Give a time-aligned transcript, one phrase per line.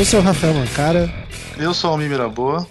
[0.00, 1.12] Eu sou o Rafael Mancara.
[1.58, 2.66] Eu sou o Almir Miraboa.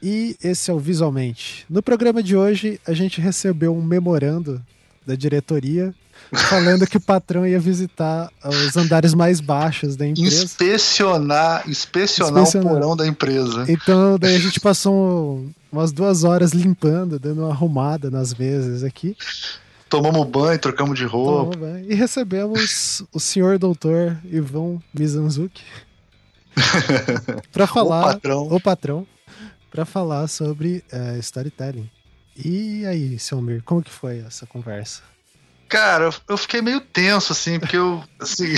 [0.00, 1.66] E esse é o Visualmente.
[1.68, 4.62] No programa de hoje, a gente recebeu um memorando
[5.04, 5.92] da diretoria
[6.32, 10.44] falando que o patrão ia visitar os andares mais baixos da empresa.
[10.44, 12.72] Inspecionar, inspecionar, inspecionar.
[12.72, 13.66] o porão da empresa.
[13.68, 19.16] Então, daí a gente passou umas duas horas limpando, dando uma arrumada nas mesas aqui.
[19.88, 21.58] Tomamos banho, trocamos de roupa.
[21.58, 25.64] Banho, e recebemos o senhor doutor Ivan Mizanzuki
[27.52, 28.00] para falar.
[28.00, 28.48] o patrão.
[28.50, 29.06] O patrão.
[29.70, 31.90] Para falar sobre uh, storytelling.
[32.36, 35.02] E aí, Selmir, como que foi essa conversa?
[35.68, 38.02] Cara, eu fiquei meio tenso, assim, porque eu.
[38.18, 38.54] Assim,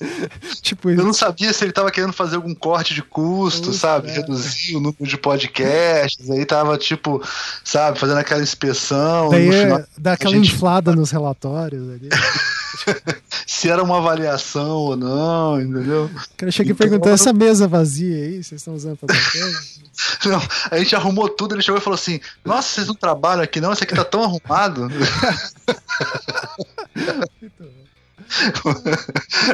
[0.62, 4.08] tipo Eu não sabia se ele tava querendo fazer algum corte de custo, sabe?
[4.08, 4.14] É.
[4.14, 6.30] Reduzir o número de podcasts.
[6.30, 7.22] Aí tava, tipo,
[7.62, 9.28] sabe, fazendo aquela inspeção.
[9.28, 10.50] Daí final, dá aquela gente...
[10.50, 12.08] inflada nos relatórios ali.
[13.46, 16.04] se era uma avaliação ou não, entendeu?
[16.04, 19.14] O cara chega então, perguntando: essa mesa vazia aí, vocês estão usando pra
[20.26, 23.60] Não, a gente arrumou tudo, ele chegou e falou assim: Nossa, vocês não trabalham aqui
[23.60, 23.72] não?
[23.72, 24.88] Esse aqui tá tão arrumado.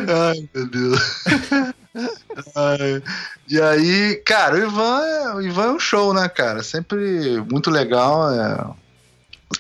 [0.09, 1.25] Ai, meu Deus.
[2.57, 3.03] Ai.
[3.49, 6.63] E aí, cara, o Ivan, é, o Ivan é um show, né, cara?
[6.63, 8.31] Sempre muito legal.
[8.33, 8.82] É...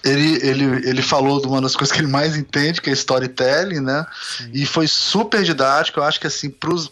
[0.04, 3.80] Ele, ele, ele falou de uma das coisas que ele mais entende, que é storytelling,
[3.80, 4.06] né?
[4.38, 4.50] Sim.
[4.52, 6.00] E foi super didático.
[6.00, 6.90] Eu acho que, assim, pros,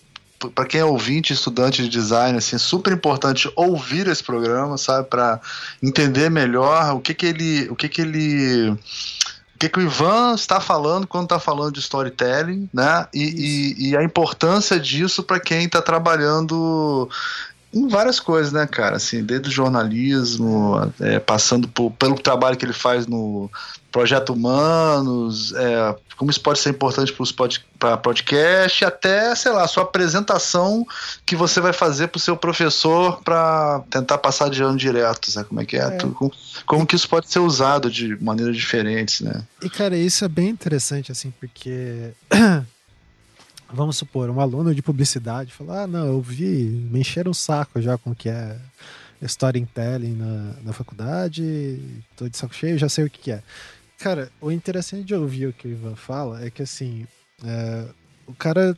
[0.49, 5.09] para quem é ouvinte, estudante de design, assim, é super importante ouvir esse programa, sabe,
[5.09, 5.39] para
[5.83, 8.79] entender melhor o que que ele, o que que ele, o
[9.59, 13.97] que que o Ivan está falando quando está falando de storytelling, né, e, e, e
[13.97, 17.09] a importância disso para quem está trabalhando
[17.73, 18.97] em várias coisas, né, cara?
[18.97, 23.51] Assim, desde o jornalismo, é, passando por, pelo trabalho que ele faz no
[23.93, 27.65] Projeto Humanos, é, como isso pode ser importante para pod,
[28.03, 30.87] podcast, até, sei lá, sua apresentação
[31.25, 35.49] que você vai fazer para o seu professor para tentar passar de ano direto, sabe
[35.49, 35.87] como é que é?
[35.87, 35.99] é.
[35.99, 36.33] Como,
[36.67, 39.43] como, que isso pode ser usado de maneiras diferentes, né?
[39.63, 42.13] E, cara, isso é bem interessante, assim, porque
[43.73, 47.81] vamos supor, um aluno de publicidade falar, ah, não, eu vi, me encheram o saco
[47.81, 48.59] já com o que é
[49.23, 53.43] storytelling na, na faculdade, tô de saco cheio, já sei o que, que é.
[53.99, 57.07] Cara, o interessante de ouvir o que o Ivan fala é que, assim,
[57.45, 57.87] é,
[58.27, 58.77] o cara,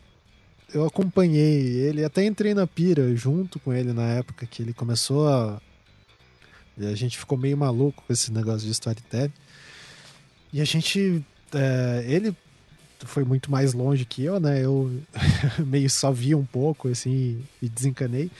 [0.74, 5.28] eu acompanhei ele, até entrei na pira junto com ele na época que ele começou
[5.28, 5.60] a...
[6.78, 9.32] A gente ficou meio maluco com esse negócio de storytelling.
[10.52, 11.24] E a gente...
[11.54, 12.34] É, ele
[13.06, 14.64] foi muito mais longe que eu, né?
[14.64, 14.90] Eu
[15.64, 18.30] meio só vi um pouco, assim, e desencanei.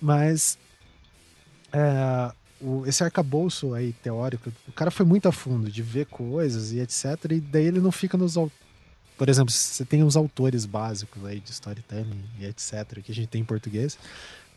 [0.00, 0.58] Mas
[1.72, 6.72] é, o, esse arcabouço aí teórico, o cara foi muito a fundo de ver coisas
[6.72, 7.04] e etc.
[7.30, 8.34] E daí ele não fica nos.
[9.16, 13.00] Por exemplo, você tem os autores básicos aí de storytelling e etc.
[13.02, 13.98] que a gente tem em português.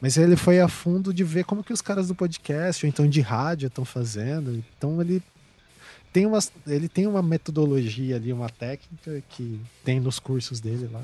[0.01, 3.07] Mas ele foi a fundo de ver como que os caras do podcast ou então
[3.07, 4.63] de rádio estão fazendo.
[4.77, 5.21] Então ele
[6.15, 6.25] tem
[6.65, 11.03] ele tem uma metodologia ali, uma técnica que tem nos cursos dele lá.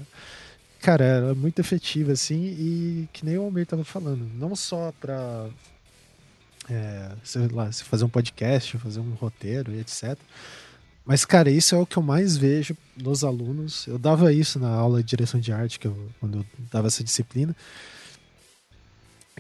[0.82, 5.50] Cara, é muito efetiva, assim, e que nem o Almir tava falando, não só para
[6.70, 10.18] é, sei lá, fazer um podcast, fazer um roteiro e etc.
[11.06, 13.86] Mas, cara, isso é o que eu mais vejo nos alunos.
[13.88, 17.04] Eu dava isso na aula de direção de arte, que eu, quando eu dava essa
[17.04, 17.54] disciplina.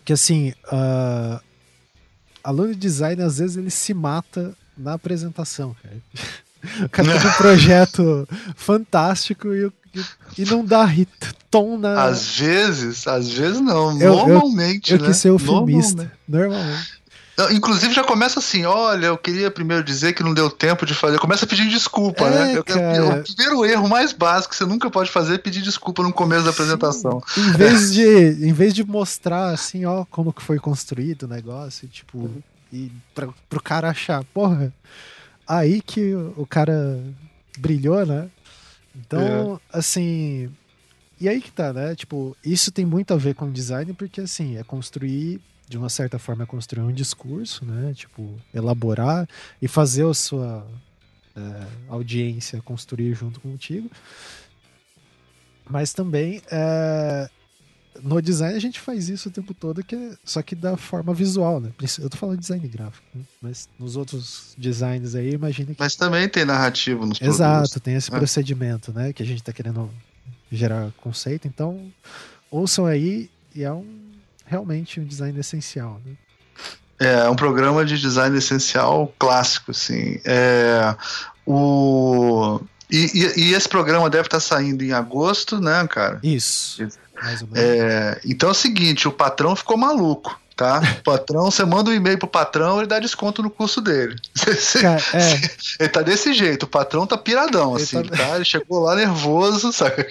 [0.03, 1.41] Que, assim, uh,
[2.43, 5.95] aluno de design, às vezes, ele se mata na apresentação, cara.
[6.85, 9.71] O cara tem um projeto fantástico e,
[10.37, 10.87] e, não dá
[11.49, 12.03] tom na.
[12.03, 13.99] Às vezes, às vezes não.
[13.99, 14.91] Eu, normalmente.
[14.91, 15.07] Eu, eu né?
[15.09, 16.11] quis ser eufemista.
[16.27, 16.59] Normalmente.
[16.59, 17.01] normalmente.
[17.51, 21.17] Inclusive já começa assim, olha, eu queria primeiro dizer que não deu tempo de fazer.
[21.17, 22.51] Começa pedindo desculpa, né?
[22.51, 22.99] é, né?
[22.99, 26.13] Eu, o primeiro erro mais básico que você nunca pode fazer é pedir desculpa no
[26.13, 27.23] começo da apresentação.
[27.35, 31.87] Em vez de, em vez de mostrar assim, ó, como que foi construído o negócio,
[31.87, 34.73] tipo, uhum e pra, pro cara achar, porra,
[35.47, 37.03] aí que o cara
[37.57, 38.29] brilhou, né?
[38.95, 39.77] Então, é.
[39.77, 40.49] assim.
[41.19, 41.95] E aí que tá, né?
[41.95, 46.17] Tipo, isso tem muito a ver com design, porque assim, é construir, de uma certa
[46.17, 47.93] forma, é construir um discurso, né?
[47.93, 49.27] Tipo, elaborar
[49.61, 50.65] e fazer a sua
[51.35, 53.89] é, audiência construir junto contigo.
[55.69, 57.29] Mas também é,
[58.01, 61.13] no design a gente faz isso o tempo todo, que é, só que da forma
[61.13, 61.71] visual, né?
[61.99, 63.23] Eu tô falando de design gráfico, né?
[63.41, 65.79] mas nos outros designs aí, imagina que.
[65.79, 67.81] Mas também tem narrativo nos Exato, produtos.
[67.81, 68.17] tem esse é.
[68.17, 69.11] procedimento, né?
[69.13, 69.89] Que a gente tá querendo
[70.51, 71.47] gerar conceito.
[71.47, 71.91] Então,
[72.49, 74.11] ouçam aí, e é um
[74.45, 76.13] realmente um design essencial, né?
[76.99, 80.19] É um programa de design essencial clássico, assim.
[80.23, 80.95] É,
[81.47, 82.59] o...
[82.91, 86.19] E, e, e, esse programa deve estar tá saindo em agosto, né, cara?
[86.21, 86.85] Isso.
[87.53, 90.39] É, então é o seguinte, o patrão ficou maluco.
[90.55, 90.79] Tá?
[90.99, 94.15] O patrão, você manda um e-mail pro patrão, ele dá desconto no curso dele.
[94.79, 95.41] Cara, é.
[95.79, 98.15] Ele tá desse jeito, o patrão tá piradão, ele assim, tá...
[98.15, 98.35] tá...
[98.35, 100.07] Ele chegou lá nervoso, sabe?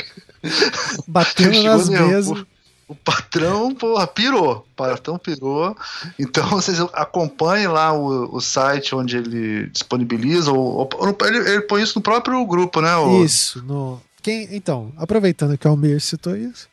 [1.07, 2.45] Batendo nas mesas.
[2.89, 4.67] O patrão, porra, pirou.
[4.73, 5.77] O patrão pirou.
[6.19, 11.83] Então vocês acompanhem lá o, o site onde ele disponibiliza, ou, ou ele, ele, põe
[11.83, 12.97] isso no próprio grupo, né?
[12.97, 13.25] O...
[13.25, 13.63] Isso.
[13.63, 14.03] No...
[14.21, 16.69] Quem, então, aproveitando que o Almir citou isso,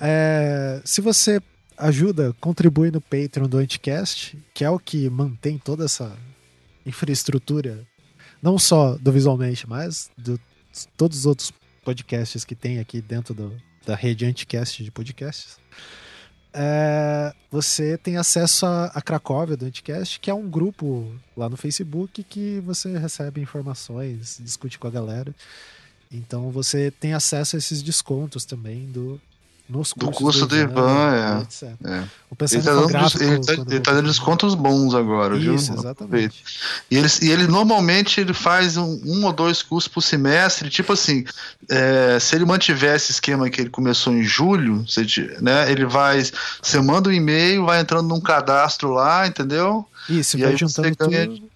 [0.00, 1.40] é, se você
[1.76, 6.16] ajuda, contribui no Patreon do Anticast, que é o que mantém toda essa
[6.84, 7.86] infraestrutura,
[8.42, 10.38] não só do Visualmente, mas de
[10.96, 11.52] todos os outros
[11.84, 13.56] podcasts que tem aqui dentro do,
[13.86, 15.58] da rede Anticast de podcasts,
[16.52, 21.56] é, você tem acesso a, a Cracóvia do Anticast, que é um grupo lá no
[21.56, 25.34] Facebook que você recebe informações, discute com a galera.
[26.10, 29.20] Então você tem acesso a esses descontos também do,
[29.68, 31.44] nos do curso do, Ivan,
[31.84, 31.88] é.
[31.90, 32.04] é.
[32.30, 35.80] O ele tá, dando, ele, tá, ele tá dando descontos bons agora, Isso, viu?
[35.80, 36.42] exatamente.
[36.90, 40.92] E ele, e ele normalmente ele faz um, um ou dois cursos por semestre, tipo
[40.92, 41.24] assim,
[41.68, 45.04] é, se ele mantiver esse esquema que ele começou em julho, você,
[45.40, 46.22] né, ele vai,
[46.62, 49.86] você manda um e-mail, vai entrando num cadastro lá, entendeu?
[50.08, 51.48] Isso, e vai juntando ganha, tudo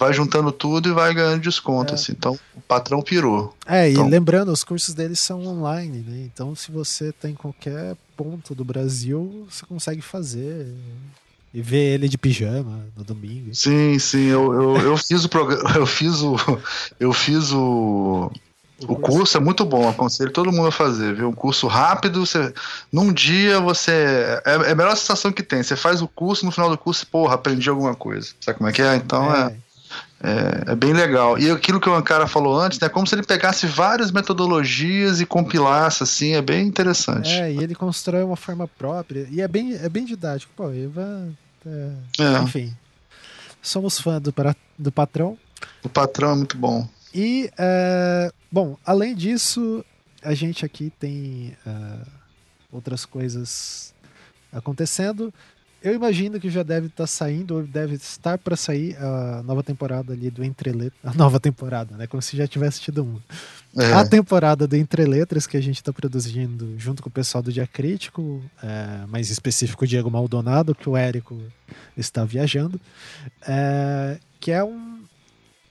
[0.00, 1.94] vai juntando tudo e vai ganhando desconto, é.
[1.94, 2.12] assim.
[2.12, 3.54] Então, o patrão pirou.
[3.66, 6.22] É, então, e lembrando, os cursos deles são online, né?
[6.32, 10.74] Então, se você tem qualquer ponto do Brasil, você consegue fazer
[11.52, 13.54] e ver ele de pijama no domingo.
[13.54, 16.36] Sim, sim, eu, eu, eu fiz o programa, eu fiz o
[16.98, 18.32] eu fiz o
[18.88, 21.28] o curso é muito bom, aconselho todo mundo a fazer, viu?
[21.28, 22.54] Um curso rápido, você,
[22.90, 23.92] num dia você.
[24.46, 25.62] É, é a melhor sensação que tem.
[25.62, 28.30] Você faz o curso, no final do curso, porra, aprendi alguma coisa.
[28.40, 28.96] Sabe como é que é?
[28.96, 29.48] Então é.
[29.48, 29.56] é
[30.22, 31.38] é, é, bem legal.
[31.38, 32.88] E aquilo que o Ankara falou antes, né?
[32.88, 37.30] Como se ele pegasse várias metodologias e compilasse, assim, é bem interessante.
[37.30, 39.26] É, e ele constrói uma forma própria.
[39.30, 40.52] E é bem, é bem didático.
[40.54, 41.28] Pô, Eva.
[41.66, 42.42] É, é.
[42.42, 42.76] Enfim.
[43.62, 44.34] Somos fã do,
[44.78, 45.38] do patrão.
[45.82, 46.86] O patrão é muito bom.
[47.14, 49.84] E, é, bom, além disso,
[50.22, 52.06] a gente aqui tem é,
[52.70, 53.94] outras coisas
[54.52, 55.32] acontecendo.
[55.82, 59.62] Eu imagino que já deve estar tá saindo, ou deve estar para sair a nova
[59.62, 61.00] temporada ali do Entre Letras.
[61.02, 62.06] A nova temporada, né?
[62.06, 63.22] Como se já tivesse tido uma.
[63.76, 63.92] É.
[63.92, 67.52] A temporada do Entre Letras que a gente está produzindo junto com o pessoal do
[67.52, 71.40] Dia Crítico, é, mais específico o Diego Maldonado, que o Érico
[71.96, 72.80] está viajando,
[73.46, 75.02] é, que é um,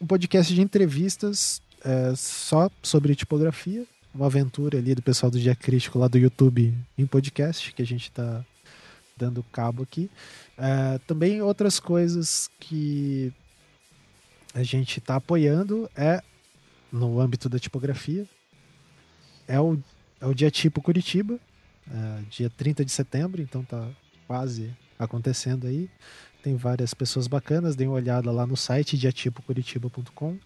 [0.02, 5.56] um, podcast de entrevistas é, só sobre tipografia, uma aventura ali do pessoal do Dia
[5.56, 8.44] Crítico lá do YouTube em podcast, que a gente está
[9.20, 10.10] dando cabo aqui.
[10.58, 13.34] Uh, também outras coisas que
[14.54, 16.24] a gente está apoiando é
[16.92, 18.26] no âmbito da tipografia.
[19.48, 19.78] É o,
[20.22, 21.36] é o dia tipo Curitiba,
[21.88, 23.86] uh, dia 30 de setembro, então tá
[24.26, 25.90] quase acontecendo aí.
[26.42, 30.38] Tem várias pessoas bacanas, dêem uma olhada lá no site diatipocuritiba.com.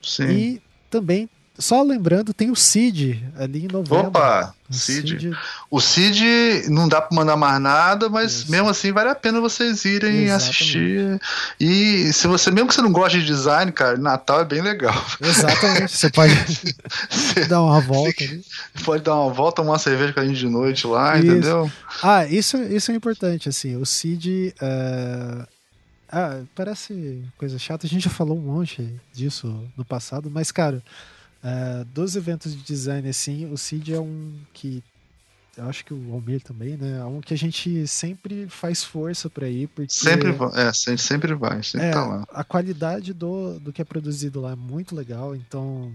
[0.00, 0.30] Sim.
[0.30, 4.08] E também só lembrando, tem o Cid ali em novembro.
[4.08, 5.10] Opa, o Cid.
[5.10, 5.38] Cid.
[5.70, 8.50] O Cid não dá para mandar mais nada, mas Isso.
[8.50, 10.32] mesmo assim vale a pena vocês irem Exatamente.
[10.32, 11.20] assistir.
[11.60, 15.00] E se você, mesmo que você não goste de design, cara, Natal é bem legal.
[15.20, 15.96] Exatamente.
[15.96, 16.34] Você pode
[17.48, 18.44] dar uma volta ali.
[18.84, 21.26] Pode dar uma volta, tomar uma cerveja com a gente de noite lá, isso.
[21.26, 21.70] entendeu?
[22.02, 23.76] Ah, isso, isso é importante, assim.
[23.76, 24.54] O Cid.
[24.60, 25.46] Uh...
[26.16, 30.80] Ah, parece coisa chata, a gente já falou um monte disso no passado, mas, cara,
[31.44, 34.82] Uh, dos eventos de design, assim, o CID é um que
[35.56, 36.98] eu acho que o Almir também, né?
[36.98, 39.92] É um que a gente sempre faz força para ir, porque.
[39.92, 42.26] Sempre vai, é, sempre vai, sempre é, tá lá.
[42.32, 45.92] A qualidade do, do que é produzido lá é muito legal, então.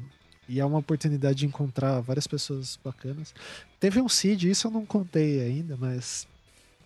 [0.48, 3.36] E é uma oportunidade de encontrar várias pessoas bacanas.
[3.80, 6.28] Teve um CID, isso eu não contei ainda, mas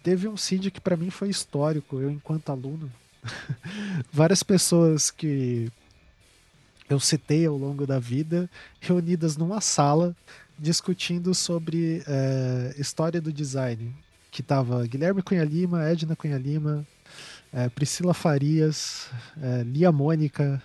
[0.02, 2.92] teve um CID que para mim foi histórico, eu enquanto aluno.
[4.12, 5.72] várias pessoas que
[6.94, 10.16] eu citei ao longo da vida, reunidas numa sala
[10.58, 13.94] discutindo sobre é, história do design,
[14.32, 16.86] que tava Guilherme Cunha Lima, Edna Cunha Lima,
[17.52, 19.08] é, Priscila Farias,
[19.42, 20.62] é, Lia Mônica,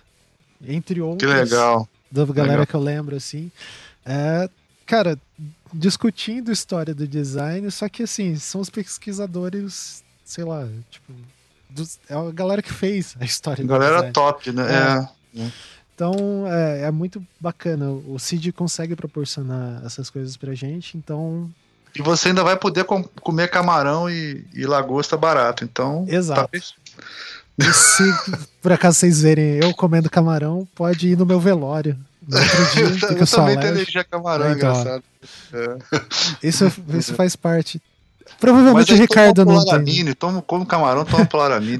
[0.65, 1.29] entre outros.
[1.29, 1.87] Que legal.
[2.11, 2.67] Da galera legal.
[2.67, 3.51] que eu lembro, assim.
[4.05, 4.49] É,
[4.85, 5.19] cara,
[5.73, 11.13] discutindo história do design, só que assim, são os pesquisadores, sei lá, tipo,
[11.69, 14.13] dos, é a galera que fez a história galera do design.
[14.13, 15.09] Galera top, né?
[15.35, 15.41] É.
[15.41, 15.51] é.
[15.99, 17.89] Então é, é, muito bacana.
[17.89, 21.51] O Cid consegue proporcionar essas coisas pra gente, então.
[21.93, 26.05] E você ainda vai poder com comer camarão e, e lagosta barato, então.
[26.05, 26.49] Tá Exato.
[26.49, 27.03] Tá...
[27.57, 28.03] E se
[28.61, 31.99] por acaso vocês verem eu comendo camarão, pode ir no meu velório.
[32.25, 32.37] No
[32.73, 35.03] dia, eu, eu também tenho energia camarão, É, então, engraçado.
[35.51, 36.47] É.
[36.47, 37.81] Isso, isso faz parte.
[38.39, 39.55] Provavelmente o Ricardo não.
[39.55, 41.79] Polaramine, toma, come camarão, toma polaramine.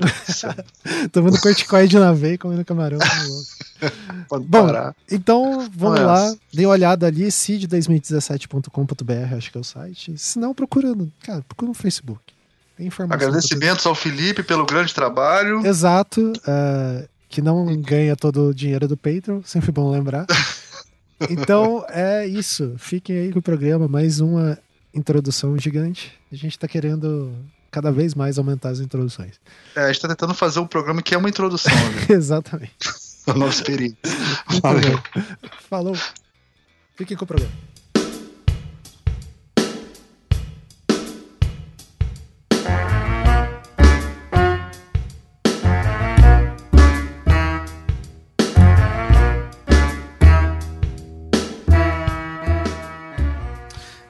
[1.11, 2.99] Tomando corticoide na veia e comendo camarão.
[2.99, 3.43] como.
[4.27, 4.93] Pode Bom, parar.
[5.09, 6.35] Então, vamos é lá.
[6.53, 10.17] Dê uma olhada ali, cid2017.com.br, acho que é o site.
[10.17, 11.09] Se não, procurando.
[11.23, 12.21] Cara, procura no Facebook.
[12.75, 13.27] Tem informação.
[13.27, 15.65] Agradecimentos ao Felipe pelo grande trabalho.
[15.65, 16.33] Exato.
[16.45, 20.25] é, que não ganha todo o dinheiro do Patreon, sempre bom lembrar.
[21.29, 22.75] Então, é isso.
[22.77, 23.89] Fiquem aí com o programa.
[23.89, 24.57] Mais uma
[24.93, 26.17] introdução gigante.
[26.31, 27.33] A gente tá querendo
[27.71, 29.39] cada vez mais aumentar as introduções.
[29.75, 32.89] É, a gente tá tentando fazer um programa que é uma introdução né, Exatamente.
[33.25, 33.97] da nossa experiência.
[34.61, 35.01] Valeu.
[35.69, 35.95] Falou.
[36.95, 37.68] Fiquem com o programa.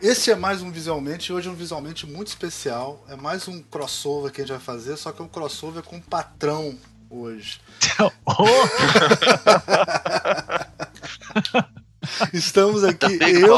[0.09, 3.05] Esse é mais um visualmente, e hoje é um visualmente muito especial.
[3.07, 5.97] É mais um crossover que a gente vai fazer, só que é um crossover com
[5.97, 6.75] um patrão
[7.11, 7.61] hoje.
[12.33, 13.55] Estamos aqui, eu,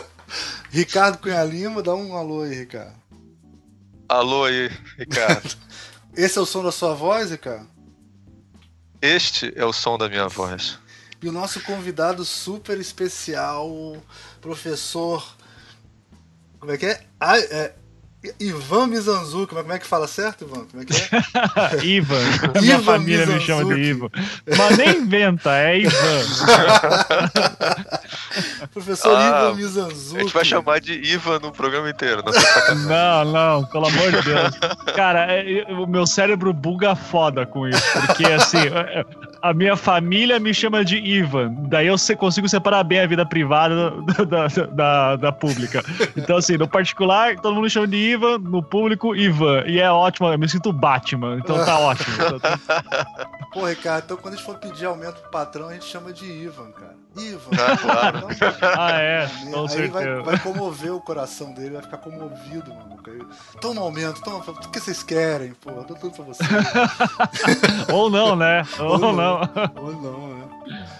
[0.72, 2.96] Ricardo Cunha Lima, dá um alô aí, Ricardo.
[4.08, 5.58] Alô aí, Ricardo.
[6.16, 7.68] Esse é o som da sua voz, Ricardo?
[9.02, 10.78] Este é o som da minha voz.
[11.20, 14.02] E o nosso convidado super especial,
[14.40, 15.36] professor.
[16.66, 16.98] Como é que é?
[17.20, 17.72] Ah, é
[18.40, 19.54] Ivan Mizanzuki.
[19.54, 20.64] Como é que fala certo, Ivan?
[20.66, 20.98] Como é que é?
[21.86, 22.16] Ivan.
[22.60, 24.18] Minha Ivan família me chama de Mizanzuki.
[24.48, 24.56] Ivan.
[24.58, 25.92] Mas nem inventa, é Ivan.
[28.72, 30.20] Professor Ah, Ivan A Mizanzuki.
[30.22, 32.22] gente vai chamar de Ivan no programa inteiro.
[32.24, 32.32] Não.
[32.96, 34.58] Não, não, pelo amor de Deus.
[34.94, 37.82] Cara, é- é- o meu cérebro buga foda com isso.
[38.06, 38.58] Porque, assim,
[39.42, 41.52] a minha família me chama de Ivan.
[41.68, 45.82] Daí eu consigo separar bem a vida privada da, da, da, da pública.
[46.16, 49.64] Então, assim, no particular, todo mundo me chama de Ivan, no público, Ivan.
[49.66, 51.38] E é ótimo, eu me sinto Batman.
[51.38, 52.14] Então tá ótimo.
[52.14, 52.58] Então, tá-
[53.52, 56.26] Pô, Ricardo, então quando a gente for pedir aumento pro patrão, a gente chama de
[56.26, 56.94] Ivan, cara.
[57.16, 57.50] Ivan.
[57.58, 58.26] Ah, claro.
[58.30, 60.22] Então, Ah, é, com Aí vai, certeza.
[60.22, 63.08] vai comover o coração dele, vai ficar comovido, maluco.
[63.08, 63.18] Aí,
[63.58, 64.40] Toma aumento, toma.
[64.40, 65.70] O que vocês querem, pô?
[65.70, 66.48] Eu dou tudo pra vocês.
[67.90, 68.62] Ou não, né?
[68.78, 69.12] Ou, Ou não.
[69.76, 70.44] Ou não, né?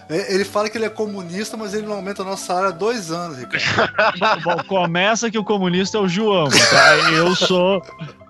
[0.09, 2.71] É, Ele fala que ele é comunista, mas ele não aumenta a nossa salário há
[2.71, 3.91] dois anos, Ricardo.
[4.43, 7.11] Bom, começa que o comunista é o João, tá?
[7.11, 7.81] Eu sou.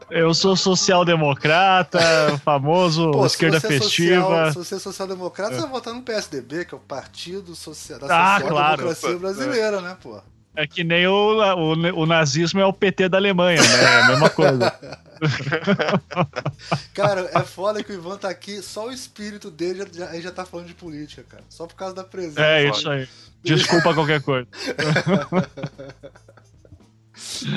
[0.09, 1.99] Eu sou social-democrata,
[2.45, 4.21] famoso Pô, se esquerda você é festiva.
[4.21, 7.99] Social, se você é social-democrata, você vai votar no PSDB, que é o Partido Social,
[7.99, 9.19] da Ah, Social-Democracia claro.
[9.19, 10.17] Brasileira, né, pô?
[10.55, 13.83] É que nem o, o, o nazismo é o PT da Alemanha, né?
[13.83, 14.73] É a mesma coisa.
[16.93, 20.31] Cara, é foda que o Ivan tá aqui, só o espírito dele já, já, já
[20.31, 21.43] tá falando de política, cara.
[21.49, 22.45] Só por causa da presença.
[22.45, 23.07] É isso aí.
[23.43, 24.47] Desculpa qualquer coisa.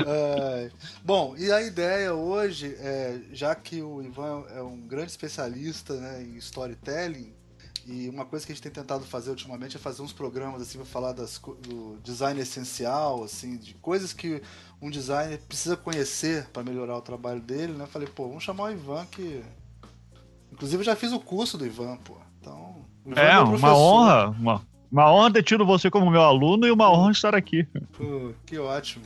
[0.06, 0.70] Ai.
[1.04, 6.22] Bom, e a ideia hoje é, já que o Ivan é um grande especialista né,
[6.22, 7.34] em storytelling,
[7.86, 10.78] e uma coisa que a gente tem tentado fazer ultimamente é fazer uns programas assim
[10.78, 14.42] para falar das, do design essencial, assim, de coisas que
[14.80, 17.86] um designer precisa conhecer para melhorar o trabalho dele, né?
[17.86, 19.42] Falei, pô, vamos chamar o Ivan que
[20.52, 22.16] inclusive eu já fiz o curso do Ivan, pô.
[22.40, 22.84] Então,
[23.16, 24.28] É, meu uma honra.
[24.30, 27.64] Uma, uma honra ter tido você como meu aluno e uma honra estar aqui.
[27.96, 29.04] Pô, que ótimo.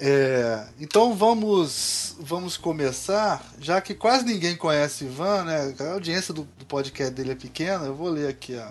[0.00, 5.74] É, então vamos vamos começar, já que quase ninguém conhece o Ivan, né?
[5.80, 8.68] A audiência do, do podcast dele é pequena, eu vou ler aqui, ó.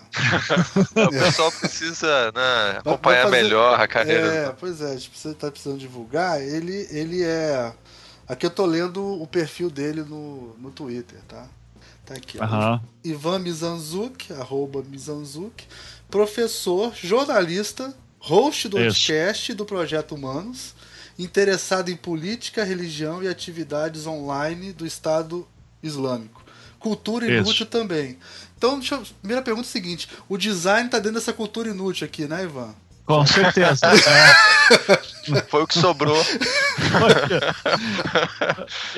[1.05, 4.27] O pessoal precisa né, acompanhar fazer- melhor a carreira.
[4.27, 6.41] É, pois é, a gente precisa, tá precisando divulgar.
[6.41, 7.73] Ele, ele é.
[8.27, 11.45] Aqui eu tô lendo o perfil dele no, no Twitter, tá?
[12.05, 12.43] Tá aqui, ó.
[12.43, 12.81] Aham.
[13.03, 15.65] Ivan Mizanzuki, arroba Mizanzuki,
[16.09, 20.73] professor, jornalista, host do podcast do Projeto Humanos,
[21.17, 25.47] interessado em política, religião e atividades online do Estado
[25.81, 26.43] Islâmico.
[26.79, 27.35] Cultura Isso.
[27.35, 28.17] inútil também.
[28.57, 32.05] Então, deixa eu, primeira pergunta é a seguinte: o design tá dentro dessa cultura inútil
[32.05, 32.73] aqui, né, Ivan?
[33.05, 33.87] Com certeza.
[34.69, 35.41] É.
[35.47, 36.21] Foi o que sobrou.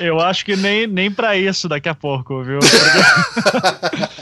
[0.00, 2.58] Eu acho que nem, nem pra isso daqui a pouco, viu?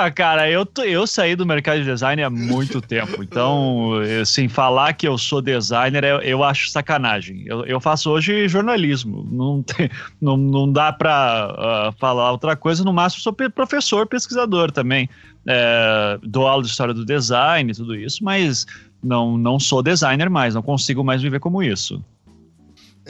[0.00, 3.22] Não, cara, eu, eu saí do mercado de design há muito tempo.
[3.22, 3.92] Então,
[4.22, 7.42] assim, falar que eu sou designer, eu, eu acho sacanagem.
[7.44, 9.28] Eu, eu faço hoje jornalismo.
[9.30, 12.82] Não, tem, não, não dá pra ah, falar outra coisa.
[12.82, 15.06] No máximo, sou professor, pesquisador também.
[15.46, 18.66] É, dou aula de história do design e tudo isso, mas
[19.02, 20.54] não, não sou designer mais.
[20.54, 22.02] Não consigo mais viver como isso.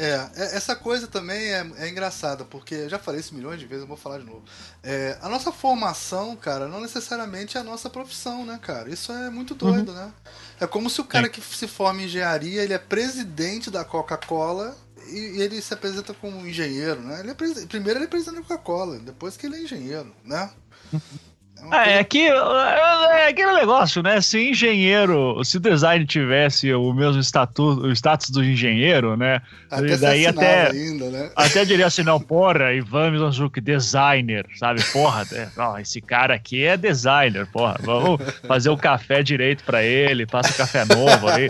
[0.00, 3.66] É, é, essa coisa também é, é engraçada, porque eu já falei isso milhões de
[3.66, 4.42] vezes, eu vou falar de novo.
[4.82, 8.88] É, a nossa formação, cara, não necessariamente é a nossa profissão, né, cara?
[8.88, 10.10] Isso é muito doido, né?
[10.58, 14.74] É como se o cara que se forma em engenharia, ele é presidente da Coca-Cola
[15.08, 17.20] e, e ele se apresenta como engenheiro, né?
[17.20, 20.50] Ele é primeiro ele é presidente da Coca-Cola, depois que ele é engenheiro, né?
[21.62, 24.20] uma É, coisa- é que é aquele negócio, né?
[24.20, 29.40] Se engenheiro, se o design tivesse o mesmo estatuto, o status do engenheiro, né?
[29.70, 31.30] até daí até- ainda, né?
[31.36, 34.82] Até diria assim, não, porra, Ivan Mizanzuki, designer, sabe?
[34.92, 37.76] Porra, é, ó, esse cara aqui é designer, porra.
[37.80, 41.48] Vamos fazer o café direito pra ele, passa o café novo aí.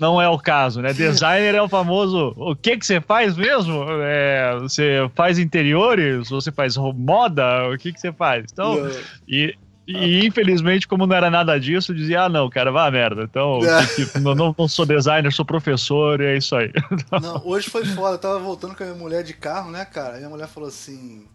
[0.00, 0.92] Não é o caso, né?
[0.92, 2.32] Designer é o famoso.
[2.36, 3.84] O que que você faz mesmo?
[4.02, 6.28] É, você faz interiores?
[6.30, 7.68] Você faz moda?
[7.68, 8.46] O que que você faz?
[8.52, 8.90] Então, Não.
[9.28, 9.54] E,
[9.86, 13.22] e infelizmente, como não era nada disso, eu dizia, ah, não, cara, vá a merda.
[13.24, 13.58] Então,
[13.96, 16.70] que- não, não- sou designer, sou professor, e é isso aí.
[17.20, 18.14] Não, hoje foi foda.
[18.14, 20.14] Eu tava voltando com a minha mulher de carro, né, cara?
[20.14, 21.26] A minha mulher falou assim: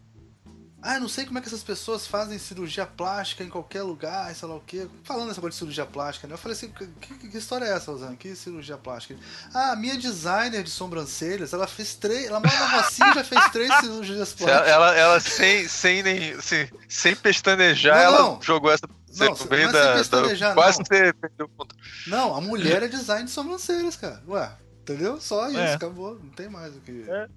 [0.88, 4.34] Ah, eu não sei como é que essas pessoas fazem cirurgia plástica em qualquer lugar,
[4.36, 4.88] sei lá o quê.
[5.04, 6.36] Falando essa coisa de cirurgia plástica, né?
[6.36, 8.16] Eu falei assim: Que, que- que história é essa, Rosana?
[8.16, 9.20] Que cirurgia plástica?
[9.52, 12.28] Ah, a minha designer de sobrancelhas, ela fez três.
[12.28, 14.68] Ela mora na Rocinha e já fez três cirurgias plásticas.
[14.70, 18.42] Ela, ela, ela sem, sem, nem, assim, sem pestanejar, Não, ela não.
[18.44, 19.94] jogou essa Não, não é sem da, da.
[19.98, 20.86] pestanejar, Quase não.
[20.86, 21.76] você perdeu o ponto.
[22.06, 24.22] Não, a mulher é design de sobrancelhas, cara.
[24.28, 24.52] Ué,
[24.82, 25.20] entendeu?
[25.20, 25.74] Só isso, É.
[25.74, 26.20] acabou.
[26.22, 27.28] Não tem mais o que É.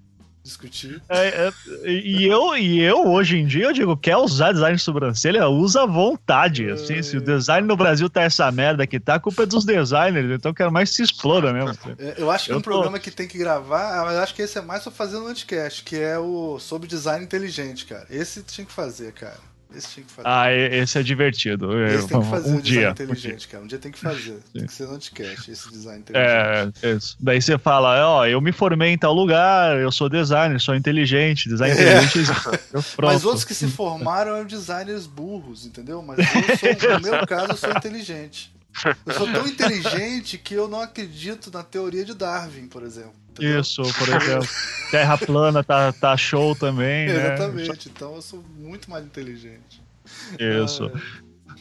[0.49, 1.00] discutir.
[1.09, 1.52] É, é,
[1.90, 5.83] e, eu, e eu, hoje em dia, eu digo, quer usar design de sobrancelha, usa
[5.83, 6.69] à vontade.
[6.71, 9.64] Assim, se o design no Brasil tá essa merda que tá, a culpa é dos
[9.64, 11.71] designers, então eu quero mais que se exploda mesmo.
[11.99, 14.35] É, Eu acho que Eu um tô- programa que tem que gravar, ah, eu acho
[14.35, 18.07] que esse é mais pra fazer no anticast, que é o sobre design inteligente, cara.
[18.11, 19.37] Esse tinha que fazer, cara.
[19.75, 20.28] Esse tinha que fazer.
[20.28, 21.84] Ah, esse é divertido.
[21.87, 22.88] esse tem que fazer um o design dia.
[22.88, 23.64] um inteligente, cara.
[23.64, 24.38] Um dia tem que fazer.
[24.52, 26.96] Tem que ser no anticast, esse design É, inteligente.
[26.96, 27.16] isso.
[27.20, 31.48] Daí você fala, ó, eu me formei em tal lugar, eu sou designer, sou inteligente,
[31.50, 32.02] design É.
[32.02, 32.30] inteligente.
[33.02, 36.00] Mas outros que se formaram eram designers burros, entendeu?
[36.02, 36.25] Mas eu
[36.78, 38.50] sou, no meu caso, eu sou inteligente.
[39.07, 43.12] Eu sou tão inteligente que eu não acredito na teoria de Darwin, por exemplo.
[43.31, 43.61] entendeu?
[43.61, 44.48] Isso, por exemplo.
[44.90, 47.35] Terra plana tá, tá show também, né?
[47.35, 47.88] Exatamente.
[47.88, 49.83] Então eu sou muito mais inteligente.
[50.38, 50.90] Isso.
[50.94, 51.00] Ah,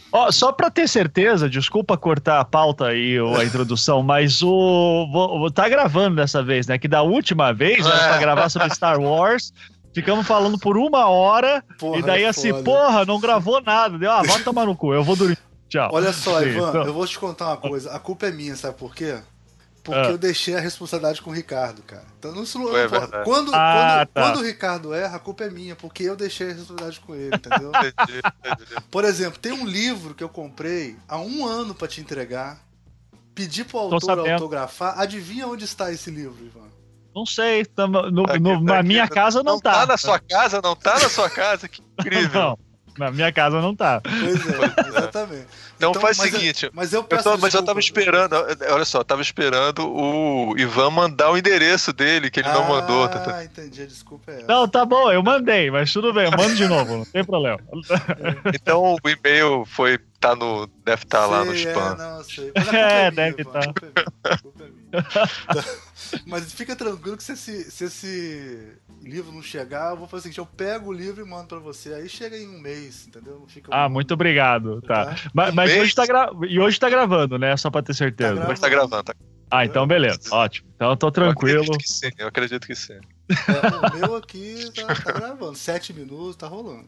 [0.10, 5.10] Ó, só pra ter certeza, desculpa cortar a pauta aí, ou a introdução, mas o.
[5.12, 6.78] vou- tá gravando dessa vez, né?
[6.78, 9.52] Que da última vez, era pra gravar sobre Star Wars.
[9.94, 12.64] Ficamos falando por uma hora, porra, e daí é assim, foda.
[12.64, 13.98] porra, não gravou nada.
[13.98, 15.38] Deu, ah, vai tomar no cu, eu vou dormir.
[15.70, 15.90] Tchau.
[15.94, 17.92] Olha só, Sim, Ivan, então- eu vou te contar uma coisa.
[17.92, 19.20] A culpa é minha, sabe por quê?
[19.84, 20.10] Porque Ah.
[20.12, 22.04] eu deixei a responsabilidade com o Ricardo, cara.
[22.20, 23.24] Então, não, não- É não- verdade.
[23.24, 24.22] quando, Ah, quando, tá.
[24.22, 27.34] quando o Ricardo erra, a culpa é minha, porque eu deixei a responsabilidade com ele,
[27.36, 27.72] entendeu?
[28.92, 32.60] Por exemplo, tem um livro que eu comprei há um ano pra te entregar.
[33.34, 35.00] Pedi pro autor autografar.
[35.00, 36.68] Adivinha onde está esse livro, Ivan?
[37.16, 39.86] Não sei, tamo- no- Aqui, no- tá na aqui, minha tá- casa não, tá.
[39.86, 42.42] na sua casa, não tá na sua casa, que incrível.
[42.42, 42.60] Não,
[42.98, 44.02] na minha casa não tá.
[44.02, 45.48] Pois é, exatamente.
[45.78, 48.34] Então, faz o mas eu- seguinte, mas eu Eu peço tô- mas eu tava esperando,
[48.72, 53.08] olha só, eu tava esperando o Ivan mandar o endereço dele, que ele não mandou.
[53.08, 54.44] tá- tá- Ah, entendi, a desculpa é.
[54.48, 57.60] Não, tá bom, eu mandei, mas tudo bem, eu mando de novo, não tem problema.
[58.56, 61.94] Então o e-mail foi, tá no, deve estar lá no spam.
[61.94, 62.52] É, não, sei.
[62.74, 64.40] É, é, deve Ivan, tá.
[64.92, 65.64] Tá.
[66.26, 70.24] Mas fica tranquilo que se esse, se esse livro não chegar, eu vou fazer o
[70.24, 71.94] seguinte, eu pego o livro e mando pra você.
[71.94, 73.40] Aí chega em um mês, entendeu?
[73.40, 75.06] Não fica Ah, um- muito obrigado, tá.
[75.08, 75.16] Tá.
[75.34, 76.30] Mas, Um mas hoje tá gra...
[76.48, 77.56] E hoje tá gravando, né?
[77.58, 78.40] Só pra ter certeza.
[78.42, 79.14] Tá Mas tá gravando, tá?
[79.52, 80.70] ah, então beleza, ótimo.
[80.76, 81.62] Então eu tô Eu tranquilo.
[81.64, 83.00] acredito que sim, eu acredito que sim.
[83.30, 85.56] É, o meu aqui tá, tá gravando.
[85.58, 86.88] Sete minutos, tá rolando.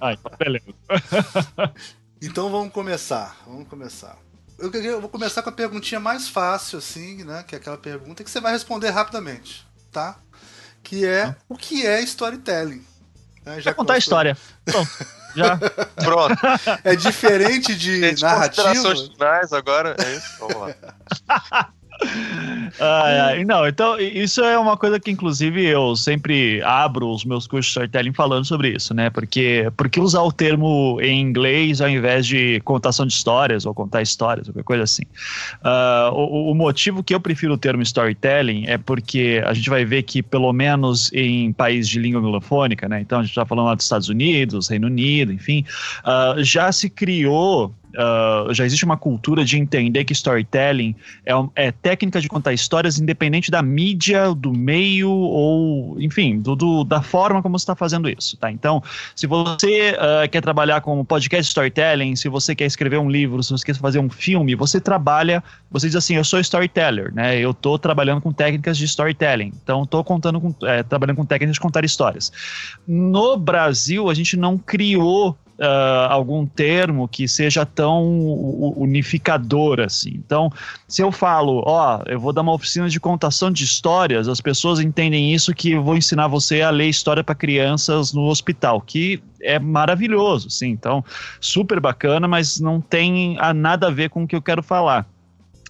[0.00, 0.66] Ah, então beleza.
[2.22, 3.36] Então vamos começar.
[3.46, 4.16] Vamos começar.
[4.58, 7.44] Eu, queria- eu vou começar com a perguntinha mais fácil, assim, né?
[7.46, 10.16] Que é aquela pergunta que você vai responder rapidamente, tá?
[10.82, 12.84] Que é o que é storytelling?
[13.44, 14.36] Né, Já contar a história.
[14.64, 14.90] Pronto,
[15.34, 15.56] já.
[15.96, 16.36] Pronto,
[16.84, 18.68] É diferente de gente, narrativa.
[18.68, 20.28] considerações finais agora, é isso?
[20.38, 21.68] Vamos lá.
[23.46, 27.70] Não, então isso é uma coisa que inclusive eu sempre abro os meus cursos de
[27.70, 29.10] storytelling falando sobre isso, né?
[29.10, 34.02] Porque porque usar o termo em inglês ao invés de contação de histórias ou contar
[34.02, 35.04] histórias, qualquer coisa assim.
[35.62, 39.84] Ah, o, o motivo que eu prefiro o termo storytelling é porque a gente vai
[39.84, 43.00] ver que pelo menos em países de língua anglofônica, né?
[43.00, 45.64] Então a gente está falando lá dos Estados Unidos, Reino Unido, enfim,
[46.04, 51.72] ah, já se criou uh, já existe uma cultura de entender que storytelling é, é,
[51.72, 57.42] técnica de contar histórias independente da mídia, do meio ou, enfim, do, do da forma
[57.42, 58.50] como você está fazendo isso, tá?
[58.50, 58.82] Então,
[59.14, 63.50] se você uh, quer trabalhar com podcast storytelling, se você quer escrever um livro, se
[63.50, 67.38] você quer fazer um filme, você trabalha, você diz assim, eu sou storyteller, né?
[67.38, 71.54] Eu estou trabalhando com técnicas de storytelling, então estou contando com, é, trabalhando com técnicas
[71.54, 72.32] de contar histórias.
[72.86, 78.02] No Brasil, a gente não criou Uh, algum termo que seja tão
[78.76, 80.10] unificador assim.
[80.14, 80.50] Então,
[80.88, 84.80] se eu falo, ó, eu vou dar uma oficina de contação de histórias, as pessoas
[84.80, 89.22] entendem isso que eu vou ensinar você a ler história para crianças no hospital, que
[89.40, 90.70] é maravilhoso, sim.
[90.70, 91.04] Então,
[91.40, 95.06] super bacana, mas não tem nada a ver com o que eu quero falar.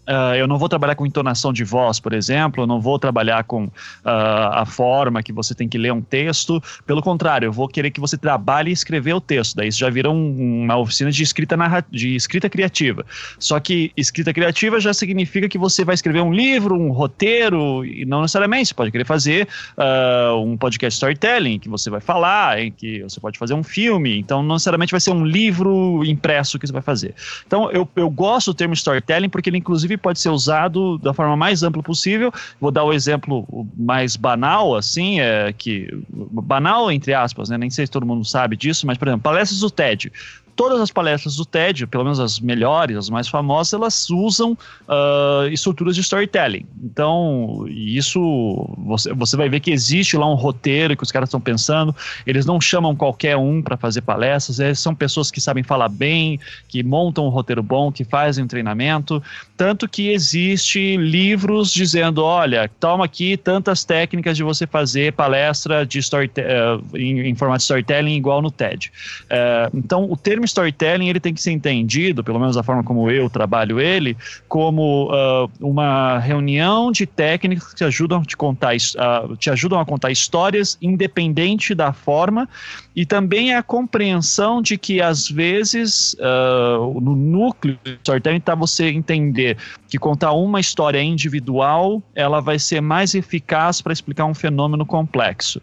[0.07, 3.45] Uh, eu não vou trabalhar com entonação de voz, por exemplo, eu não vou trabalhar
[3.45, 3.71] com uh,
[4.05, 6.63] a forma que você tem que ler um texto.
[6.87, 9.57] Pelo contrário, eu vou querer que você trabalhe e escrever o texto.
[9.57, 11.57] Daí isso já vira um, uma oficina de escrita,
[11.91, 13.05] de escrita criativa.
[13.39, 18.05] Só que escrita criativa já significa que você vai escrever um livro, um roteiro, e
[18.05, 18.69] não necessariamente.
[18.69, 23.19] Você pode querer fazer uh, um podcast storytelling, que você vai falar, em que você
[23.21, 24.19] pode fazer um filme.
[24.19, 27.15] Então, não necessariamente vai ser um livro impresso que você vai fazer.
[27.47, 31.13] Então, eu, eu gosto do termo storytelling porque ele, inclusive, inclusive pode ser usado da
[31.13, 32.33] forma mais ampla possível.
[32.61, 37.59] Vou dar o exemplo mais banal, assim, é que banal entre aspas, né?
[37.59, 40.13] Nem sei se todo mundo sabe disso, mas por exemplo, palestras do TED
[40.57, 45.49] todas as palestras do TED, pelo menos as melhores, as mais famosas, elas usam uh,
[45.51, 46.67] estruturas de storytelling.
[46.83, 51.41] Então, isso você, você vai ver que existe lá um roteiro que os caras estão
[51.41, 51.95] pensando.
[52.27, 56.39] Eles não chamam qualquer um para fazer palestras, eles são pessoas que sabem falar bem,
[56.69, 59.23] que montam um roteiro bom, que fazem um treinamento.
[59.57, 65.99] Tanto que existe livros dizendo: olha, toma aqui tantas técnicas de você fazer palestra de
[65.99, 68.93] story, uh, em, em formato de storytelling igual no TED.
[69.25, 72.85] Uh, então, o termo termo storytelling ele tem que ser entendido, pelo menos da forma
[72.85, 74.17] como eu trabalho ele,
[74.49, 80.11] como uh, uma reunião de técnicas que ajudam te contar, uh, te ajudam a contar
[80.11, 82.49] histórias independente da forma
[82.95, 88.89] e também a compreensão de que às vezes uh, no núcleo do storytelling está você
[88.89, 89.57] entender
[89.89, 95.61] que contar uma história individual ela vai ser mais eficaz para explicar um fenômeno complexo.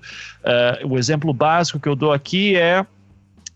[0.85, 2.85] o exemplo básico que eu dou aqui é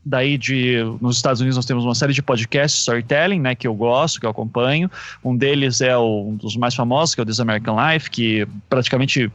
[0.05, 3.73] daí de nos Estados Unidos nós temos uma série de podcasts storytelling, né, que eu
[3.73, 4.89] gosto, que eu acompanho.
[5.23, 8.47] Um deles é o, um dos mais famosos, que é o This American Life, que
[8.69, 9.31] praticamente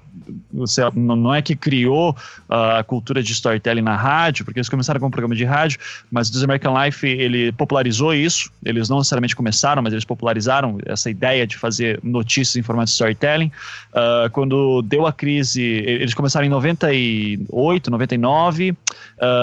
[0.52, 2.10] você, não é que criou
[2.48, 5.80] uh, a cultura de storytelling na rádio, porque eles começaram com um programa de rádio,
[6.10, 8.50] mas o This American Life ele popularizou isso.
[8.64, 12.92] Eles não necessariamente começaram, mas eles popularizaram essa ideia de fazer notícias em formato de
[12.92, 13.50] storytelling.
[13.92, 18.76] Uh, quando deu a crise, eles começaram em 98, 99 uh,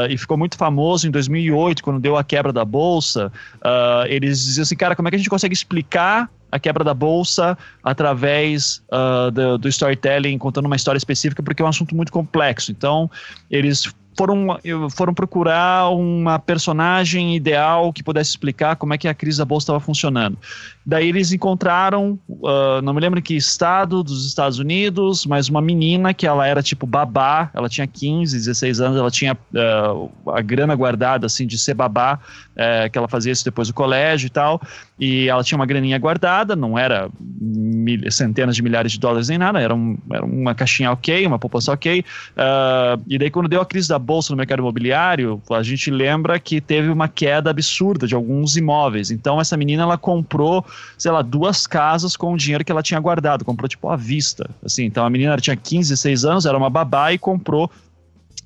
[0.10, 4.64] e ficou muito famoso em 2008, quando deu a quebra da bolsa, uh, eles diziam
[4.64, 9.32] assim, cara, como é que a gente consegue explicar a quebra da bolsa através uh,
[9.32, 12.72] do, do, storytelling, contando uma história específica, porque é um assunto muito complexo.
[12.72, 13.10] Então,
[13.52, 19.38] eles foram, foram procurar uma personagem ideal que pudesse explicar como é que a crise
[19.38, 20.38] da bolsa estava funcionando.
[20.86, 25.62] Daí eles encontraram, uh, não me lembro em que estado dos Estados Unidos, mas uma
[25.62, 30.42] menina que ela era tipo babá, ela tinha 15, 16 anos, ela tinha uh, a
[30.42, 32.18] grana guardada assim de ser babá,
[32.54, 34.62] uh, que ela fazia isso depois do colégio e tal,
[34.98, 39.38] e ela tinha uma graninha guardada, não era mil, centenas de milhares de dólares nem
[39.38, 43.60] nada, era, um, era uma caixinha ok, uma poupança ok, uh, e daí quando deu
[43.60, 48.08] a crise da bolsa no mercado imobiliário, a gente lembra que teve uma queda absurda
[48.08, 50.66] de alguns imóveis, então essa menina ela comprou
[50.98, 54.50] sei lá, duas casas com o dinheiro que ela tinha guardado, comprou tipo à vista,
[54.64, 57.70] assim, então a menina tinha 15, 16 anos, era uma babá e comprou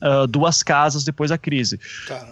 [0.01, 1.79] uh, duas casas depois da crise.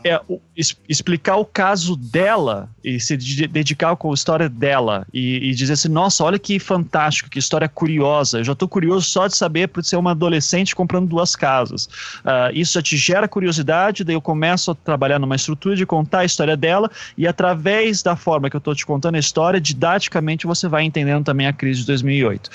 [0.04, 3.16] É, o, es, explicar o caso dela e se
[3.48, 7.68] dedicar com a história dela e, e, dizer assim, nossa, olha que fantástico, que história
[7.70, 8.40] curiosa.
[8.40, 11.86] Eu já estou curioso só de saber por ser uma adolescente comprando duas casas.
[11.86, 16.20] Uh, isso já te gera curiosidade, daí eu começo a trabalhar numa estrutura de contar
[16.20, 20.48] a história dela e através da forma que eu estou te contando a história, didaticamente
[20.48, 22.48] você vai entendendo também a crise de 2008.
[22.48, 22.52] Uh,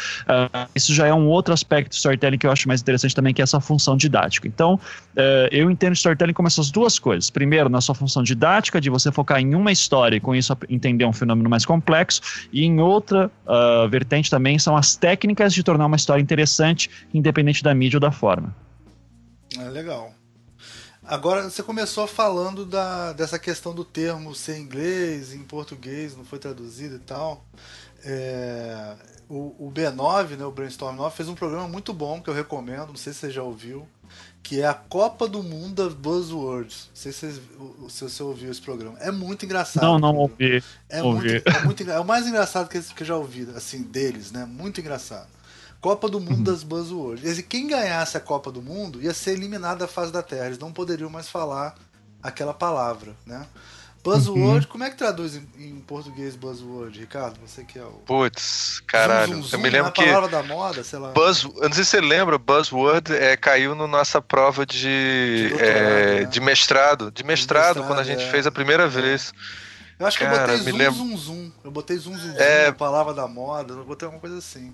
[0.53, 3.33] ah, isso já é um outro aspecto do storytelling que eu acho mais interessante também,
[3.33, 4.49] que é essa função didática.
[4.49, 4.79] Então,
[5.17, 7.31] uh, eu entendo storytelling como essas duas coisas.
[7.31, 11.05] Primeiro, na sua função didática, de você focar em uma história e com isso entender
[11.05, 12.21] um fenômeno mais complexo,
[12.53, 17.63] e em outra uh, vertente também são as técnicas de tornar uma história interessante, independente
[17.63, 18.55] da mídia ou da forma.
[19.59, 20.13] É legal.
[21.07, 26.39] Agora, você começou falando da, dessa questão do termo ser inglês, em português, não foi
[26.39, 27.45] traduzido e tal.
[28.03, 28.95] É,
[29.29, 32.89] o, o B9, né, o Brainstorm 9, fez um programa muito bom que eu recomendo,
[32.89, 33.87] não sei se você já ouviu,
[34.45, 36.91] que é a Copa do Mundo das Buzzwords.
[36.91, 38.99] Não sei se você, se você ouviu esse programa.
[39.01, 39.83] É muito engraçado.
[39.83, 40.63] Não, não ouvi.
[40.91, 41.31] É, ouvi.
[41.31, 44.45] Muito, é, muito, é o mais engraçado que, eu já ouvi, assim, deles, né?
[44.45, 45.29] Muito engraçado.
[45.81, 47.39] Copa do Mundo das Buzzwords.
[47.39, 50.47] E quem ganhasse a Copa do Mundo ia ser eliminado da fase da Terra.
[50.47, 51.75] Eles não poderiam mais falar
[52.23, 53.47] aquela palavra, né?
[54.05, 54.71] Buzzword, uhum.
[54.71, 57.39] como é que traduz em, em, português buzzword, Ricardo?
[57.41, 57.93] Você que é o.
[58.05, 59.37] Putz, caralho.
[59.37, 60.05] Zoom, zoom, zoom, eu me lembro é que.
[60.05, 61.11] palavra da moda, sei lá.
[61.13, 65.55] Buzz, eu não sei se você lembra, buzzword é, caiu na nossa prova de, de,
[65.55, 66.25] é, né?
[66.27, 67.11] de mestrado.
[67.11, 68.31] De mestrado, mestrado, quando a gente é.
[68.31, 69.33] fez a primeira vez.
[69.99, 70.99] Eu acho que Cara, eu botei zoom, lembro...
[70.99, 71.53] zoom, zoom.
[71.65, 72.73] Eu botei zoom, zoom, zoom, é...
[72.73, 73.73] palavra da moda.
[73.73, 74.71] Eu botei alguma coisa assim.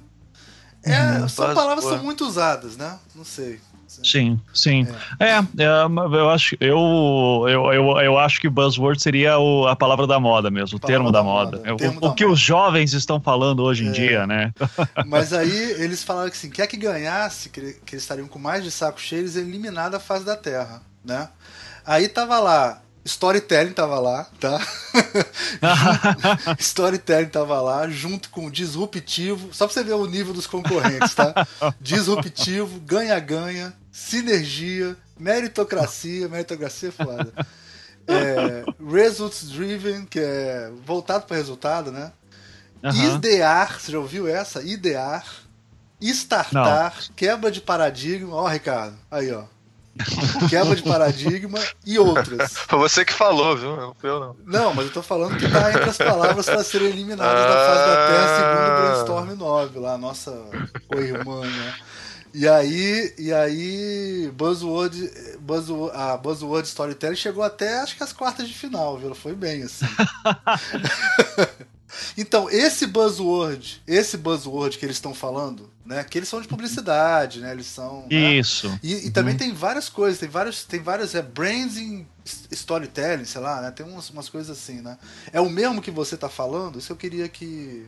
[0.83, 2.99] É, hum, são palavras que são muito usadas, né?
[3.14, 3.61] Não sei.
[4.03, 4.87] Sim, sim.
[5.18, 9.74] É, é, é eu acho eu, eu, eu, eu acho que buzzword seria o, a
[9.74, 11.59] palavra da moda mesmo, o termo da, da moda.
[11.59, 11.68] moda.
[11.68, 12.35] É, o, o da que moda.
[12.35, 13.92] os jovens estão falando hoje em é.
[13.92, 14.53] dia, né?
[15.07, 18.62] Mas aí eles falaram que assim, quer que ganhasse, que, que eles estariam com mais
[18.62, 21.29] de saco cheio, eles eliminaram a fase da Terra, né?
[21.85, 24.61] Aí tava lá Storytelling tava lá, tá?
[26.59, 31.46] Storytelling tava lá, junto com Disruptivo, só pra você ver o nível dos concorrentes, tá?
[31.81, 37.33] Disruptivo, ganha-ganha, sinergia, meritocracia, meritocracia é foda.
[38.09, 42.11] É, results driven, que é voltado para resultado, né?
[42.83, 43.17] Uhum.
[43.17, 44.63] Idear, você já ouviu essa?
[44.63, 45.25] Idear.
[46.01, 47.15] Startar, Não.
[47.15, 48.35] quebra de paradigma.
[48.35, 49.45] Ó, Ricardo, aí, ó.
[50.49, 52.55] Quebra de paradigma e outras.
[52.57, 53.77] Foi você que falou, viu?
[53.77, 54.37] Não fui eu, não.
[54.47, 57.49] Não, mas eu tô falando que tá entre as palavras para serem eliminadas ah...
[57.49, 60.33] da fase da Terra segundo o Brainstorm 9, lá, a nossa
[60.89, 61.75] co-irmã, né?
[62.33, 68.49] E aí, e aí Buzzword, Buzzword, a Buzzword Storytelling chegou até acho que as quartas
[68.49, 69.14] de final, viu?
[69.14, 69.87] Foi bem assim.
[72.16, 76.05] então, esse buzzword, esse buzzword que eles estão falando, né?
[76.05, 77.51] Que eles são de publicidade, né?
[77.51, 78.07] Eles são.
[78.09, 78.37] Né?
[78.37, 78.69] Isso.
[78.69, 78.81] Né?
[78.83, 79.38] E, e, também uhum.
[79.38, 82.07] tem várias coisas, tem vários, tem várias é, branding
[82.53, 83.71] storytelling, sei lá, né?
[83.73, 84.97] Tem umas, umas coisas assim, né?
[85.33, 86.79] É o mesmo que você tá falando?
[86.79, 87.87] Isso eu queria que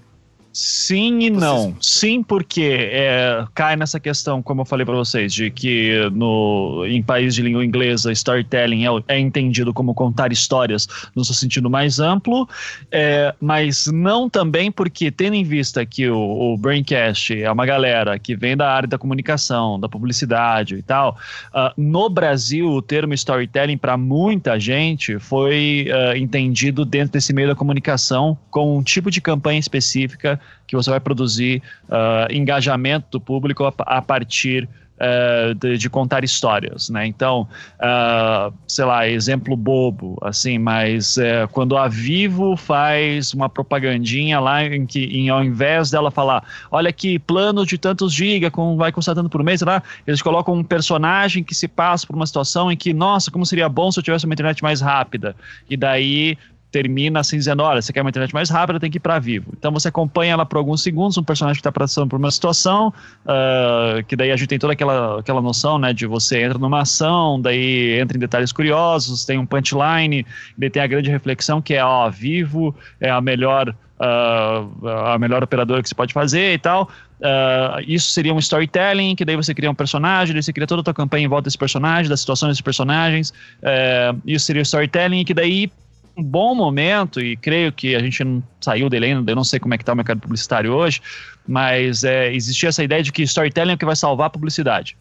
[0.53, 1.75] Sim e não.
[1.81, 7.03] Sim, porque é, cai nessa questão, como eu falei para vocês, de que no, em
[7.03, 10.87] países de língua inglesa, storytelling é, é entendido como contar histórias
[11.17, 12.47] no seu sentido mais amplo,
[12.91, 16.19] é, mas não também porque, tendo em vista que o,
[16.53, 21.17] o, Braincast é uma galera que vem da área da comunicação, da publicidade e tal,
[21.55, 27.49] uh, no Brasil o termo storytelling para muita gente foi uh, entendido dentro desse meio
[27.49, 33.21] da comunicação com um tipo de campanha específica que você vai produzir uh, engajamento do
[33.21, 34.69] público a, a partir
[35.03, 37.07] uh, de, de, contar histórias, né?
[37.07, 44.39] Então, uh, sei lá, exemplo bobo, assim, mas uh, quando a Vivo faz uma propagandinha
[44.41, 48.77] lá em que, em, ao invés dela falar, olha aqui, plano de tantos giga, com,
[48.77, 52.27] vai custar tanto por mês, lá, eles colocam um personagem que se passa por uma
[52.27, 55.35] situação em que, nossa, como seria bom se eu tivesse uma internet mais rápida.
[55.69, 56.39] E daí
[56.73, 59.53] termina assim dizendo: olha, você quer uma internet mais rápida, tem que ir para vivo.
[59.57, 62.93] Então você acompanha ela por alguns segundos, um personagem que está passando por uma situação,
[63.27, 66.81] uh, que daí a gente tem toda aquela, aquela noção, né, de você entra numa
[66.81, 71.75] ação, daí entra em detalhes curiosos, tem um punchline, daí tem a grande reflexão que
[71.75, 73.75] é: ó, vivo é a melhor.
[74.01, 76.91] Uh, a melhor operadora que você pode fazer e tal.
[77.21, 80.81] Uh, isso seria um storytelling, que daí você cria um personagem, daí você cria toda
[80.81, 83.31] a tua campanha em volta desse personagem, da situação desses personagens.
[83.63, 85.71] Uh, isso seria o storytelling, que daí
[86.17, 89.59] um bom momento, e creio que a gente não saiu dele ainda, eu não sei
[89.59, 91.01] como é que está o mercado publicitário hoje,
[91.47, 94.97] mas é, existia essa ideia de que storytelling é o que vai salvar a publicidade.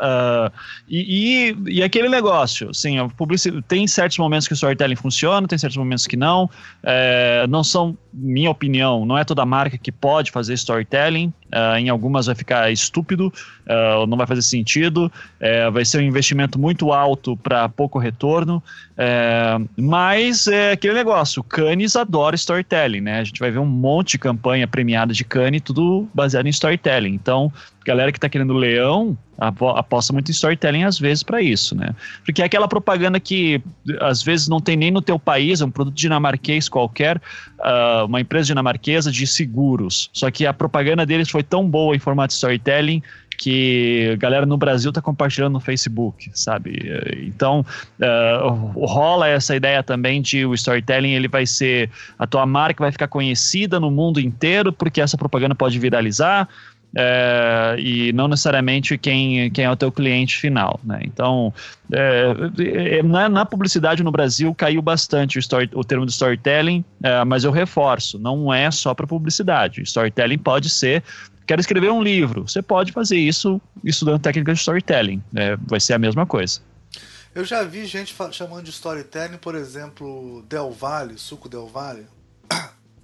[0.00, 0.50] Uh,
[0.88, 2.96] e, e, e, aquele negócio, assim,
[3.68, 6.48] tem certos momentos que o storytelling funciona, tem certos momentos que não.
[6.82, 11.30] É, não são, minha opinião, não é toda marca que pode fazer storytelling.
[11.52, 13.32] Uh, em algumas vai ficar estúpido,
[13.66, 18.62] uh, não vai fazer sentido, uh, vai ser um investimento muito alto para pouco retorno.
[19.76, 23.20] mas é aquele negócio, Cannes adora storytelling, né?
[23.20, 27.14] A gente vai ver um monte de campanha premiada de Cannes, tudo baseado em storytelling.
[27.14, 27.52] Então,
[27.84, 31.94] galera que está querendo leão aposta muito em storytelling às vezes para isso, né?
[32.24, 33.62] Porque é aquela propaganda que
[34.00, 38.20] às vezes não tem nem no teu país, é um produto dinamarquês qualquer, uh, uma
[38.20, 40.10] empresa dinamarquesa de seguros.
[40.12, 43.02] Só que a propaganda deles foi tão boa em formato storytelling
[43.40, 46.78] que a galera no Brasil está compartilhando no Facebook, sabe?
[47.22, 47.64] Então,
[47.98, 52.92] uh, rola essa ideia também de o storytelling ele vai ser a tua marca vai
[52.92, 56.46] ficar conhecida no mundo inteiro porque essa propaganda pode viralizar
[56.96, 61.00] é, e não necessariamente quem, quem é o teu cliente final, né?
[61.04, 61.52] Então,
[61.92, 66.84] é, é na, na, publicidade no Brasil caiu bastante o, story, o termo de storytelling,
[67.02, 69.82] é, mas eu reforço, não é só para publicidade.
[69.82, 71.02] Storytelling pode ser
[71.46, 72.42] quero escrever um livro.
[72.46, 75.20] Você pode fazer isso estudando técnicas de storytelling.
[75.34, 76.60] É, vai ser a mesma coisa.
[77.34, 82.06] Eu já vi gente chamando de storytelling, por exemplo, Del Valle, suco Del Valle.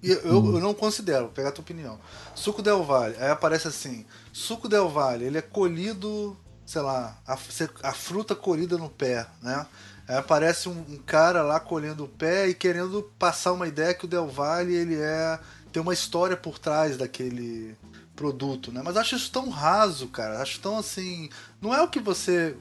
[0.07, 0.55] E eu, hum.
[0.55, 1.99] eu não considero, vou pegar a tua opinião.
[2.35, 7.37] Suco Del Valle, aí aparece assim: suco Del Valle, ele é colhido, sei lá, a,
[7.83, 9.67] a fruta colhida no pé, né?
[10.09, 14.05] Aí aparece um, um, cara lá colhendo o pé e querendo passar uma ideia que
[14.05, 15.41] o Del Valle ele é
[15.73, 17.77] tem uma história por trás daquele
[18.15, 18.81] produto, né?
[18.83, 20.41] Mas acho isso tão raso, cara.
[20.41, 21.29] Acho tão assim.
[21.61, 22.57] Não é o que você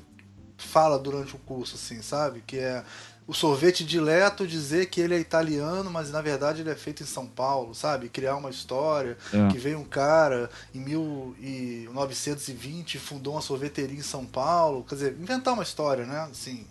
[0.57, 2.43] fala durante o curso, assim, sabe?
[2.45, 2.83] Que é
[3.27, 7.07] o sorvete dileto dizer que ele é italiano, mas na verdade ele é feito em
[7.07, 8.07] São Paulo, sabe?
[8.07, 9.47] Criar uma história é.
[9.51, 15.55] que veio um cara em 1920 fundou uma sorveteria em São Paulo, quer dizer, inventar
[15.55, 16.29] uma história, né?
[16.31, 16.67] Assim,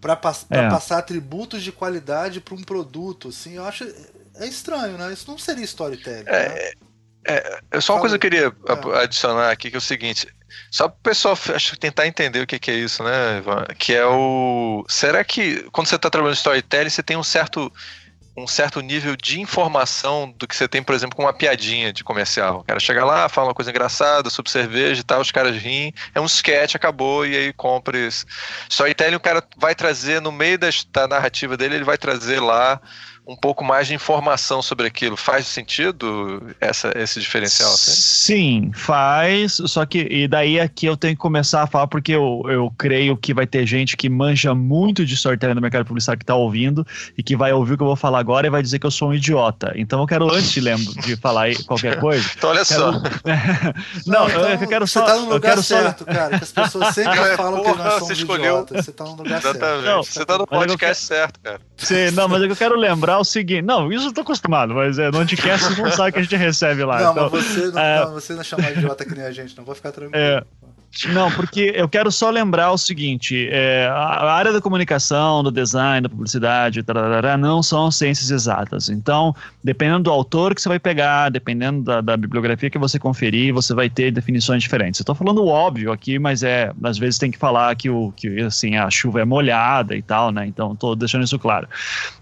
[0.00, 0.68] para pass é.
[0.68, 3.82] passar atributos de qualidade para um produto, assim, eu acho
[4.36, 5.12] é estranho, né?
[5.12, 6.28] Isso não seria storytelling.
[6.28, 6.70] É, né?
[7.26, 8.52] É, é, só uma coisa que eu queria é.
[9.02, 10.28] adicionar aqui, que é o seguinte.
[10.70, 13.64] Só para o pessoal acho, tentar entender o que, que, é isso, né, Ivan?
[13.78, 14.84] Que é o.
[14.88, 17.72] Será que quando você está trabalhando storytelling, você tem um certo,
[18.36, 22.04] um certo nível de informação do que você tem, por exemplo, com uma piadinha de
[22.04, 22.60] comercial?
[22.60, 25.92] O cara chega lá, fala uma coisa engraçada sobre cerveja e tal, os caras riem,
[26.14, 28.26] é um sketch, acabou, e aí compra isso.
[28.68, 32.80] Storytelling, o cara vai trazer, no meio da, da narrativa dele, ele vai trazer lá
[33.28, 35.14] um pouco mais de informação sobre aquilo.
[35.14, 37.68] Faz sentido essa, esse diferencial?
[37.68, 37.92] Assim?
[37.92, 39.60] Sim, faz.
[39.66, 43.18] Só que, e daí aqui eu tenho que começar a falar, porque eu, eu creio
[43.18, 46.86] que vai ter gente que manja muito de storytelling no mercado publicitário que está ouvindo
[47.18, 48.90] e que vai ouvir o que eu vou falar agora e vai dizer que eu
[48.90, 49.74] sou um idiota.
[49.76, 52.26] Então eu quero, antes de, lembro, de falar qualquer coisa.
[52.34, 52.80] então, olha quero...
[52.80, 52.92] só.
[54.06, 55.04] não, então, eu, quero só.
[55.04, 56.04] Você tá no lugar certo, só...
[56.06, 56.38] cara.
[56.38, 58.86] Que as pessoas sempre é, falam porra, que nós somos idiotas.
[58.86, 59.60] Você tá no lugar Exatamente.
[59.60, 59.84] certo.
[59.84, 61.20] Não, você tá no podcast quero...
[61.20, 61.60] certo, cara.
[61.76, 63.62] Sim, não, mas é que eu quero lembrar o seguinte.
[63.62, 66.84] Não, isso eu tô acostumado, mas é, no Anticast não sabe que a gente recebe
[66.84, 67.00] lá.
[67.00, 69.56] Não, então, mas você não, é, não, você não é idiota que nem a gente,
[69.56, 69.64] não.
[69.64, 70.22] Vou ficar tranquilo.
[70.22, 70.42] É,
[71.12, 76.00] não, porque eu quero só lembrar o seguinte: é, a área da comunicação, do design,
[76.00, 78.88] da publicidade, tarará, não são ciências exatas.
[78.88, 83.52] Então, dependendo do autor que você vai pegar, dependendo da, da bibliografia que você conferir,
[83.52, 84.98] você vai ter definições diferentes.
[84.98, 88.76] Estou falando óbvio aqui, mas é às vezes tem que falar que, o, que assim,
[88.76, 90.46] a chuva é molhada e tal, né?
[90.46, 91.68] Então, estou deixando isso claro.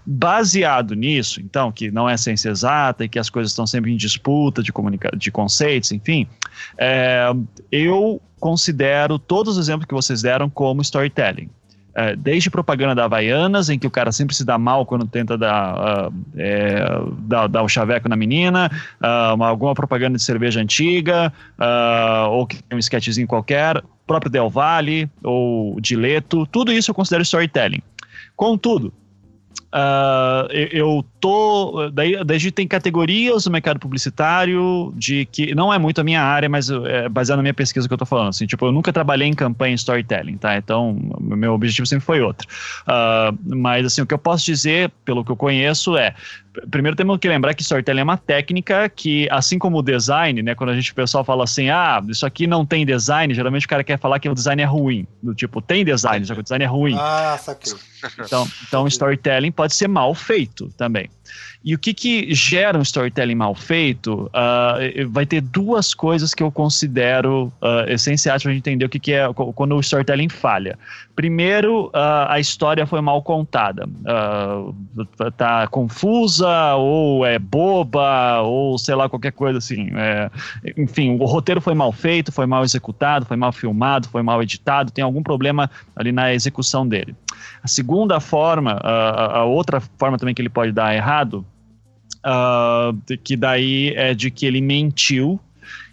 [0.05, 3.97] Baseado nisso, então, que não é ciência exata e que as coisas estão sempre em
[3.97, 4.71] disputa de,
[5.17, 6.27] de conceitos, enfim,
[6.77, 7.31] é,
[7.71, 11.49] eu considero todos os exemplos que vocês deram como storytelling.
[11.99, 15.35] É, desde propaganda da Havaianas, em que o cara sempre se dá mal quando tenta
[15.35, 16.85] dar, uh, é,
[17.21, 18.69] dar, dar, o chaveco na menina,
[19.01, 24.31] uh, uma, alguma propaganda de cerveja antiga, uh, ou que tem um sketchzinho qualquer, próprio
[24.31, 27.81] Del Valle, ou Dileto, tudo isso eu considero storytelling.
[28.35, 28.93] Contudo,
[29.67, 31.89] Uh, eu tô.
[31.91, 36.49] Daí, daí tem categorias no mercado publicitário de que não é muito a minha área,
[36.49, 38.29] mas é baseado na minha pesquisa que eu tô falando.
[38.29, 40.57] Assim, tipo, eu nunca trabalhei em campanha storytelling, tá?
[40.57, 42.47] Então, meu objetivo sempre foi outro.
[42.83, 46.13] Uh, mas assim, o que eu posso dizer, pelo que eu conheço, é
[46.71, 50.55] primeiro temos que lembrar que storytelling é uma técnica que, assim como o design, né,
[50.55, 53.69] quando a gente o pessoal fala assim, ah, isso aqui não tem design, geralmente o
[53.69, 55.05] cara quer falar que o design é ruim.
[55.21, 56.95] Do tipo, tem design, só que o design é ruim.
[56.97, 57.73] Ah, saquei.
[58.19, 61.06] Então, então storytelling pode ser mal feito também.
[61.63, 64.29] E o que, que gera um storytelling mal feito?
[64.33, 68.89] Uh, vai ter duas coisas que eu considero uh, essenciais para a gente entender o
[68.89, 70.77] que, que é quando o storytelling falha.
[71.17, 73.89] Primeiro, uh, a história foi mal contada.
[75.35, 79.89] tá confusa, ou é boba, ou sei lá, qualquer coisa assim.
[79.95, 80.29] É,
[80.77, 84.91] enfim, o roteiro foi mal feito, foi mal executado, foi mal filmado, foi mal editado,
[84.91, 87.15] tem algum problema ali na execução dele.
[87.63, 91.43] A segunda forma, a outra forma também que ele pode dar errado,
[92.23, 95.39] uh, que daí é de que ele mentiu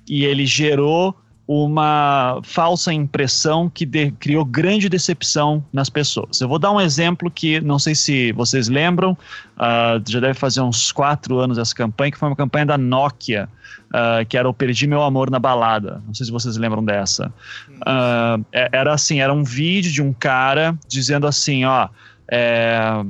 [0.06, 6.40] e ele gerou uma falsa impressão que de, criou grande decepção nas pessoas.
[6.40, 10.62] Eu vou dar um exemplo que não sei se vocês lembram, uh, já deve fazer
[10.62, 13.48] uns quatro anos essa campanha, que foi uma campanha da Nokia,
[13.90, 16.02] uh, que era o Perdi Meu Amor na Balada.
[16.06, 17.32] Não sei se vocês lembram dessa.
[17.70, 21.88] Uh, era assim, era um vídeo de um cara dizendo assim, ó,
[22.28, 23.04] é,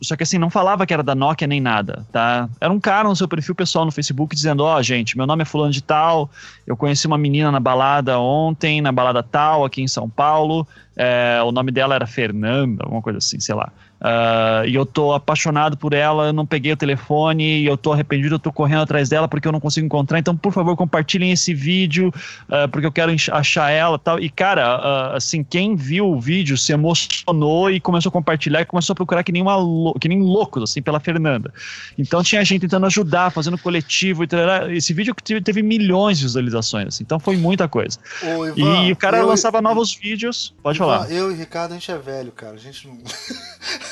[0.00, 2.48] só que assim, não falava que era da Nokia nem nada, tá?
[2.60, 5.42] Era um cara no seu perfil pessoal no Facebook dizendo: Ó, oh, gente, meu nome
[5.42, 6.30] é Fulano de Tal,
[6.66, 11.40] eu conheci uma menina na balada ontem, na balada tal, aqui em São Paulo, é,
[11.44, 13.72] o nome dela era Fernanda, alguma coisa assim, sei lá.
[14.02, 17.92] Uh, e eu tô apaixonado por ela, eu não peguei o telefone, e eu tô
[17.92, 20.18] arrependido, eu tô correndo atrás dela porque eu não consigo encontrar.
[20.18, 22.12] Então, por favor, compartilhem esse vídeo,
[22.48, 24.18] uh, porque eu quero achar ela tal.
[24.18, 28.64] E, cara, uh, assim, quem viu o vídeo se emocionou e começou a compartilhar e
[28.64, 31.54] começou a procurar que nem, uma, que nem loucos, assim, pela Fernanda.
[31.96, 34.24] Então, tinha gente tentando ajudar, fazendo coletivo.
[34.24, 38.00] E esse vídeo teve milhões de visualizações, assim, então foi muita coisa.
[38.20, 40.52] Ô, Ivan, e o cara lançava eu, novos vídeos.
[40.60, 41.10] Pode Ivan, falar.
[41.12, 42.54] Eu e Ricardo, a gente é velho, cara.
[42.54, 42.98] A gente não.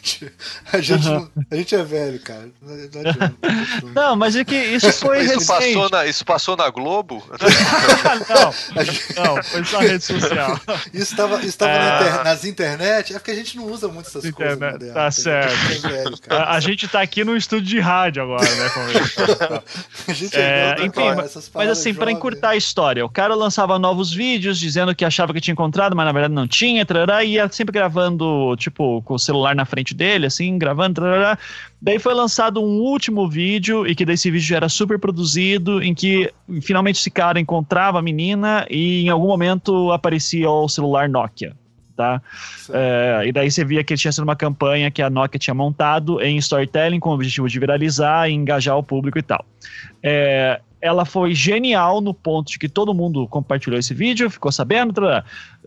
[0.01, 0.33] gente,
[0.73, 1.13] a gente, uhum.
[1.35, 2.49] não, a gente é velho, cara.
[2.61, 7.23] Não, não, não, mas é que isso foi isso Passou na, isso passou na Globo?
[8.29, 10.59] não, gente, não, foi só rede social.
[10.93, 11.77] Isso estava isso tava é...
[11.77, 14.73] na inter, nas internet, é porque a gente não usa muito essas internet, coisas.
[14.73, 15.53] Modernas, tá certo.
[15.53, 18.71] É velho, a, a, gente tá aqui no estúdio de rádio agora, né?
[20.07, 23.77] a gente é, é enfim, mas, mas assim, para encurtar a história, o cara lançava
[23.77, 27.33] novos vídeos dizendo que achava que tinha encontrado, mas na verdade não tinha, trará, e
[27.33, 30.99] ia sempre gravando, tipo, com o celular na frente dele, assim, gravando.
[31.79, 36.31] Daí foi lançado um último vídeo, e que desse vídeo era super produzido, em que
[36.63, 41.55] finalmente esse cara encontrava a menina e em algum momento aparecia o celular Nokia.
[41.95, 42.19] Tá?
[42.73, 46.19] É, e daí você via que tinha sido uma campanha que a Nokia tinha montado
[46.19, 49.45] em storytelling com o objetivo de viralizar e engajar o público e tal.
[50.01, 55.01] É, ela foi genial no ponto de que todo mundo compartilhou esse vídeo, ficou sabendo.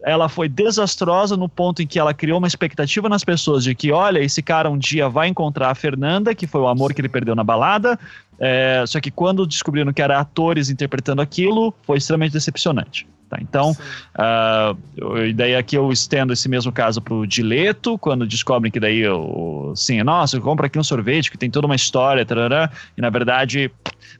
[0.03, 3.93] Ela foi desastrosa no ponto em que ela criou uma expectativa nas pessoas de que,
[3.93, 7.09] olha, esse cara um dia vai encontrar a Fernanda, que foi o amor que ele
[7.09, 7.99] perdeu na balada.
[8.39, 13.07] É, só que quando descobriram que eram atores interpretando aquilo, foi extremamente decepcionante.
[13.29, 13.39] Tá?
[13.41, 18.79] Então, uh, daí aqui eu estendo esse mesmo caso para o Dileto, quando descobrem que
[18.79, 22.71] daí, eu, assim, nossa, eu compro aqui um sorvete que tem toda uma história, tarará,
[22.97, 23.71] e na verdade,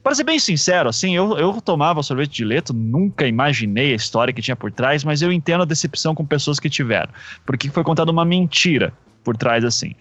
[0.05, 4.31] para ser bem sincero, assim, eu, eu tomava sorvete de Dileto, nunca imaginei a história
[4.31, 7.09] que tinha por trás, mas eu entendo a decepção com pessoas que tiveram,
[7.43, 8.93] porque foi contada uma mentira
[9.23, 9.95] por trás, assim.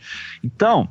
[0.44, 0.86] Então,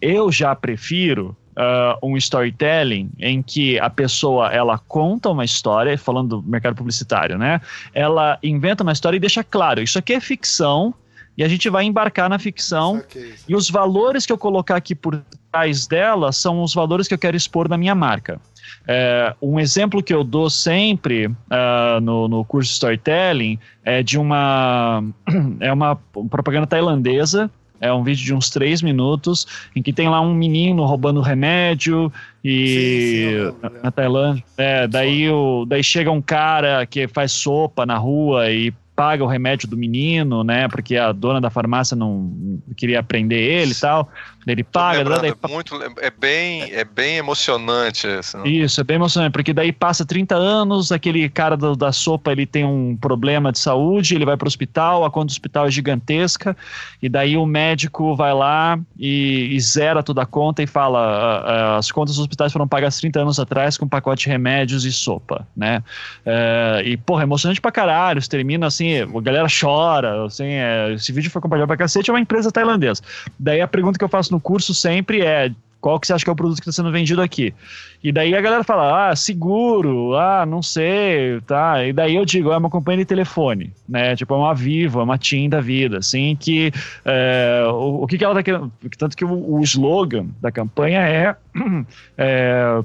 [0.00, 6.40] eu já prefiro uh, um storytelling em que a pessoa ela conta uma história, falando
[6.40, 7.60] do mercado publicitário, né?
[7.92, 10.94] Ela inventa uma história e deixa claro, isso aqui é ficção
[11.38, 13.00] e a gente vai embarcar na ficção.
[13.48, 15.22] E os valores que eu colocar aqui por
[15.52, 18.40] trás dela são os valores que eu quero expor na minha marca.
[18.86, 25.04] É, um exemplo que eu dou sempre uh, no, no curso Storytelling é de uma
[25.60, 25.94] é uma
[26.28, 27.48] propaganda tailandesa.
[27.80, 32.12] É um vídeo de uns três minutos em que tem lá um menino roubando remédio
[32.42, 34.42] e sim, sim, na, na Tailândia.
[34.56, 39.28] É, daí, o, daí chega um cara que faz sopa na rua e paga o
[39.28, 40.66] remédio do menino, né?
[40.66, 44.10] Porque a dona da farmácia não queria prender ele e tal.
[44.52, 45.04] Ele paga.
[45.04, 48.38] Daí, muito, é, bem, é bem emocionante isso.
[48.38, 48.48] Né?
[48.48, 52.46] Isso, é bem emocionante, porque daí passa 30 anos, aquele cara do, da sopa ele
[52.46, 55.70] tem um problema de saúde, ele vai para o hospital, a conta do hospital é
[55.70, 56.56] gigantesca,
[57.02, 61.74] e daí o médico vai lá e, e zera toda a conta e fala: ah,
[61.74, 64.84] ah, as contas dos hospitais foram pagas 30 anos atrás com um pacote de remédios
[64.84, 65.82] e sopa, né?
[66.24, 71.12] É, e, porra, é emocionante pra caralho, termina assim, a galera chora, assim, é, esse
[71.12, 73.02] vídeo foi compartilhado pra cacete, é uma empresa tailandesa.
[73.38, 76.30] Daí a pergunta que eu faço no curso sempre é qual que você acha que
[76.30, 77.54] é o produto que está sendo vendido aqui?
[78.02, 81.84] E daí a galera fala, ah, seguro, ah, não sei, tá?
[81.84, 84.16] E daí eu digo, é uma companhia de telefone, né?
[84.16, 86.72] Tipo, é uma Vivo, é uma TIM da vida, assim, que
[87.04, 88.72] é, o, o, que, que ela tá querendo...
[88.98, 91.36] Tanto que o, o slogan da campanha é,
[92.18, 92.82] é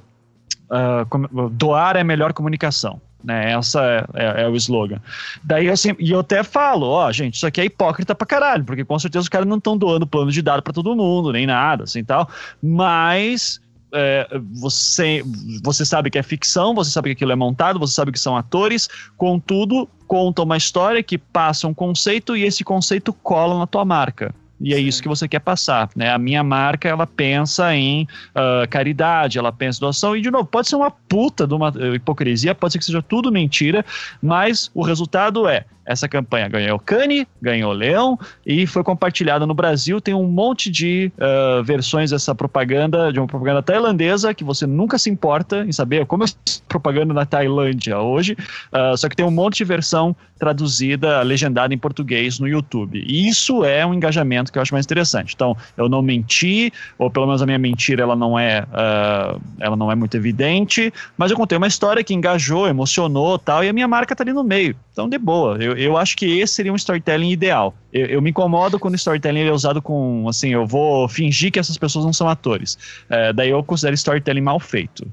[0.70, 3.01] uh, doar é melhor comunicação.
[3.24, 3.54] Né?
[3.54, 5.00] Essa é, é, é, o slogan.
[5.44, 8.84] Daí assim, e eu até falo, ó, gente, isso aqui é hipócrita pra caralho, porque
[8.84, 11.86] com certeza os caras não estão doando plano de dados para todo mundo, nem nada,
[11.86, 12.30] assim tal.
[12.62, 13.62] Mas
[13.94, 15.24] é, você,
[15.64, 18.36] você sabe que é ficção, você sabe que aquilo é montado, você sabe que são
[18.36, 23.86] atores, contudo, conta uma história que passa um conceito e esse conceito cola na tua
[23.86, 24.34] marca.
[24.60, 26.12] E é isso que você quer passar, né?
[26.12, 30.45] A minha marca, ela pensa em uh, caridade, ela pensa em doação, e de novo,
[30.45, 33.84] pode ser uma puta de uma uh, hipocrisia, pode ser que seja tudo mentira,
[34.22, 39.99] mas o resultado é, essa campanha ganhou Cane, ganhou Leão e foi compartilhada no Brasil.
[39.99, 44.97] Tem um monte de uh, versões dessa propaganda, de uma propaganda tailandesa, que você nunca
[44.97, 46.28] se importa em saber como é
[46.68, 51.78] propaganda na Tailândia hoje, uh, só que tem um monte de versão traduzida, legendada em
[51.78, 53.04] português no YouTube.
[53.06, 55.34] E isso é um engajamento que eu acho mais interessante.
[55.36, 59.76] Então, eu não menti, ou pelo menos a minha mentira ela não é, uh, ela
[59.76, 63.74] não é muito evidente, mas eu contei uma história que engajou, emocionou tal, e a
[63.74, 64.76] minha marca tá ali no meio.
[64.91, 65.58] Então, de boa.
[65.58, 67.74] Eu, eu acho que esse seria um storytelling ideal.
[67.91, 71.60] Eu, eu me incomodo quando o storytelling é usado com, assim, eu vou fingir que
[71.60, 72.78] essas pessoas não são atores.
[73.10, 75.06] É, daí eu considero storytelling mal feito.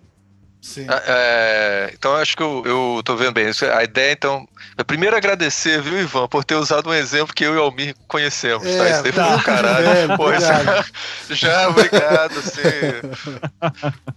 [0.61, 0.87] Sim.
[1.07, 3.51] É, então eu acho que eu, eu tô vendo bem.
[3.75, 4.47] A ideia, então.
[4.87, 8.63] Primeiro agradecer, viu, Ivan, por ter usado um exemplo que eu e o Almir conhecemos,
[8.63, 8.71] tá?
[8.71, 8.91] é, tá?
[8.91, 9.27] Isso daí tá.
[9.27, 9.87] foi um caralho.
[9.87, 10.85] Velho, Pô, já,
[11.31, 12.61] já, obrigado, assim.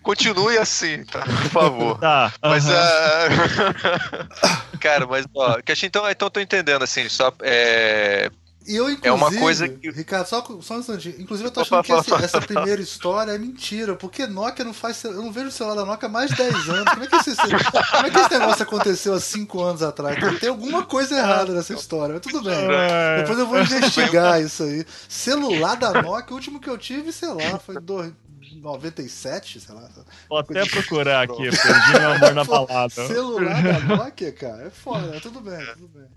[0.02, 1.22] Continue assim, tá?
[1.22, 2.00] Por favor.
[2.00, 2.34] Tá.
[2.42, 4.74] Mas uh -huh.
[4.80, 7.32] Cara, mas ó, que então, então tô entendendo, assim, só.
[7.42, 8.30] É,
[8.66, 9.90] e eu, inclusive, é uma coisa que...
[9.90, 11.16] Ricardo, só, só um instantinho.
[11.20, 15.04] Inclusive, eu tô achando que esse, essa primeira história é mentira, porque Nokia não faz.
[15.04, 16.92] Eu não vejo o celular da Nokia há mais de 10 anos.
[16.92, 20.40] Como é que esse, como é que esse negócio aconteceu há 5 anos atrás?
[20.40, 22.68] Tem alguma coisa errada nessa história, mas tudo bem.
[22.70, 23.22] É.
[23.22, 24.86] Depois eu vou investigar isso aí.
[25.10, 28.14] Celular da Nokia, o último que eu tive, sei lá, foi do,
[28.62, 29.90] 97, sei lá.
[30.30, 33.08] Vou até procurar aqui, perdi meu amor na balada.
[33.08, 36.08] Celular da Nokia, cara, é foda, tudo bem, tudo bem.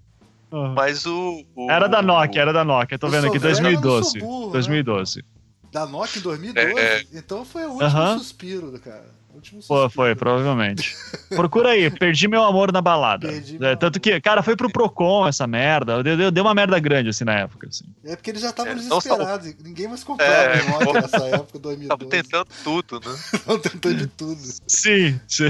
[0.57, 0.73] Uhum.
[0.73, 2.99] Mas o, o, Era da Nokia, era da Nokia.
[2.99, 4.19] Tô vendo aqui, 2012.
[4.19, 5.19] Burro, 2012.
[5.19, 5.23] Né?
[5.71, 6.79] Da Nokia em 2012?
[6.79, 7.05] É, é...
[7.13, 8.19] Então foi o último uhum.
[8.19, 9.05] suspiro, cara.
[9.67, 10.97] Foi, foi, provavelmente.
[11.35, 13.29] Procura aí, perdi meu amor na balada.
[13.61, 16.03] É, tanto que, cara, foi pro Procon essa merda.
[16.03, 17.69] Deu, deu uma merda grande assim na época.
[17.69, 17.85] Assim.
[18.05, 19.47] É porque eles já estavam é, desesperados.
[19.47, 21.83] Então, ninguém mais comprava é, Nokia nessa época, 2012.
[21.83, 23.17] Estavam tentando tudo, né?
[23.35, 24.41] Estavam tentando de tudo.
[24.67, 25.45] Sim, sim.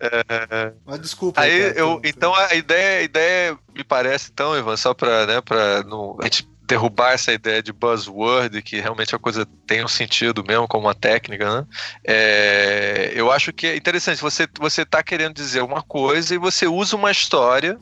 [0.00, 0.22] É...
[0.28, 0.72] é.
[0.86, 1.40] Mas desculpa.
[1.40, 5.40] Aí, cara, eu, então a ideia, a ideia me parece, então, Ivan, só pra, né,
[5.40, 9.88] pra não, a gente derrubar essa ideia de buzzword, que realmente a coisa tem um
[9.88, 11.66] sentido mesmo como uma técnica, né?
[12.04, 16.66] É, eu acho que é interessante, você, você tá querendo dizer uma coisa e você
[16.66, 17.78] usa uma história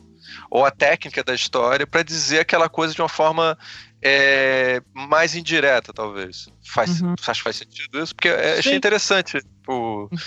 [0.49, 3.59] ou a técnica da história para dizer aquela coisa de uma forma
[4.01, 6.49] é, mais indireta, talvez.
[6.65, 7.17] Faz, uhum.
[7.17, 9.41] Que faz sentido isso, porque é, achei interessante.
[9.41, 10.19] Tipo, uhum.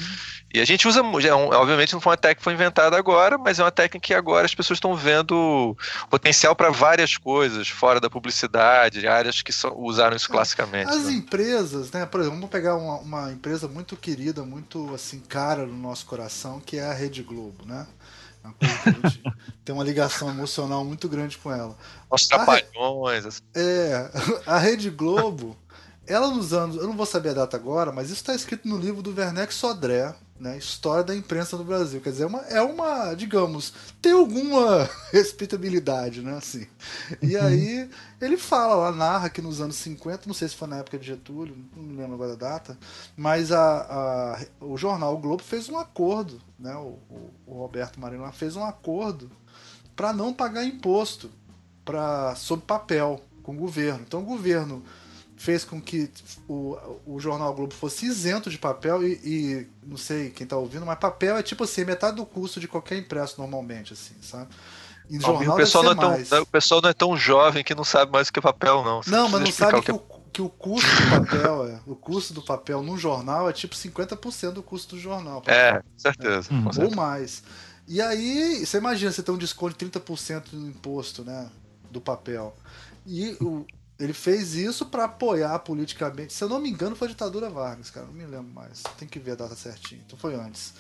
[0.52, 3.38] E a gente usa, é um, obviamente não foi uma técnica que foi inventada agora,
[3.38, 5.78] mas é uma técnica que agora as pessoas estão vendo
[6.10, 10.92] potencial para várias coisas, fora da publicidade, áreas que são, usaram isso classicamente.
[10.92, 11.14] As né?
[11.14, 12.06] empresas, né?
[12.06, 16.60] Por exemplo, vamos pegar uma, uma empresa muito querida, muito assim, cara no nosso coração,
[16.60, 17.86] que é a Rede Globo, né?
[18.44, 18.56] Uma
[19.64, 21.78] tem uma ligação emocional muito grande com ela.
[22.10, 23.26] Os trapalhões.
[23.26, 23.42] Assim.
[23.56, 24.10] É,
[24.48, 25.56] a Rede Globo,
[26.08, 28.78] ela nos anos, eu não vou saber a data agora, mas isso está escrito no
[28.78, 32.00] livro do Werneck Sodré, né, História da Imprensa do Brasil.
[32.00, 36.38] Quer dizer, é uma, é uma digamos, tem alguma respeitabilidade, né?
[36.38, 36.66] Assim.
[37.22, 37.44] E uhum.
[37.44, 37.90] aí
[38.22, 41.08] ele fala lá, narra que nos anos 50, não sei se foi na época de
[41.08, 42.78] Getúlio, não me lembro agora da data,
[43.18, 46.74] mas a, a o jornal o Globo fez um acordo, né?
[46.76, 49.30] O, o, o Roberto Marinho fez um acordo
[49.96, 51.30] para não pagar imposto
[51.84, 54.04] para sob papel com o governo.
[54.08, 54.84] Então o governo
[55.40, 56.12] fez com que
[56.50, 60.86] o, o jornal Globo fosse isento de papel e, e não sei quem está ouvindo,
[60.86, 64.50] mas papel é tipo assim, metade do custo de qualquer impresso normalmente, assim, sabe?
[65.10, 67.86] E jornal o, pessoal não é tão, o pessoal não é tão jovem que não
[67.86, 69.02] sabe mais o que é papel, não.
[69.02, 70.00] Você não, mas não sabe que, o,
[70.34, 71.80] que o custo do papel é.
[71.88, 75.42] O custo do papel num jornal é tipo 50% do custo do jornal.
[75.48, 76.96] É, certeza, é, Ou certeza.
[76.98, 77.44] mais.
[77.88, 81.50] E aí, você imagina você ter um desconto de 30% no imposto, né?
[81.90, 82.54] Do papel.
[83.08, 83.66] E o,
[84.00, 86.34] ele fez isso para apoiar politicamente.
[86.34, 88.06] Se eu não me engano, foi a ditadura Vargas, cara.
[88.06, 88.82] Não me lembro mais.
[88.98, 90.02] Tem que ver a data certinha.
[90.06, 90.74] Então foi antes.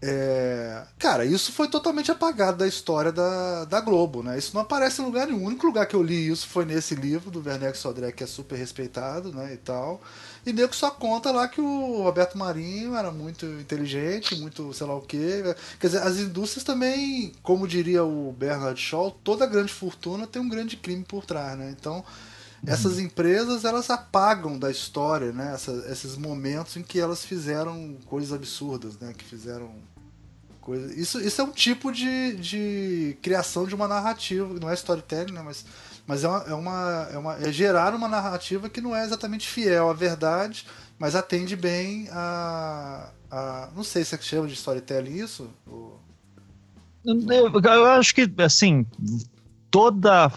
[0.00, 0.84] É...
[0.98, 4.38] Cara, isso foi totalmente apagado da história da, da Globo, né?
[4.38, 5.42] Isso não aparece em lugar nenhum.
[5.44, 8.26] O único lugar que eu li isso foi nesse livro do Werneck Sodré, que é
[8.26, 9.52] super respeitado, né?
[9.52, 10.00] E tal.
[10.44, 14.94] E nego só conta lá que o Roberto Marinho era muito inteligente, muito sei lá
[14.94, 15.42] o quê.
[15.80, 20.48] Quer dizer, as indústrias também, como diria o Bernard Shaw, toda grande fortuna tem um
[20.48, 21.74] grande crime por trás, né?
[21.78, 22.04] Então
[22.64, 25.52] essas empresas elas apagam da história, né?
[25.54, 29.12] Essa, esses momentos em que elas fizeram coisas absurdas, né?
[29.16, 29.70] Que fizeram
[30.60, 30.96] coisas.
[30.96, 35.42] Isso, isso é um tipo de, de criação de uma narrativa, não é storytelling, né?
[35.42, 35.64] Mas,
[36.06, 39.48] mas é, uma, é, uma, é, uma, é gerar uma narrativa que não é exatamente
[39.48, 40.66] fiel à verdade,
[40.98, 45.48] mas atende bem a, a não sei se é que chama de storytelling isso.
[45.66, 46.00] Ou...
[47.04, 48.84] Eu, eu acho que assim
[49.70, 50.32] toda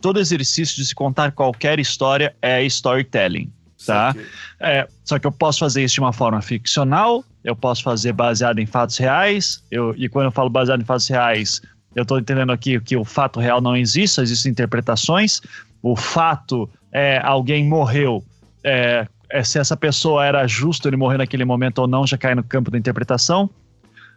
[0.00, 3.50] todo exercício de se contar qualquer história é storytelling,
[3.84, 4.14] tá?
[4.60, 8.58] É, só que eu posso fazer isso de uma forma ficcional, eu posso fazer baseado
[8.58, 11.60] em fatos reais, eu, e quando eu falo baseado em fatos reais,
[11.94, 15.40] eu estou entendendo aqui que o fato real não existe, existem interpretações.
[15.82, 18.22] O fato é alguém morreu,
[18.62, 22.34] é, é, se essa pessoa era justo ele morrer naquele momento ou não, já cai
[22.34, 23.48] no campo da interpretação.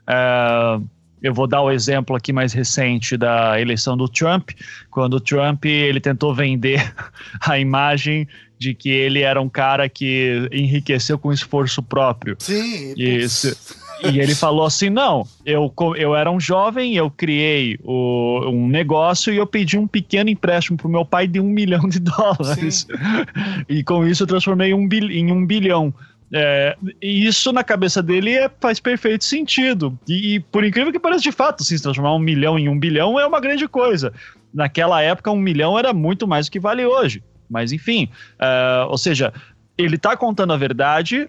[0.05, 0.79] É,
[1.21, 4.51] eu vou dar o exemplo aqui mais recente da eleição do Trump,
[4.89, 6.93] quando o Trump ele tentou vender
[7.45, 12.35] a imagem de que ele era um cara que enriqueceu com esforço próprio.
[12.39, 12.93] Sim.
[12.97, 13.55] Isso.
[14.03, 19.33] E ele falou assim: não, eu, eu era um jovem, eu criei o, um negócio
[19.33, 22.87] e eu pedi um pequeno empréstimo para o meu pai de um milhão de dólares.
[22.89, 23.65] Sim.
[23.67, 25.93] E com isso eu transformei um em um bilhão.
[26.31, 29.97] É, e isso na cabeça dele é, faz perfeito sentido.
[30.07, 33.19] E, e, por incrível que pareça, de fato, se transformar um milhão em um bilhão
[33.19, 34.13] é uma grande coisa.
[34.53, 37.23] Naquela época, um milhão era muito mais do que vale hoje.
[37.49, 39.33] Mas enfim, uh, ou seja,
[39.77, 41.27] ele está contando a verdade,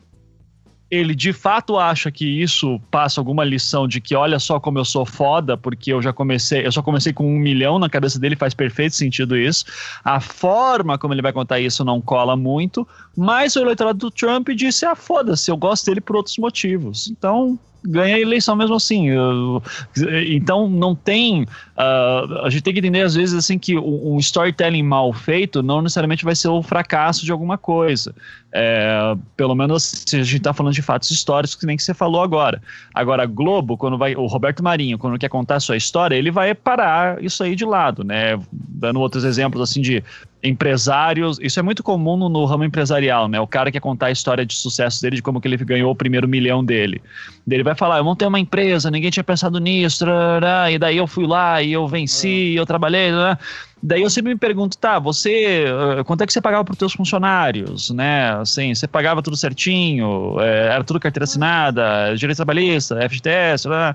[0.90, 4.84] ele de fato acha que isso passa alguma lição de que olha só como eu
[4.84, 8.34] sou foda, porque eu já comecei, eu só comecei com um milhão na cabeça dele,
[8.34, 9.64] faz perfeito sentido isso.
[10.02, 12.86] A forma como ele vai contar isso não cola muito,
[13.16, 17.08] mas o eleitorado do Trump disse: ah, foda-se, eu gosto dele por outros motivos.
[17.08, 19.08] Então, ganha a eleição mesmo assim.
[20.28, 21.42] Então não tem.
[21.42, 25.80] Uh, a gente tem que entender às vezes assim que um storytelling mal feito não
[25.80, 28.14] necessariamente vai ser o fracasso de alguma coisa.
[28.52, 31.94] É, pelo menos se a gente está falando de fatos históricos, que nem que você
[31.94, 32.60] falou agora.
[32.92, 34.16] Agora, Globo, quando vai.
[34.16, 37.64] O Roberto Marinho, quando quer contar a sua história, ele vai parar isso aí de
[37.64, 38.38] lado, né?
[38.52, 40.02] Dando outros exemplos assim de
[40.42, 41.38] empresários.
[41.40, 43.40] Isso é muito comum no, no, ramo empresarial, né?
[43.40, 45.94] O cara quer contar a história de sucesso dele, de como que ele ganhou o
[45.94, 47.00] primeiro milhão dele.
[47.48, 50.04] Ele vai falar, eu montei uma empresa, ninguém tinha pensado nisso,
[50.70, 52.60] e daí eu fui lá e eu venci, é.
[52.60, 53.10] eu trabalhei,
[53.82, 56.78] Daí eu sempre me pergunto, tá, você, eh, quanto é que você pagava para os
[56.78, 58.32] teus funcionários, né?
[58.32, 63.94] Assim, você pagava tudo certinho, é, era tudo carteira assinada, direito trabalhista, FGTS, né?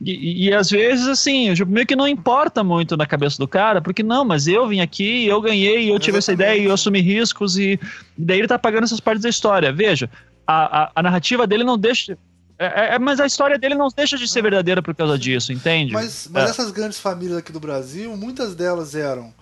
[0.00, 4.02] E, e, às vezes, assim, meio que não importa muito na cabeça do cara, porque
[4.02, 6.18] não, mas eu vim aqui, eu ganhei, eu tive Exatamente.
[6.18, 7.78] essa ideia, eu assumi riscos, e,
[8.16, 9.72] e daí ele tá pagando essas partes da história.
[9.72, 10.08] Veja,
[10.46, 12.16] a, a, a narrativa dele não deixa.
[12.58, 15.52] É, é, é, mas a história dele não deixa de ser verdadeira por causa disso,
[15.52, 15.92] entende?
[15.92, 16.50] Mas, mas é.
[16.50, 19.34] essas grandes famílias aqui do Brasil, muitas delas eram.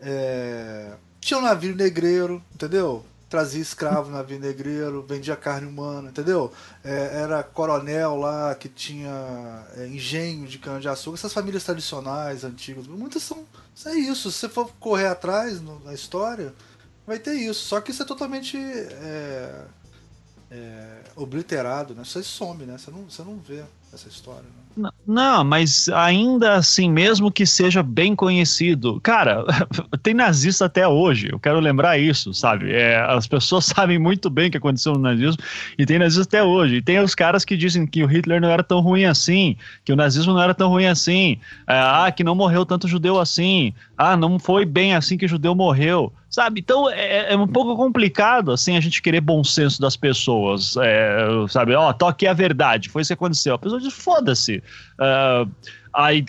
[0.00, 3.04] É, tinha um navio negreiro, entendeu?
[3.28, 6.52] Trazia escravo no navio negreiro, vendia carne humana, entendeu?
[6.84, 11.16] É, era coronel lá que tinha é, engenho de cana-de-açúcar.
[11.16, 13.44] Essas famílias tradicionais, antigas, muitas são.
[13.86, 14.30] É isso.
[14.30, 16.52] Se você for correr atrás no, na história,
[17.06, 17.64] vai ter isso.
[17.64, 19.64] Só que isso é totalmente é,
[21.16, 22.04] obliterado, né?
[22.04, 22.76] Você some, né?
[22.78, 24.42] Você não, você não vê essa história.
[24.42, 24.90] Né?
[25.06, 29.42] Não, mas ainda assim, mesmo que seja bem conhecido, cara,
[30.02, 31.30] tem nazista até hoje.
[31.32, 32.72] Eu quero lembrar isso, sabe?
[32.72, 35.42] É, as pessoas sabem muito bem o que aconteceu no nazismo
[35.78, 36.76] e tem nazista até hoje.
[36.76, 39.92] E tem os caras que dizem que o Hitler não era tão ruim assim, que
[39.92, 43.72] o nazismo não era tão ruim assim, é, ah, que não morreu tanto judeu assim,
[43.96, 46.60] ah, não foi bem assim que judeu morreu sabe?
[46.60, 51.16] Então é, é, um pouco complicado assim a gente querer bom senso das pessoas, é,
[51.48, 51.74] sabe?
[51.74, 53.54] Ó, oh, toque a verdade, foi isso que aconteceu.
[53.54, 54.62] A pessoa diz, foda-se.
[55.00, 55.50] Uh,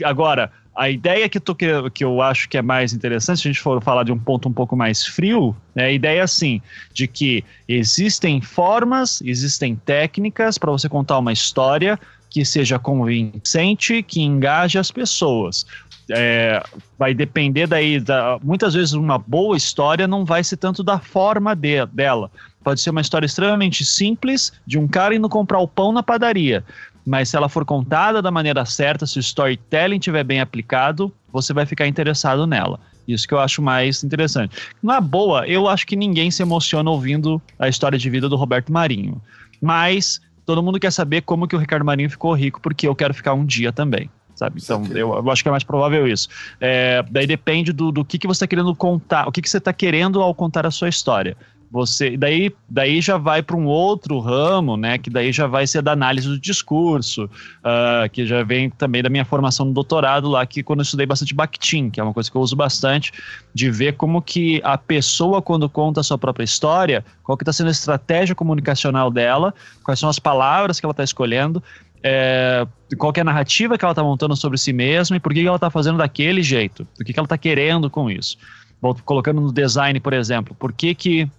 [0.06, 3.52] agora, a ideia que, tô, que, que eu acho que é mais interessante, se a
[3.52, 6.62] gente for falar de um ponto um pouco mais frio, é a ideia assim,
[6.94, 12.00] de que existem formas, existem técnicas para você contar uma história
[12.30, 15.66] que seja convincente, que engaje as pessoas
[16.10, 16.64] é,
[16.98, 18.00] vai depender daí.
[18.00, 22.32] Da, muitas vezes uma boa história não vai ser tanto da forma de, dela.
[22.64, 26.64] Pode ser uma história extremamente simples de um cara indo comprar o pão na padaria.
[27.06, 31.54] Mas se ela for contada da maneira certa, se o storytelling estiver bem aplicado, você
[31.54, 32.80] vai ficar interessado nela.
[33.08, 34.58] Isso que eu acho mais interessante.
[34.84, 38.74] Na boa, eu acho que ninguém se emociona ouvindo a história de vida do Roberto
[38.74, 39.22] Marinho.
[39.62, 43.14] Mas todo mundo quer saber como que o Ricardo Marinho ficou rico, porque eu quero
[43.14, 44.62] ficar um dia também sabe?
[44.64, 46.30] Então, eu, eu, acho que é mais provável isso.
[46.62, 49.58] É, daí depende do, do que, que você está querendo contar, o que, que você
[49.58, 51.36] está querendo ao contar a sua história.
[51.70, 54.98] Você, daí, daí já vai para um outro ramo, né?
[54.98, 59.10] Que daí já vai ser da análise do discurso, uh, que já vem também da
[59.10, 62.32] minha formação no doutorado lá, que quando eu estudei bastante Bakhtin, que é uma coisa
[62.32, 63.12] que eu uso bastante,
[63.54, 67.52] de ver como que a pessoa, quando conta a sua própria história, qual que está
[67.52, 69.54] sendo a estratégia comunicacional dela,
[69.84, 71.62] quais são as palavras que ela está escolhendo,
[72.04, 72.66] é,
[72.98, 75.56] qual é a narrativa que ela está montando sobre si mesma e por que ela
[75.56, 78.38] está fazendo daquele jeito, o que, que ela está querendo com isso.
[78.82, 81.30] Bom, colocando no design, por exemplo, por que que,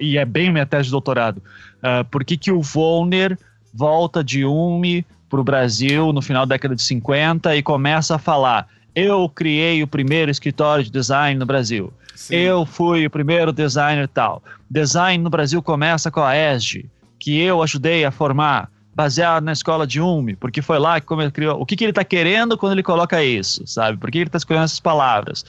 [0.00, 3.38] e é bem minha tese de doutorado, uh, por que que o Volner
[3.72, 8.18] volta de UME para o Brasil no final da década de 50 e começa a
[8.18, 11.92] falar eu criei o primeiro escritório de design no Brasil.
[12.14, 12.36] Sim.
[12.36, 14.42] Eu fui o primeiro designer tal.
[14.70, 16.86] Design no Brasil começa com a ESG,
[17.18, 21.30] que eu ajudei a formar baseado na escola de Ume, porque foi lá que ele
[21.30, 21.60] criou.
[21.60, 23.96] O que, que ele está querendo quando ele coloca isso, sabe?
[23.96, 25.44] Por que ele está escolhendo essas palavras?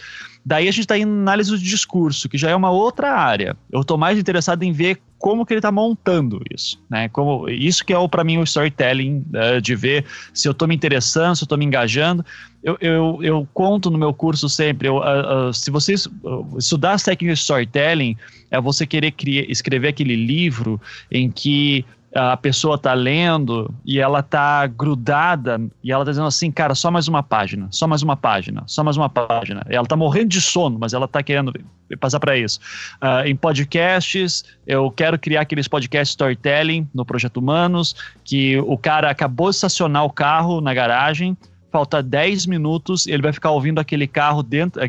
[0.45, 3.55] Daí a gente está em análise do discurso, que já é uma outra área.
[3.71, 7.07] Eu estou mais interessado em ver como que ele está montando isso, né?
[7.07, 10.75] Como isso que é para mim o storytelling uh, de ver se eu estou me
[10.75, 12.25] interessando, se eu estou me engajando.
[12.61, 15.95] Eu, eu, eu, conto no meu curso sempre, eu, uh, uh, se você
[16.57, 18.17] estudar as técnicas de storytelling,
[18.51, 20.79] é você querer criar, escrever aquele livro
[21.09, 26.51] em que a pessoa tá lendo e ela tá grudada e ela tá dizendo assim,
[26.51, 29.65] cara, só mais uma página, só mais uma página, só mais uma página.
[29.67, 31.51] Ela tá morrendo de sono, mas ela tá querendo
[31.99, 32.59] passar para isso.
[33.01, 39.09] Uh, em podcasts, eu quero criar aqueles podcasts storytelling no Projeto Humanos, que o cara
[39.09, 41.35] acabou de estacionar o carro na garagem,
[41.71, 44.79] falta 10 minutos, ele vai ficar ouvindo aquele carro dentro,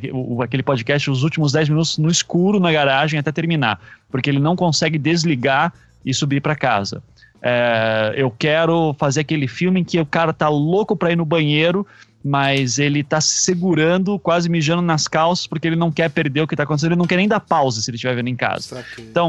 [0.43, 4.55] aquele podcast, os últimos 10 minutos no escuro na garagem até terminar, porque ele não
[4.55, 5.73] consegue desligar
[6.05, 7.03] e subir para casa.
[7.47, 11.27] É, eu quero fazer aquele filme em que o cara tá louco para ir no
[11.27, 11.87] banheiro,
[12.25, 16.47] mas ele tá se segurando, quase mijando nas calças, porque ele não quer perder o
[16.47, 18.83] que tá acontecendo, ele não quer nem dar pausa se ele estiver vendo em casa.
[18.99, 19.29] Então,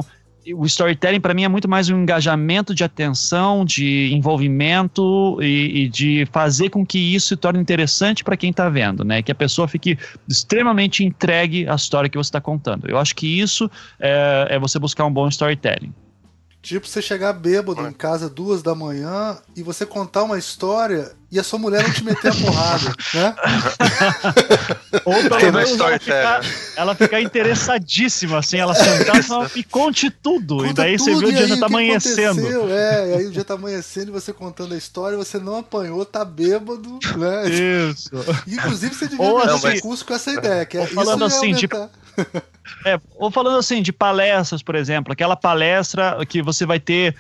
[0.53, 5.89] o storytelling para mim é muito mais um engajamento de atenção, de envolvimento e, e
[5.89, 9.22] de fazer com que isso se torne interessante para quem está vendo, né?
[9.22, 9.97] Que a pessoa fique
[10.30, 12.88] extremamente entregue à história que você está contando.
[12.88, 15.91] Eu acho que isso é, é você buscar um bom storytelling.
[16.66, 21.39] Tipo, você chegar bêbado em casa duas da manhã e você contar uma história e
[21.39, 23.36] a sua mulher não te meter a porrada, né?
[25.03, 26.41] Ou pelo menos ela ficar,
[26.77, 30.59] ela ficar interessadíssima, assim, ela sentar e conte tudo.
[30.59, 32.71] Conta e daí tudo, você vê o dia já tá amanhecendo.
[32.71, 36.05] É, e aí o dia tá amanhecendo e você contando a história, você não apanhou,
[36.05, 37.49] tá bêbado, né?
[37.49, 38.09] Isso.
[38.47, 41.75] Inclusive, você devia fazer assim, curso com essa ideia, que é falando isso assim, tipo,
[42.86, 47.13] é, ou falando assim, de palestras, por exemplo, aquela palestra que você vai ter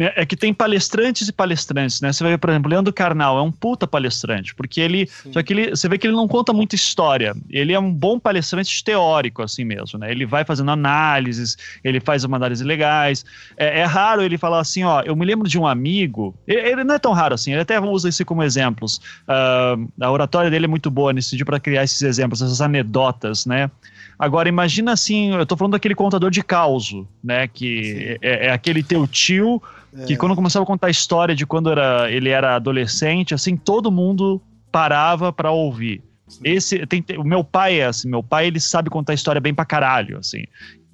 [0.00, 2.10] é, é que tem palestrantes e palestrantes, né?
[2.12, 5.06] Você vai ver, por exemplo, Leandro Carnal é um puta palestrante, porque ele.
[5.06, 5.32] Sim.
[5.32, 7.34] Só que ele, você vê que ele não conta muita história.
[7.50, 10.10] Ele é um bom palestrante teórico, assim mesmo, né?
[10.10, 13.24] Ele vai fazendo análises, ele faz uma análise legais.
[13.56, 16.34] É, é, raro ele falar assim, ó, eu me lembro de um amigo.
[16.46, 18.96] Ele, ele não é tão raro assim, ele até usa isso como exemplos.
[19.28, 23.44] Uh, a oratória dele é muito boa nesse sentido para criar esses exemplos, essas anedotas,
[23.44, 23.70] né?
[24.18, 26.94] Agora, imagina assim, eu tô falando daquele contador de caos,
[27.24, 27.48] né?
[27.48, 29.62] Que é, é, aquele teu tio
[30.06, 30.16] que é.
[30.16, 34.40] quando começava a contar a história de quando era, ele era adolescente, assim, todo mundo
[34.70, 36.02] parava para ouvir.
[36.44, 39.64] Esse tem, o meu pai é assim, meu pai ele sabe contar história bem pra
[39.64, 40.44] caralho, assim.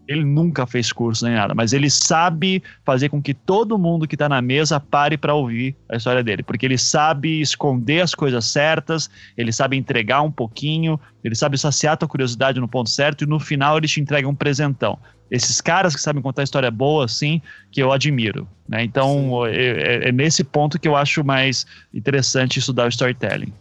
[0.08, 4.14] Ele nunca fez curso nem nada, mas ele sabe fazer com que todo mundo que
[4.14, 8.44] está na mesa pare para ouvir a história dele, porque ele sabe esconder as coisas
[8.44, 13.24] certas, ele sabe entregar um pouquinho, ele sabe saciar a tua curiosidade no ponto certo
[13.24, 14.98] e no final ele te entrega um presentão.
[15.30, 17.42] Esses caras que sabem contar história boa, assim,
[17.72, 18.48] que eu admiro.
[18.68, 18.84] Né?
[18.84, 23.52] Então, é, é, é, nesse ponto que eu acho mais interessante estudar o storytelling.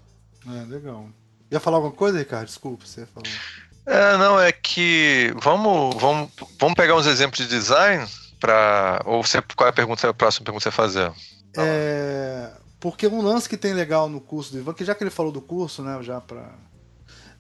[0.48, 1.10] É, legal.
[1.52, 2.46] Ia falar alguma coisa, Ricardo?
[2.46, 3.30] Desculpa, você falou.
[3.86, 8.06] É, não, é que vamos, vamos, vamos pegar uns exemplos de design
[8.40, 11.12] para ou você, qual é a pergunta, a próxima pergunta que você fazer?
[11.58, 15.12] É, porque um lance que tem legal no curso do Ivan, que já que ele
[15.12, 16.52] falou do curso, né, já para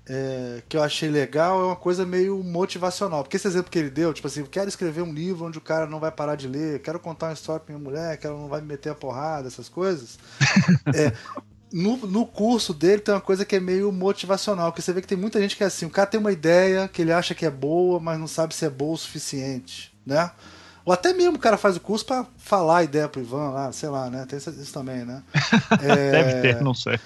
[0.07, 3.23] é, que eu achei legal é uma coisa meio motivacional.
[3.23, 5.61] Porque esse exemplo que ele deu, tipo assim, eu quero escrever um livro onde o
[5.61, 8.37] cara não vai parar de ler, quero contar uma história pra minha mulher, que ela
[8.37, 10.19] não vai me meter a porrada, essas coisas.
[10.93, 11.11] é,
[11.75, 15.07] no, no curso dele tem uma coisa que é meio motivacional, que você vê que
[15.07, 17.45] tem muita gente que é assim, o cara tem uma ideia que ele acha que
[17.45, 20.31] é boa, mas não sabe se é boa o suficiente, né?
[20.85, 23.73] Ou até mesmo o cara faz o curso para falar a ideia pro Ivan lá,
[23.73, 24.25] sei lá, né?
[24.25, 25.21] Tem isso também, né?
[25.81, 26.11] É...
[26.23, 26.97] Deve ter, não sei.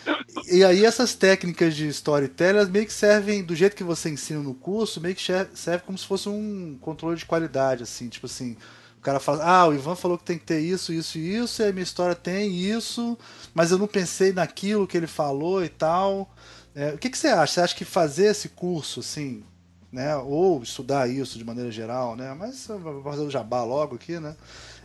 [0.52, 4.54] E aí essas técnicas de storytelling meio que servem, do jeito que você ensina no
[4.54, 5.24] curso, meio que
[5.56, 8.56] serve como se fosse um controle de qualidade, assim, tipo assim,
[9.00, 11.64] o cara fala, ah, o Ivan falou que tem que ter isso, isso e isso,
[11.64, 13.18] e a minha história tem isso,
[13.54, 16.30] mas eu não pensei naquilo que ele falou e tal.
[16.76, 17.54] É, o que, que você acha?
[17.54, 19.44] Você acha que fazer esse curso, assim,
[19.92, 24.20] né, ou estudar isso de maneira geral, né, mas vou fazer o jabá logo aqui,
[24.20, 24.36] né,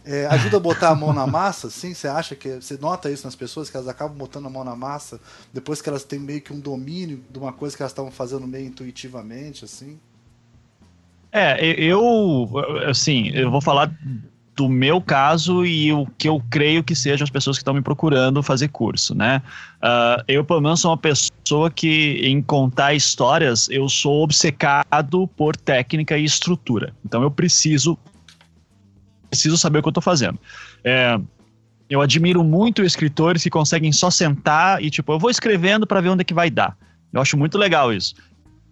[0.05, 1.95] é, ajuda a botar a mão na massa, sim?
[1.95, 2.57] Você acha que.
[2.57, 5.19] Você nota isso nas pessoas, que elas acabam botando a mão na massa
[5.53, 8.47] depois que elas têm meio que um domínio de uma coisa que elas estavam fazendo
[8.47, 9.99] meio intuitivamente, assim?
[11.33, 12.49] É, eu,
[12.87, 13.93] assim, eu vou falar
[14.57, 17.83] do meu caso e o que eu creio que sejam as pessoas que estão me
[17.83, 19.43] procurando fazer curso, né?
[19.83, 25.57] Uh, eu, pelo menos, sou uma pessoa que, em contar histórias, eu sou obcecado por
[25.57, 26.95] técnica e estrutura.
[27.05, 27.99] Então, eu preciso
[29.29, 30.39] preciso saber o que eu estou fazendo.
[30.85, 31.19] É,
[31.91, 36.11] eu admiro muito escritores que conseguem só sentar e, tipo, eu vou escrevendo para ver
[36.11, 36.77] onde é que vai dar.
[37.13, 38.15] Eu acho muito legal isso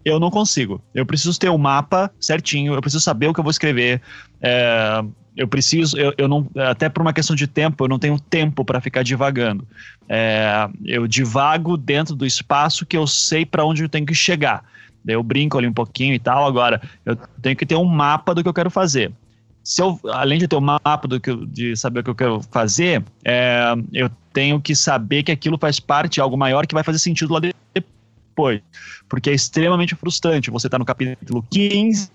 [0.05, 0.83] eu não consigo.
[0.95, 4.01] Eu preciso ter o um mapa certinho, eu preciso saber o que eu vou escrever.
[4.41, 5.03] É,
[5.37, 8.65] eu preciso, eu, eu não, até por uma questão de tempo, eu não tenho tempo
[8.65, 9.67] para ficar divagando.
[10.09, 14.65] É, eu divago dentro do espaço que eu sei para onde eu tenho que chegar.
[15.05, 16.47] Daí eu brinco ali um pouquinho e tal.
[16.47, 19.11] Agora, eu tenho que ter um mapa do que eu quero fazer.
[19.65, 22.43] Se eu, além de ter um mapa do que de saber o que eu quero
[22.51, 26.83] fazer, é, eu tenho que saber que aquilo faz parte de algo maior que vai
[26.83, 28.61] fazer sentido lá depois.
[29.09, 30.51] Porque é extremamente frustrante.
[30.51, 32.11] Você está no capítulo 15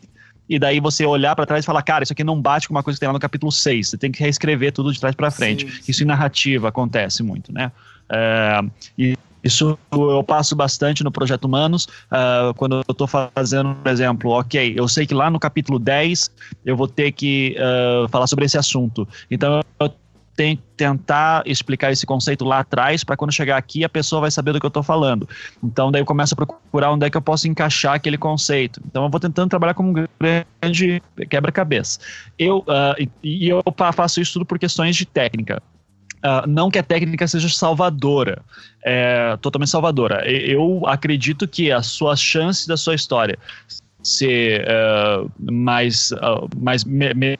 [0.49, 2.83] e daí você olhar para trás e falar, cara, isso aqui não bate com uma
[2.83, 3.89] coisa que tem lá no capítulo 6.
[3.89, 5.65] Você tem que reescrever tudo de trás para frente.
[5.65, 5.91] Sim, sim.
[5.91, 7.71] Isso em narrativa acontece muito, né?
[8.09, 8.61] É,
[8.97, 14.31] e isso eu passo bastante no Projeto Humanos, uh, quando eu estou fazendo, por exemplo,
[14.31, 16.31] ok, eu sei que lá no capítulo 10
[16.65, 19.07] eu vou ter que uh, falar sobre esse assunto.
[19.31, 19.93] Então eu
[20.37, 24.53] que tentar explicar esse conceito lá atrás para quando chegar aqui a pessoa vai saber
[24.53, 25.27] do que eu estou falando.
[25.63, 28.79] Então daí eu começo a procurar onde é que eu posso encaixar aquele conceito.
[28.85, 30.07] Então eu vou tentando trabalhar como um
[30.61, 31.99] grande quebra-cabeça.
[32.37, 33.63] Eu uh, e eu
[33.93, 35.61] faço isso tudo por questões de técnica.
[36.17, 38.41] Uh, não que a técnica seja salvadora,
[38.83, 40.27] é totalmente salvadora.
[40.29, 43.37] Eu acredito que as suas chances da sua história
[44.03, 47.39] ser uh, mais, uh, mais me, me,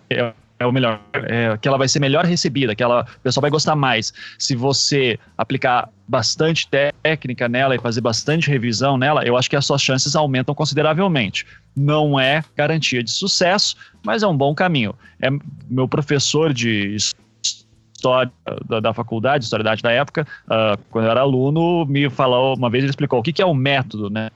[0.60, 3.51] é o melhor, é, que ela vai ser melhor recebida, que ela, o pessoal vai
[3.51, 4.14] gostar mais.
[4.39, 6.68] Se você aplicar bastante
[7.03, 11.45] técnica nela e fazer bastante revisão nela, eu acho que as suas chances aumentam consideravelmente.
[11.76, 14.95] Não é garantia de sucesso, mas é um bom caminho.
[15.22, 15.30] É
[15.70, 18.32] meu professor de história
[18.68, 22.55] da, da, faculdade, história da arte da época, uh, quando eu era aluno, me falou,
[22.55, 24.30] uma vez ele explicou o que, que é o método, né?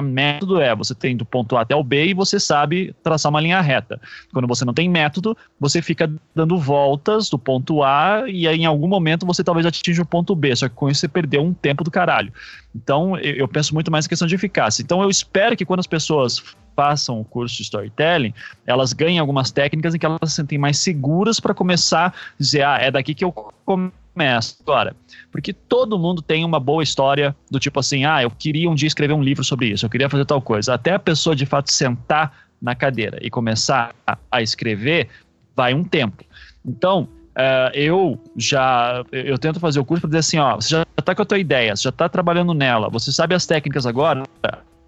[0.00, 3.40] Método é você tem do ponto A até o B e você sabe traçar uma
[3.40, 4.00] linha reta.
[4.32, 8.66] Quando você não tem método, você fica dando voltas do ponto A e aí em
[8.66, 11.52] algum momento você talvez atinja o ponto B, só que com isso você perdeu um
[11.52, 12.32] tempo do caralho.
[12.74, 14.82] Então eu, eu penso muito mais em questão de eficácia.
[14.82, 16.42] Então eu espero que quando as pessoas
[16.74, 18.34] façam o curso de storytelling,
[18.66, 22.62] elas ganhem algumas técnicas em que elas se sentem mais seguras para começar a dizer,
[22.62, 24.94] ah, é daqui que eu começo agora.
[25.30, 28.86] Porque todo mundo tem uma boa história do tipo assim, ah, eu queria um dia
[28.86, 30.74] escrever um livro sobre isso, eu queria fazer tal coisa.
[30.74, 35.08] Até a pessoa de fato sentar na cadeira e começar a, a escrever,
[35.54, 36.24] vai um tempo.
[36.64, 40.86] Então, Uh, eu já eu tento fazer o curso para dizer assim, ó, você já
[40.96, 44.22] está com a tua ideia, você já está trabalhando nela, você sabe as técnicas agora,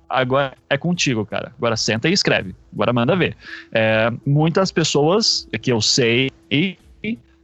[0.09, 1.53] agora é contigo, cara.
[1.57, 2.55] Agora senta e escreve.
[2.73, 3.37] Agora manda ver.
[3.73, 6.31] É, muitas pessoas que eu sei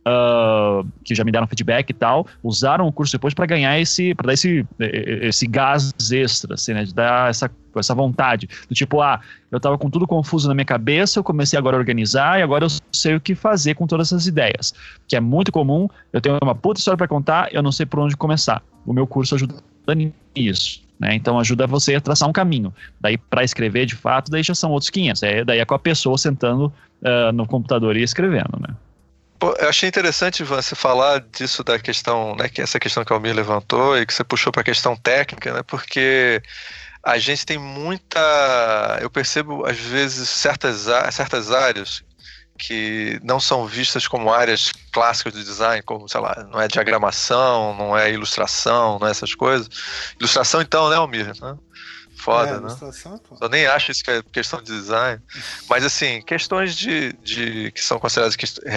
[0.05, 4.13] Uh, que já me deram feedback e tal, usaram o curso depois para ganhar esse,
[4.17, 9.01] para dar esse, esse gás extra, assim, né, de dar essa, essa vontade, do tipo,
[9.01, 12.43] ah, eu tava com tudo confuso na minha cabeça, eu comecei agora a organizar e
[12.43, 14.75] agora eu sei o que fazer com todas essas ideias,
[15.07, 18.01] que é muito comum, eu tenho uma puta história para contar, eu não sei por
[18.01, 18.61] onde começar.
[18.85, 19.55] O meu curso ajuda
[20.35, 20.83] nisso.
[21.03, 21.17] Né?
[21.17, 22.73] Então ajuda você a traçar um caminho.
[23.01, 25.23] Daí para escrever de fato, daí já são outros 500.
[25.25, 26.67] É, daí é com a pessoa sentando
[27.03, 28.73] uh, no computador e escrevendo, né?
[29.43, 33.35] Eu achei interessante você falar disso da questão, né, que essa questão que o Almir
[33.35, 35.63] levantou e que você puxou para a questão técnica, né?
[35.65, 36.41] Porque
[37.03, 42.05] a gente tem muita, eu percebo às vezes certas certas áreas
[42.59, 47.75] que não são vistas como áreas clássicas do design, como, sei lá, não é diagramação,
[47.75, 49.69] não é ilustração, não é essas coisas.
[50.21, 51.27] Ilustração, então, né, Almir?
[51.27, 51.57] Né?
[52.23, 52.69] Foda, é, né?
[53.41, 55.21] Eu nem acho isso que é questão de design.
[55.69, 58.37] Mas, assim, questões de, de que são consideradas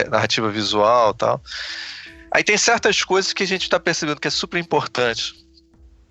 [0.09, 1.41] narrativa visual e tal.
[2.31, 5.45] Aí tem certas coisas que a gente está percebendo que é super importante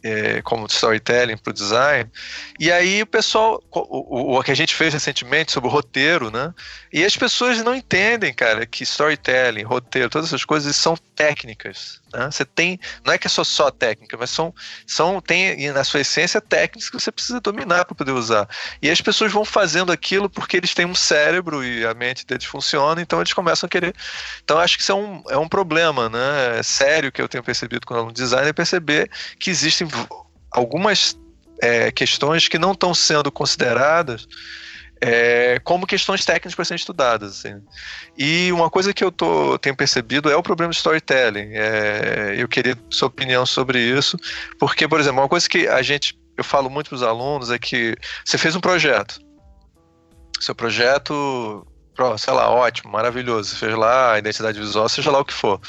[0.04, 2.10] é, como storytelling para o design.
[2.60, 6.30] E aí o pessoal, o, o, o, que a gente fez recentemente sobre o roteiro,
[6.30, 6.54] né?
[6.92, 12.00] E as pessoas não entendem, cara, que storytelling, roteiro, todas essas coisas são técnicas.
[12.14, 12.30] Né?
[12.30, 14.54] Você tem, não é que é só, só técnica, mas são,
[14.86, 18.48] são tem na sua essência técnicas que você precisa dominar para poder usar.
[18.80, 22.44] E as pessoas vão fazendo aquilo porque eles têm um cérebro e a mente deles
[22.44, 23.94] funciona, então eles começam a querer.
[24.42, 26.58] Então acho que isso é um, é um problema, né?
[26.58, 29.88] É sério que eu tenho percebido quando um designer é perceber que existem
[30.50, 31.18] algumas
[31.60, 34.28] é, questões que não estão sendo consideradas
[35.06, 37.32] é, como questões técnicas para serem estudadas.
[37.32, 37.60] Assim.
[38.16, 41.50] E uma coisa que eu tô, tenho percebido é o problema de storytelling.
[41.52, 44.16] É, eu queria sua opinião sobre isso,
[44.58, 47.58] porque, por exemplo, uma coisa que a gente, eu falo muito para os alunos é
[47.58, 47.94] que
[48.24, 49.20] você fez um projeto.
[50.40, 51.66] Seu projeto,
[52.18, 53.50] sei lá, ótimo, maravilhoso.
[53.50, 55.60] Você fez lá a identidade visual, seja lá o que for.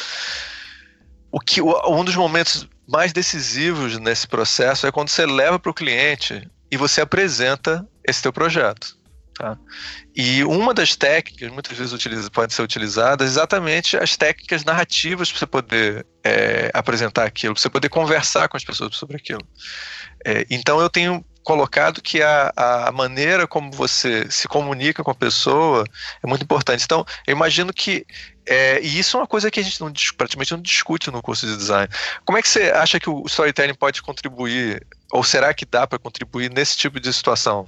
[1.30, 5.74] O que, um dos momentos mais decisivos nesse processo é quando você leva para o
[5.74, 8.98] cliente e você apresenta esse teu projeto.
[9.38, 9.58] Tá?
[10.16, 15.40] E uma das técnicas, muitas vezes utiliza, podem ser utilizadas, exatamente as técnicas narrativas para
[15.40, 19.46] você poder é, apresentar aquilo, para você poder conversar com as pessoas sobre aquilo.
[20.24, 25.16] É, então eu tenho colocado que a, a maneira como você se comunica com a
[25.16, 25.86] pessoa
[26.24, 26.84] é muito importante.
[26.84, 28.06] Então, eu imagino que.
[28.48, 31.46] É, e isso é uma coisa que a gente não, praticamente não discute no curso
[31.46, 31.88] de design.
[32.26, 36.00] Como é que você acha que o storytelling pode contribuir, ou será que dá para
[36.00, 37.68] contribuir nesse tipo de situação?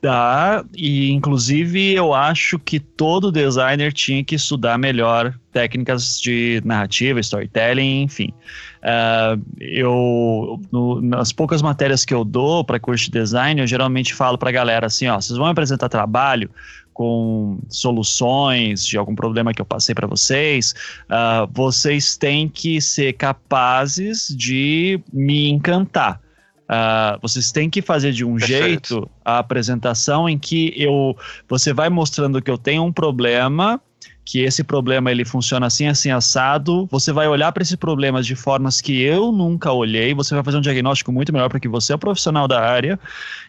[0.00, 7.18] Dá, e inclusive eu acho que todo designer tinha que estudar melhor técnicas de narrativa,
[7.18, 8.32] storytelling, enfim.
[8.78, 14.14] Uh, eu, no, nas poucas matérias que eu dou para curso de design, eu geralmente
[14.14, 16.48] falo para a galera assim: ó, vocês vão apresentar trabalho
[16.92, 20.74] com soluções de algum problema que eu passei para vocês,
[21.04, 26.20] uh, vocês têm que ser capazes de me encantar.
[26.68, 28.94] Uh, vocês têm que fazer de um Perfeito.
[28.94, 31.16] jeito a apresentação em que eu
[31.48, 33.80] você vai mostrando que eu tenho um problema
[34.28, 36.86] que esse problema ele funciona assim, assim, assado.
[36.90, 40.12] Você vai olhar para esses problemas de formas que eu nunca olhei.
[40.12, 43.00] Você vai fazer um diagnóstico muito melhor porque você é um profissional da área.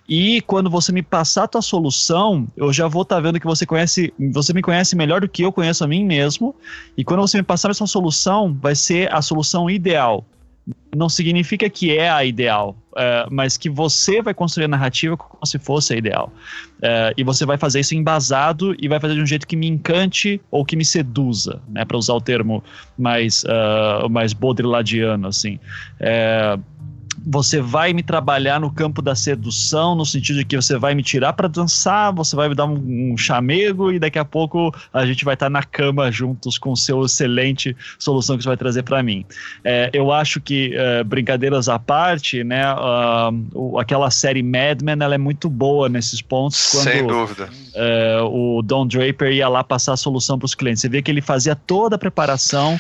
[0.08, 3.46] E quando você me passar a tua solução, eu já vou estar tá vendo que
[3.46, 6.56] você conhece, você me conhece melhor do que eu conheço a mim mesmo.
[6.96, 10.26] E quando você me passar essa solução, vai ser a solução ideal
[10.96, 15.46] não significa que é a ideal, uh, mas que você vai construir a narrativa como
[15.46, 16.32] se fosse a ideal.
[16.78, 19.68] Uh, e você vai fazer isso embasado e vai fazer de um jeito que me
[19.68, 22.64] encante ou que me seduza, né, para usar o termo
[22.98, 25.60] mais, uh, mais baudrillardiano, assim.
[26.00, 26.62] Uh,
[27.26, 31.04] você vai me trabalhar no campo da sedução, no sentido de que você vai me
[31.04, 35.06] tirar para dançar, você vai me dar um, um, chamego e daqui a pouco a
[35.06, 38.84] gente vai estar tá na cama juntos com seu excelente solução que você vai trazer
[38.84, 39.26] para mim.
[39.64, 45.16] É, eu acho que, é, brincadeiras à parte, né, uh, aquela série Mad Men ela
[45.16, 46.72] é muito boa nesses pontos.
[46.72, 47.50] Quando, Sem dúvida.
[47.74, 50.82] É, o Don Draper ia lá passar a solução para os clientes.
[50.82, 52.80] Você vê que ele fazia toda a preparação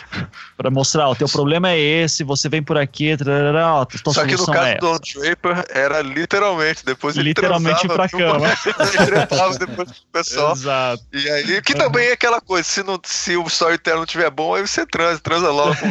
[0.57, 4.35] para mostrar: o teu problema é esse, você vem por aqui, trará, ó, Só que
[4.35, 8.47] no caso é do Don Draper era literalmente, depois ele literalmente para cama.
[8.47, 10.53] ele depois pro pessoal.
[10.53, 11.03] Exato.
[11.13, 14.55] E aí, que também é aquela coisa, se, não, se o storytelling não tiver bom,
[14.55, 15.87] aí você transa, transa logo com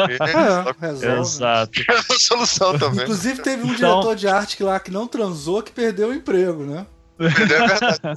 [0.00, 1.20] é, resolve.
[1.20, 1.80] Exato.
[1.90, 3.02] É uma solução também.
[3.02, 4.00] Inclusive teve um então...
[4.00, 6.86] diretor de arte lá que não transou, que perdeu o emprego, né?
[7.20, 7.60] Perdeu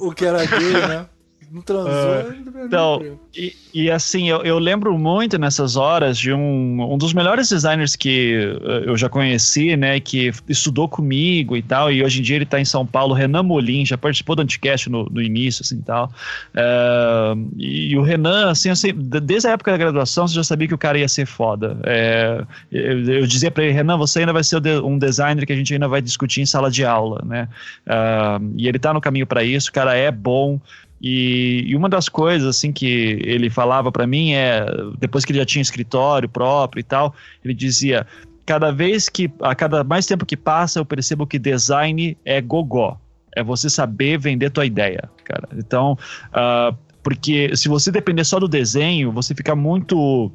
[0.00, 1.06] o que era gay, né?
[1.54, 6.92] Não transou, uh, então, e, e, assim, eu, eu, lembro muito nessas horas de um,
[6.92, 11.92] um dos melhores designers que eh, eu já conheci, né, que estudou comigo e tal,
[11.92, 14.90] e hoje em dia ele está em São Paulo, Renan Molim, já participou do Anticast
[14.90, 16.12] no, no início, assim, tal.
[16.54, 20.74] Uh, e o Renan, assim, assim, desde a época da graduação, você já sabia que
[20.74, 21.78] o cara ia ser foda.
[21.84, 25.56] É, eu, eu, dizia para ele, Renan, você ainda vai ser um designer que a
[25.56, 27.48] gente ainda vai discutir em sala de aula, né?
[27.86, 30.60] Uh, e ele está no caminho para isso, o cara é bom,
[31.06, 34.64] e, e, uma das coisas assim que ele falava para mim é,
[34.98, 38.06] depois que ele já tinha escritório próprio e tal, ele dizia:
[38.46, 42.98] cada vez que, a cada mais tempo que passa, eu percebo que design é gogó.
[43.36, 45.46] É você saber vender tua ideia, cara.
[45.58, 45.98] Então,
[46.30, 50.32] uh, porque se você depender só do desenho, você fica muito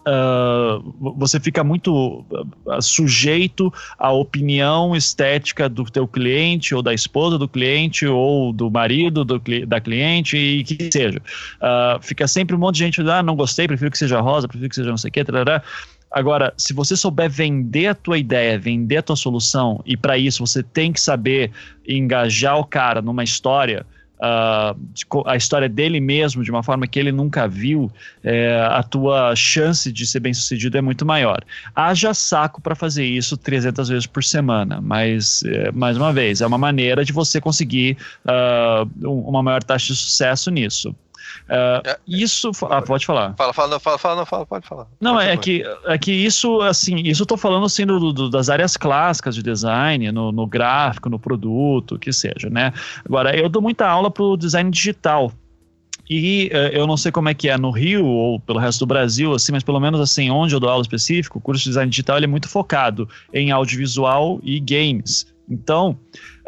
[0.00, 7.38] uh, você fica muito uh, sujeito à opinião estética do teu cliente, ou da esposa
[7.38, 11.18] do cliente, ou do marido do, da cliente, e que seja.
[11.18, 14.68] Uh, fica sempre um monte de gente, ah, não gostei, prefiro que seja rosa, prefiro
[14.68, 15.24] que seja não sei o que.
[16.10, 20.46] Agora, se você souber vender a tua ideia, vender a tua solução, e para isso
[20.46, 21.50] você tem que saber
[21.86, 23.84] engajar o cara numa história,
[24.20, 27.90] uh, a história dele mesmo de uma forma que ele nunca viu,
[28.22, 31.42] é, a tua chance de ser bem sucedido é muito maior.
[31.74, 36.46] Haja saco para fazer isso 300 vezes por semana, mas, é, mais uma vez, é
[36.46, 40.94] uma maneira de você conseguir uh, uma maior taxa de sucesso nisso.
[41.48, 42.50] Uh, isso.
[42.70, 43.34] Ah, pode falar.
[43.36, 44.86] Fala, fala, não, fala, fala, não, fala, pode falar.
[45.00, 48.30] Não, pode é que, é que isso, assim, isso eu tô falando assim do, do,
[48.30, 52.72] das áreas clássicas de design, no, no gráfico, no produto, que seja, né?
[53.04, 55.32] Agora, eu dou muita aula pro design digital.
[56.10, 58.86] E uh, eu não sei como é que é no Rio ou pelo resto do
[58.86, 61.90] Brasil, assim, mas pelo menos assim, onde eu dou aula específico, o curso de design
[61.90, 65.26] digital ele é muito focado em audiovisual e games.
[65.50, 65.98] Então,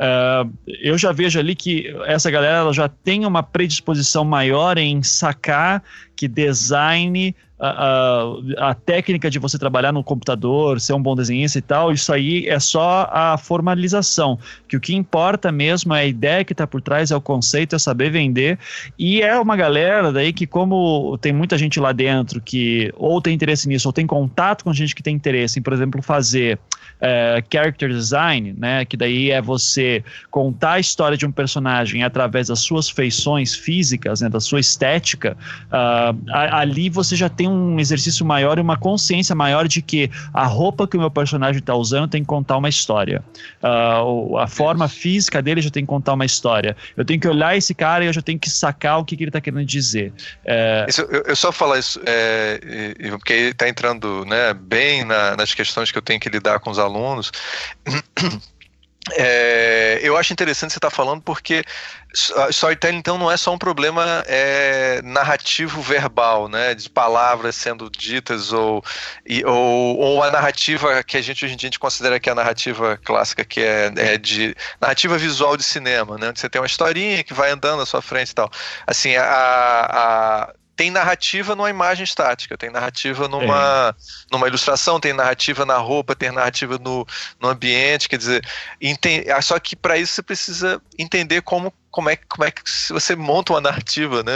[0.00, 5.82] uh, eu já vejo ali que essa galera já tem uma predisposição maior em sacar
[6.16, 11.62] que design a, a, técnica de você trabalhar no computador, ser um bom desenhista e
[11.62, 14.38] tal, isso aí é só a formalização.
[14.66, 17.76] Que o que importa mesmo é a ideia que está por trás, é o conceito,
[17.76, 18.58] é saber vender.
[18.98, 23.34] E é uma galera daí que, como tem muita gente lá dentro que ou tem
[23.34, 26.58] interesse nisso, ou tem contato com gente que tem interesse em, por exemplo, fazer
[27.00, 28.84] é, character design, né?
[28.84, 34.20] Que daí é você contar a história de um personagem através das suas feições físicas,
[34.20, 34.28] né?
[34.28, 35.36] Da sua estética.
[35.66, 40.46] Uh, ali você já tem um exercício maior e uma consciência maior de que a
[40.46, 43.22] roupa que o meu personagem está usando tem que contar uma história.
[43.62, 46.76] Uh, a forma física dele já tem que contar uma história.
[46.96, 49.24] Eu tenho que olhar esse cara e eu já tenho que sacar o que, que
[49.24, 50.12] ele está querendo dizer.
[50.44, 50.86] É...
[50.88, 55.90] Isso, eu, eu, só falar isso, é, porque está entrando né, bem na, nas questões
[55.90, 57.32] que eu tenho que lidar com os alunos.
[59.12, 61.64] é, eu acho interessante você estar tá falando porque
[62.50, 68.52] storytelling então não é só um problema é, narrativo verbal, né, de palavras sendo ditas
[68.52, 68.84] ou,
[69.24, 72.28] e, ou, ou a narrativa que a gente hoje em dia a gente considera que
[72.28, 76.48] é a narrativa clássica, que é, é de narrativa visual de cinema, né, onde você
[76.48, 78.50] tem uma historinha que vai andando à sua frente e tal.
[78.86, 84.02] Assim, a, a tem narrativa numa imagem estática, tem narrativa numa, é.
[84.32, 87.06] numa ilustração, tem narrativa na roupa, tem narrativa no,
[87.38, 88.42] no ambiente, quer dizer,
[88.80, 92.62] ente, ah, só que para isso você precisa entender como, como, é, como é que
[92.88, 94.32] você monta uma narrativa, né?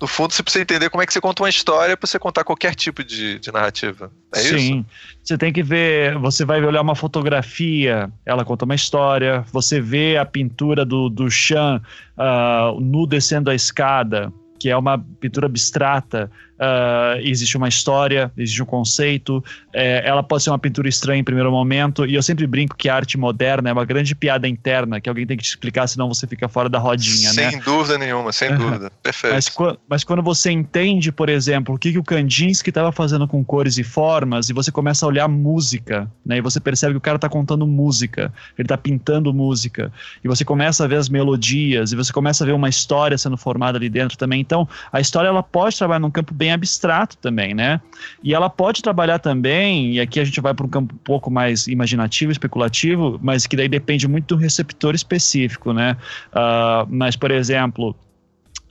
[0.00, 2.44] No fundo, você precisa entender como é que você conta uma história para você contar
[2.44, 4.10] qualquer tipo de, de narrativa.
[4.34, 4.56] É Sim.
[4.56, 4.86] isso?
[5.22, 10.16] Você tem que ver, você vai olhar uma fotografia, ela conta uma história, você vê
[10.16, 11.82] a pintura do, do Chan
[12.16, 18.62] uh, nu descendo a escada, que é uma pintura abstrata, uh, existe uma história, existe
[18.62, 19.42] um conceito,
[19.72, 22.88] é, ela pode ser uma pintura estranha em primeiro momento, e eu sempre brinco que
[22.88, 26.08] a arte moderna é uma grande piada interna que alguém tem que te explicar, senão
[26.08, 27.62] você fica fora da rodinha, sem né?
[27.64, 28.90] Dúvida nenhuma, sem dúvida.
[29.02, 29.34] Perfeito.
[29.34, 33.44] Mas, mas, quando você entende, por exemplo, o que, que o Kandinsky estava fazendo com
[33.44, 36.38] cores e formas, e você começa a olhar música, né?
[36.38, 39.92] E você percebe que o cara está contando música, ele está pintando música,
[40.22, 43.36] e você começa a ver as melodias, e você começa a ver uma história sendo
[43.36, 44.40] formada ali dentro também.
[44.40, 47.80] Então, a história ela pode trabalhar num campo bem abstrato também, né?
[48.22, 51.30] E ela pode trabalhar também, e aqui a gente vai para um campo um pouco
[51.30, 55.96] mais imaginativo, especulativo, mas que daí depende muito do receptor específico, né?
[56.32, 57.96] Uh, mas, por exemplo,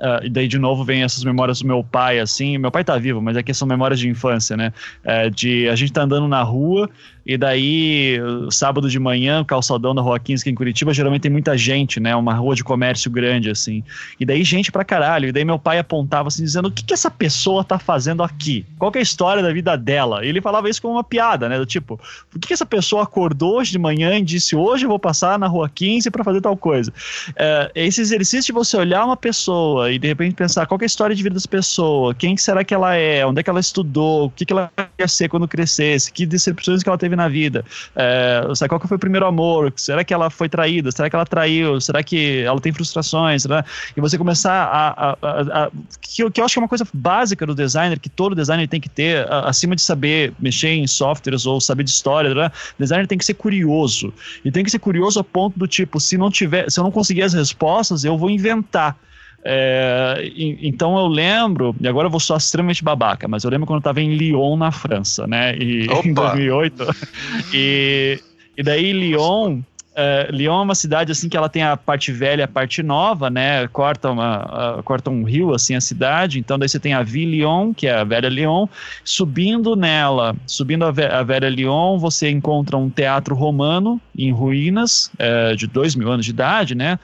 [0.04, 2.58] Uh, e daí de novo vem essas memórias do meu pai, assim.
[2.58, 4.74] Meu pai tá vivo, mas aqui são memórias de infância, né?
[5.06, 6.90] Uh, de a gente tá andando na rua
[7.26, 8.18] e daí,
[8.52, 12.14] sábado de manhã, calçadão da Rua 15 aqui em Curitiba, geralmente tem muita gente, né?
[12.16, 13.82] Uma rua de comércio grande, assim.
[14.20, 15.30] E daí, gente pra caralho.
[15.30, 18.66] E daí, meu pai apontava assim, dizendo: o que, que essa pessoa tá fazendo aqui?
[18.78, 20.26] Qual é a história da vida dela?
[20.26, 21.58] E ele falava isso como uma piada, né?
[21.58, 22.00] Do tipo,
[22.30, 25.40] por que, que essa pessoa acordou hoje de manhã e disse: hoje eu vou passar
[25.40, 26.92] na Rua 15 para fazer tal coisa?
[27.38, 30.86] É, esse exercício de você olhar uma pessoa e de repente pensar qual é a
[30.86, 34.26] história de vida dessa pessoa, quem será que ela é, onde é que ela estudou,
[34.26, 37.28] o que, que ela quer ser quando crescesse, que decepções que ela teve teve na
[37.28, 37.64] vida?
[37.96, 39.72] É, sabe, qual que foi o primeiro amor?
[39.76, 40.92] Será que ela foi traída?
[40.92, 41.80] Será que ela traiu?
[41.80, 43.44] Será que ela tem frustrações?
[43.44, 43.64] Será?
[43.96, 44.90] E você começar a.
[44.90, 48.00] a, a, a que, eu, que eu acho que é uma coisa básica do designer,
[48.00, 51.90] que todo designer tem que ter, acima de saber mexer em softwares ou saber de
[51.90, 52.52] história, né?
[52.78, 54.14] designer tem que ser curioso.
[54.44, 56.92] E tem que ser curioso a ponto do tipo, se não tiver, se eu não
[56.92, 58.98] conseguir as respostas, eu vou inventar.
[59.46, 60.32] É,
[60.62, 63.80] então eu lembro, e agora eu vou só extremamente babaca, mas eu lembro quando eu
[63.80, 65.56] estava em Lyon, na França, né?
[65.58, 66.86] E, em 2008.
[67.54, 68.20] e,
[68.58, 69.62] e daí Lyon
[69.94, 72.82] Uh, Lyon é uma cidade assim que ela tem a parte velha e a parte
[72.82, 73.68] nova, né?
[73.68, 76.40] Corta, uma, uh, corta um rio assim a cidade.
[76.40, 78.66] Então daí você tem a Ville Lyon, que é a velha Lyon.
[79.06, 85.12] Subindo nela, subindo a, ve a velha Lyon, você encontra um teatro romano em ruínas
[85.14, 86.98] uh, de dois mil anos de idade, né?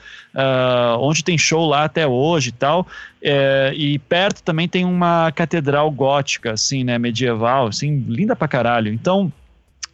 [1.00, 2.86] onde tem show lá até hoje e tal.
[3.74, 6.98] e perto também tem uma catedral gótica, assim, né?
[6.98, 8.92] Medieval, assim, linda pra caralho.
[8.92, 9.32] Então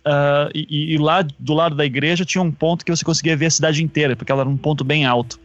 [0.07, 3.47] Uh, e, e, lá do lado da igreja tinha um ponto que você conseguia ver
[3.47, 5.37] a cidade inteira, porque ela era um ponto bem alto.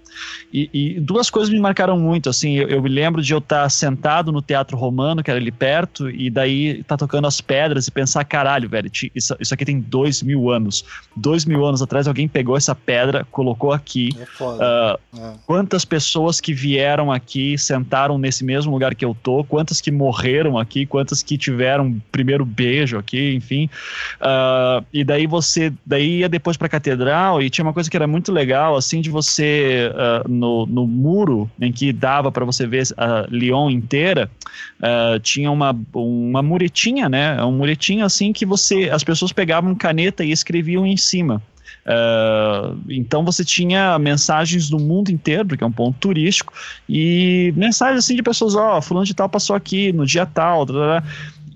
[0.53, 3.67] E, e, duas coisas me marcaram muito, assim, eu, eu me lembro de eu estar
[3.69, 7.91] sentado no Teatro Romano, que era ali perto, e daí tá tocando as pedras e
[7.91, 10.83] pensar, caralho, velho, isso, isso aqui tem dois mil anos.
[11.15, 14.09] Dois mil anos atrás alguém pegou essa pedra, colocou aqui.
[14.19, 14.99] É foda.
[15.13, 15.33] Uh, é.
[15.45, 20.57] Quantas pessoas que vieram aqui, sentaram nesse mesmo lugar que eu tô, quantas que morreram
[20.57, 23.69] aqui, quantas que tiveram primeiro beijo aqui, enfim.
[24.19, 28.07] Uh, e daí você, daí ia depois pra catedral e tinha uma coisa que era
[28.07, 32.87] muito legal, assim, de você uh, no, no muro em que dava para você ver
[32.97, 34.29] a Lyon inteira,
[34.79, 37.41] uh, tinha uma, uma muretinha, né?
[37.43, 41.41] Um muretinho assim que você, as pessoas pegavam caneta e escreviam em cima.
[41.85, 46.53] Uh, então você tinha mensagens do mundo inteiro, que é um ponto turístico,
[46.87, 50.65] e mensagens assim de pessoas, ó, oh, fulano de tal passou aqui no dia tal,
[50.65, 51.03] blá, blá.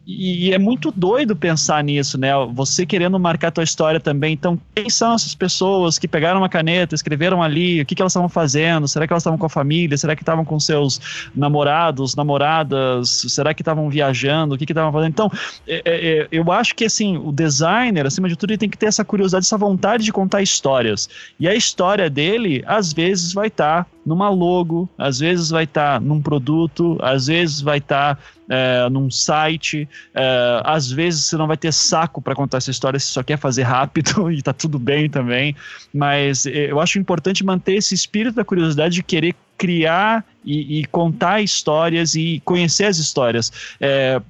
[0.08, 2.32] E, é muito doido pensar nisso, né?
[2.54, 4.34] Você querendo marcar a tua história também.
[4.34, 8.12] Então, quem são essas pessoas que pegaram uma caneta, escreveram ali, o que, que elas
[8.12, 8.88] estavam fazendo?
[8.88, 9.98] Será que elas estavam com a família?
[9.98, 13.26] Será que estavam com seus namorados, namoradas?
[13.30, 14.54] Será que estavam viajando?
[14.54, 15.10] O que estavam fazendo?
[15.12, 15.32] Então,
[15.68, 18.78] é, é, é, eu acho que, assim, o designer, acima de tudo, ele tem que
[18.78, 21.10] ter essa curiosidade, essa vontade de contar histórias.
[21.40, 25.96] E a história dele, às vezes, vai estar tá numa logo, às vezes vai estar
[25.96, 29.88] tá num produto, às vezes vai estar tá é, num site.
[30.14, 33.38] É, às vezes você não vai ter saco para contar essa história, você só quer
[33.38, 35.56] fazer rápido e tá tudo bem também.
[35.94, 40.86] Mas é, eu acho importante manter esse espírito da curiosidade de querer criar e, e,
[40.86, 43.52] contar histórias e conhecer as histórias.
[43.82, 44.22] É,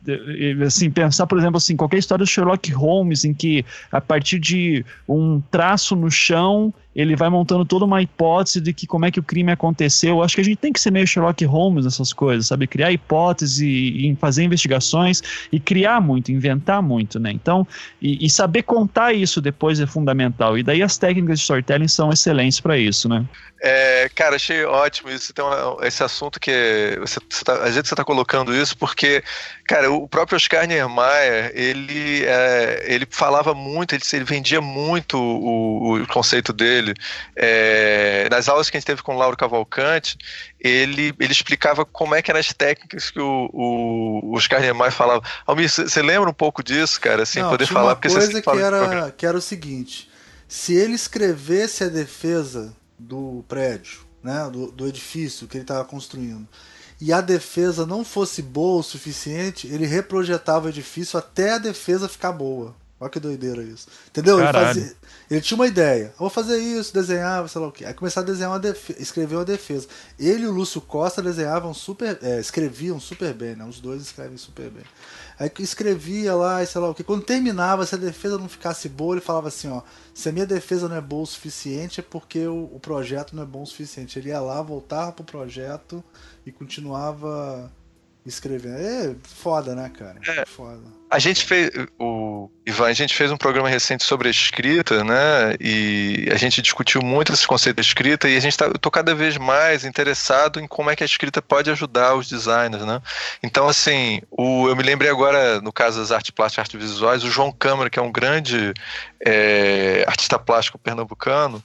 [0.65, 4.85] assim, pensar, por exemplo, assim, qualquer história do Sherlock Holmes em que a partir de
[5.07, 9.19] um traço no chão ele vai montando toda uma hipótese de que como é que
[9.19, 10.23] o crime aconteceu.
[10.23, 12.67] Acho que a gente tem que ser meio Sherlock Holmes nessas coisas, sabe?
[12.67, 15.21] Criar hipótese e fazer investigações
[15.51, 17.31] e criar muito, inventar muito, né?
[17.33, 17.67] Então,
[18.01, 20.57] e, e, saber contar isso depois é fundamental.
[20.57, 23.25] E daí as técnicas de storytelling são excelentes para isso, né?
[23.67, 25.33] É, cara, achei ótimo isso.
[25.33, 29.23] Tem uma, esse assunto que você, você tá, a gente está colocando isso porque,
[29.67, 35.95] cara, o próprio Oscar Niemeyer, ele, é, ele falava muito, ele, ele vendia muito o,
[35.95, 36.93] o conceito dele.
[37.35, 40.15] É, nas aulas que a gente teve com o Lauro Cavalcante,
[40.59, 45.23] ele, ele explicava como é que eram as técnicas que o, o, Oscar Niemeyer falava.
[45.47, 47.23] Almir, você lembra um pouco disso, cara?
[47.23, 47.93] Assim, Não, poder falar.
[47.93, 50.07] Uma coisa que, era, que era o seguinte:
[50.47, 56.47] se ele escrevesse a defesa do prédio, né, do, do edifício que ele estava construindo,
[56.99, 62.07] e a defesa não fosse boa o suficiente, ele reprojetava o edifício até a defesa
[62.07, 62.75] ficar boa.
[62.97, 63.87] Olha que doideira isso.
[64.07, 64.39] Entendeu?
[64.39, 64.95] Ele, fazia,
[65.29, 66.13] ele, tinha uma ideia.
[66.17, 67.83] vou fazer isso, desenhava, sei lá o quê.
[67.83, 69.87] Aí começava a desenhar uma defesa, escrever uma defesa.
[70.17, 72.17] Ele e o Lúcio Costa desenhavam super.
[72.21, 73.65] É, escreviam super bem, né?
[73.65, 74.83] Os dois escrevem super bem.
[75.37, 77.03] Aí escrevia lá, sei lá o que.
[77.03, 79.81] Quando terminava, se a defesa não ficasse boa, ele falava assim, ó.
[80.13, 83.43] Se a minha defesa não é boa o suficiente, é porque o, o projeto não
[83.43, 84.17] é bom o suficiente.
[84.17, 86.03] Ele ia lá, voltava pro projeto
[86.45, 87.71] e continuava
[88.25, 88.77] escrevendo.
[88.77, 90.19] É foda, né, cara?
[90.27, 90.81] É, foda.
[91.09, 91.69] A gente fez,
[91.99, 95.55] o Ivan, a gente fez um programa recente sobre a escrita, né?
[95.59, 98.89] E a gente discutiu muito esse conceito da escrita e a gente tá, eu tô
[98.89, 103.01] cada vez mais interessado em como é que a escrita pode ajudar os designers, né?
[103.43, 107.23] Então, assim, o, eu me lembrei agora, no caso das artes plásticas e artes visuais,
[107.23, 108.73] o João Câmara, que é um grande
[109.23, 111.63] é, artista plástico pernambucano,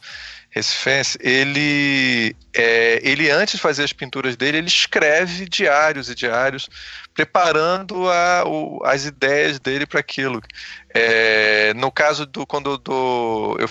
[0.50, 6.68] recifense, ele, é, ele antes de fazer as pinturas dele, ele escreve diários e diários,
[7.14, 10.42] preparando a, o, as ideias dele para aquilo.
[10.92, 13.68] É, no caso do quando do, eu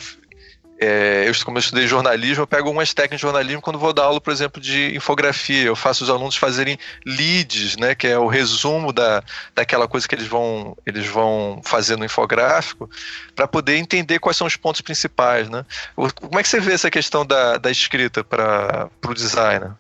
[0.79, 4.03] é, eu, como eu estudei jornalismo, eu pego algumas técnicas de jornalismo quando vou dar
[4.03, 5.63] aula, por exemplo, de infografia.
[5.63, 9.21] Eu faço os alunos fazerem leads, né, que é o resumo da,
[9.53, 12.89] daquela coisa que eles vão, eles vão fazer no infográfico,
[13.35, 15.49] para poder entender quais são os pontos principais.
[15.49, 15.65] Né?
[15.95, 19.73] Como é que você vê essa questão da, da escrita para o designer?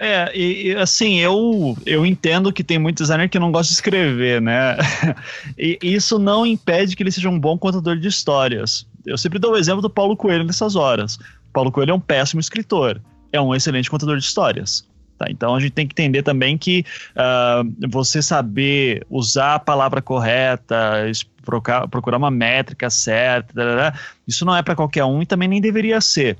[0.00, 4.40] É, e, assim, eu, eu entendo que tem muito designer que não gosta de escrever,
[4.40, 4.76] né?
[5.58, 8.86] e isso não impede que ele seja um bom contador de histórias.
[9.08, 11.18] Eu sempre dou o exemplo do Paulo Coelho nessas horas.
[11.52, 13.00] Paulo Coelho é um péssimo escritor,
[13.32, 14.86] é um excelente contador de histórias.
[15.18, 16.84] Tá, então a gente tem que entender também que
[17.16, 21.10] uh, você saber usar a palavra correta,
[21.44, 23.92] procurar, procurar uma métrica certa,
[24.28, 26.36] isso não é para qualquer um e também nem deveria ser.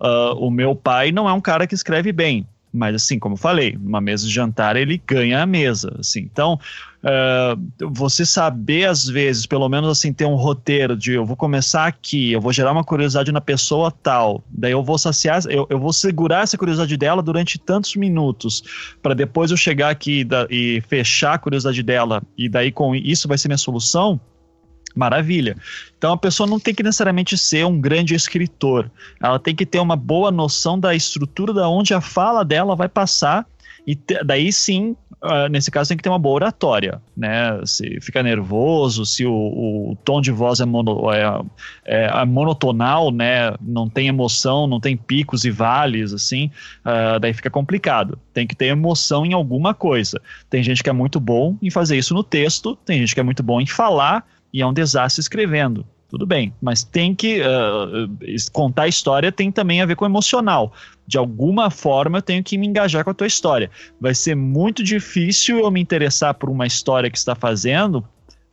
[0.00, 3.76] Uh, o meu pai não é um cara que escreve bem, mas assim, como falei,
[3.76, 6.20] uma mesa de jantar ele ganha a mesa, assim.
[6.20, 6.58] Então,
[7.02, 11.86] uh, você saber às vezes, pelo menos assim, ter um roteiro de eu vou começar
[11.86, 15.78] aqui, eu vou gerar uma curiosidade na pessoa tal, daí eu vou saciar, eu, eu
[15.78, 18.62] vou segurar essa curiosidade dela durante tantos minutos,
[19.02, 23.28] para depois eu chegar aqui da, e fechar a curiosidade dela, e daí com isso
[23.28, 24.20] vai ser minha solução
[24.94, 25.56] Maravilha.
[25.96, 28.90] Então a pessoa não tem que necessariamente ser um grande escritor.
[29.20, 32.88] Ela tem que ter uma boa noção da estrutura da onde a fala dela vai
[32.88, 33.46] passar
[33.86, 37.60] e te, daí sim, uh, nesse caso tem que ter uma boa oratória, né?
[37.64, 41.42] Se fica nervoso, se o, o tom de voz é, mono, é,
[41.84, 43.52] é, é, monotonal, né?
[43.60, 46.50] Não tem emoção, não tem picos e vales, assim,
[46.86, 48.18] uh, daí fica complicado.
[48.32, 50.20] Tem que ter emoção em alguma coisa.
[50.48, 53.24] Tem gente que é muito bom em fazer isso no texto, tem gente que é
[53.24, 55.86] muito bom em falar, e é um desastre escrevendo.
[56.08, 60.08] Tudo bem, mas tem que uh, contar a história tem também a ver com o
[60.08, 60.74] emocional.
[61.06, 63.70] De alguma forma eu tenho que me engajar com a tua história.
[63.98, 68.04] Vai ser muito difícil eu me interessar por uma história que está fazendo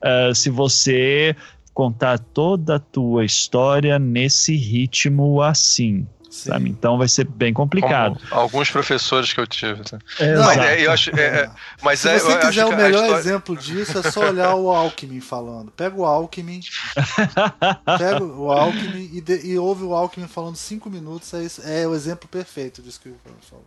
[0.01, 1.35] uh, se você
[1.73, 6.07] contar toda a tua história nesse ritmo assim.
[6.45, 6.69] Sabe?
[6.69, 8.19] Então vai ser bem complicado.
[8.29, 9.83] Como alguns professores que eu tive.
[9.83, 9.99] Tá?
[10.19, 11.51] É, mas é, eu acho, é, é
[11.81, 13.19] mas Se é, você quiser o melhor história...
[13.19, 15.71] exemplo disso, é só olhar o Alckmin falando.
[15.71, 16.61] Pega o Alckmin,
[17.97, 21.33] pega o Alckmin e, de, e ouve o Alckmin falando cinco minutos.
[21.33, 23.65] É, é o exemplo perfeito disso que eu falou.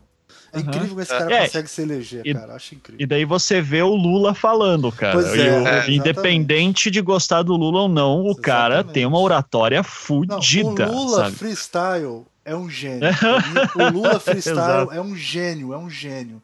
[0.52, 0.64] É uhum.
[0.64, 1.40] incrível que esse cara é.
[1.46, 2.54] consegue se eleger, e, cara.
[2.54, 3.02] Acho incrível.
[3.02, 5.14] E daí você vê o Lula falando, cara.
[5.14, 8.42] Pois é, o, é, independente de gostar do Lula ou não, o exatamente.
[8.42, 10.86] cara tem uma oratória fudida.
[10.86, 11.36] Não, o Lula sabe?
[11.36, 13.08] freestyle é um gênio.
[13.76, 16.42] o Lula freestyle é um gênio, é um gênio.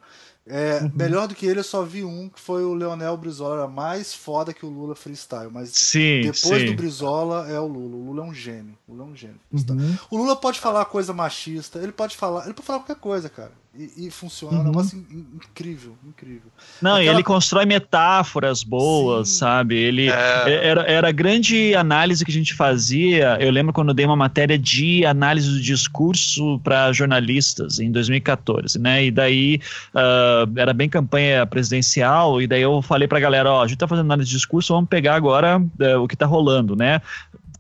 [0.51, 0.91] É, uhum.
[0.95, 4.55] Melhor do que ele, eu só vi um que foi o Leonel Brizola, mais foda
[4.55, 5.51] que o Lula freestyle.
[5.53, 6.67] Mas sim, depois sim.
[6.67, 7.97] do Brizola é o Lula.
[7.97, 8.77] O Lula é um gênio.
[8.89, 9.41] O Lula é um gênio.
[9.53, 9.97] Uhum.
[10.11, 12.45] O Lula pode falar coisa machista, ele pode falar.
[12.45, 13.53] Ele pode falar qualquer coisa, cara.
[13.75, 14.59] E, e funciona, uhum.
[14.59, 14.71] é um uhum.
[14.73, 16.51] negócio incrível, incrível.
[16.81, 17.15] Não, Aquela...
[17.15, 19.39] ele constrói metáforas boas, Sim.
[19.39, 19.77] sabe?
[19.77, 20.67] Ele é.
[20.67, 23.37] era, era a grande análise que a gente fazia.
[23.41, 28.79] Eu lembro quando eu dei uma matéria de análise do discurso para jornalistas em 2014,
[28.79, 29.05] né?
[29.05, 29.61] E daí
[29.95, 33.87] uh, era bem campanha presidencial, e daí eu falei pra galera: ó, a gente tá
[33.87, 37.01] fazendo análise de discurso, vamos pegar agora uh, o que tá rolando, né?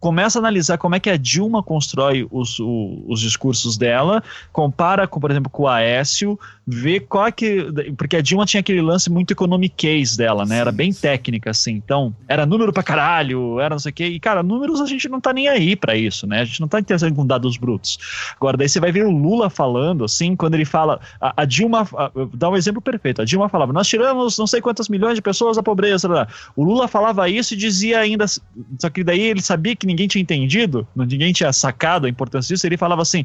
[0.00, 4.22] Começa a analisar como é que a Dilma constrói os, o, os discursos dela,
[4.52, 6.38] compara, com, por exemplo, com o Aécio,
[6.70, 7.66] vê qual é que.
[7.96, 10.56] Porque a Dilma tinha aquele lance muito economiquez dela, né?
[10.56, 11.00] Sim, era bem sim.
[11.00, 11.72] técnica, assim.
[11.72, 14.06] Então, era número pra caralho, era não sei o quê.
[14.06, 16.42] E, cara, números a gente não tá nem aí para isso, né?
[16.42, 17.98] A gente não tá interessado com dados brutos.
[18.36, 21.00] Agora, daí você vai ver o Lula falando, assim, quando ele fala.
[21.18, 21.88] A, a Dilma.
[21.96, 23.22] A, dá um exemplo perfeito.
[23.22, 26.28] A Dilma falava: nós tiramos não sei quantas milhões de pessoas da pobreza.
[26.54, 28.26] O Lula falava isso e dizia ainda.
[28.26, 32.66] Só que daí ele sabia que ninguém tinha entendido, ninguém tinha sacado a importância disso,
[32.66, 33.24] ele falava assim.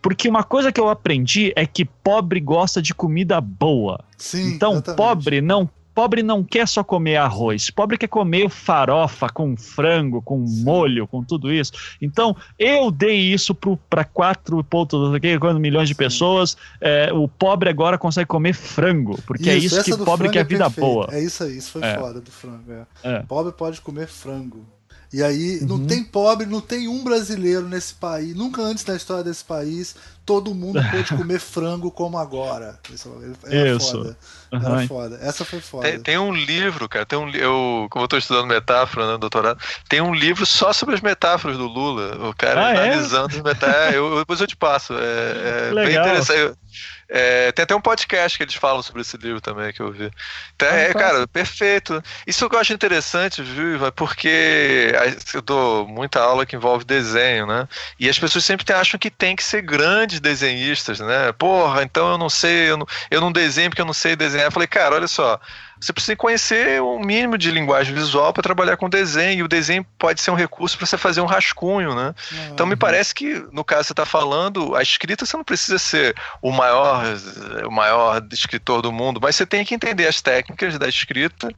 [0.00, 4.00] Porque uma coisa que eu aprendi é que pobre gosta de comida boa.
[4.16, 4.96] Sim, então, exatamente.
[4.96, 5.68] pobre não
[5.98, 11.24] pobre não quer só comer arroz, pobre quer comer farofa com frango, com molho, com
[11.24, 11.72] tudo isso.
[12.00, 15.10] Então, eu dei isso para quatro pontos,
[15.58, 16.56] milhões de pessoas.
[16.80, 20.38] É, o pobre agora consegue comer frango, porque é isso, é isso que pobre quer
[20.38, 20.86] é vida perfeito.
[20.86, 21.08] boa.
[21.10, 21.98] É isso aí, isso foi é.
[21.98, 22.70] foda do frango.
[22.70, 22.86] É.
[23.02, 23.18] é.
[23.26, 24.64] Pobre pode comer frango.
[25.12, 25.66] E aí uhum.
[25.66, 29.94] não tem pobre, não tem um brasileiro nesse país, nunca antes da história desse país,
[30.28, 32.78] todo mundo pôde comer frango como agora.
[32.92, 33.10] Isso
[33.46, 33.92] era Isso.
[33.92, 34.16] foda.
[34.52, 34.62] Uhum.
[34.62, 35.18] Era foda.
[35.22, 35.88] Essa foi foda.
[35.88, 39.18] Tem, tem, um livro, cara, tem um eu, como eu estou estudando metáfora no né,
[39.18, 42.28] doutorado, tem um livro só sobre as metáforas do Lula.
[42.28, 42.76] O cara ah, é?
[42.76, 43.38] analisando é?
[43.38, 43.94] as metáforas.
[43.94, 44.92] eu, depois eu te passo.
[44.92, 46.58] É, é bem interessante.
[47.10, 50.10] É, tem até um podcast que eles falam sobre esse livro também que eu vi.
[50.54, 52.02] Então, é, cara, perfeito.
[52.26, 53.90] Isso que eu acho interessante, viu, Ivan?
[53.92, 54.92] Porque
[55.32, 57.66] eu dou muita aula que envolve desenho, né?
[57.98, 59.62] E as pessoas sempre acham que tem que ser
[60.18, 61.32] grandes desenhistas, né?
[61.32, 64.46] Porra, então eu não sei, eu não, eu não desenho porque eu não sei desenhar.
[64.46, 65.40] Eu falei, cara, olha só,
[65.80, 69.40] você precisa conhecer um mínimo de linguagem visual para trabalhar com desenho.
[69.40, 72.14] E o desenho pode ser um recurso para você fazer um rascunho, né?
[72.32, 72.48] Uhum.
[72.52, 75.78] Então me parece que, no caso que você está falando, a escrita você não precisa
[75.78, 77.04] ser o maior,
[77.66, 81.48] o maior escritor do mundo, mas você tem que entender as técnicas da escrita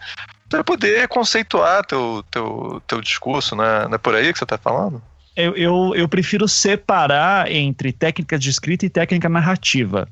[0.49, 3.87] para poder conceituar teu, teu, teu discurso, né?
[3.87, 5.01] Não é por aí que você está falando?
[5.41, 10.09] Eu, eu, eu prefiro separar entre técnica de escrita e técnica narrativa.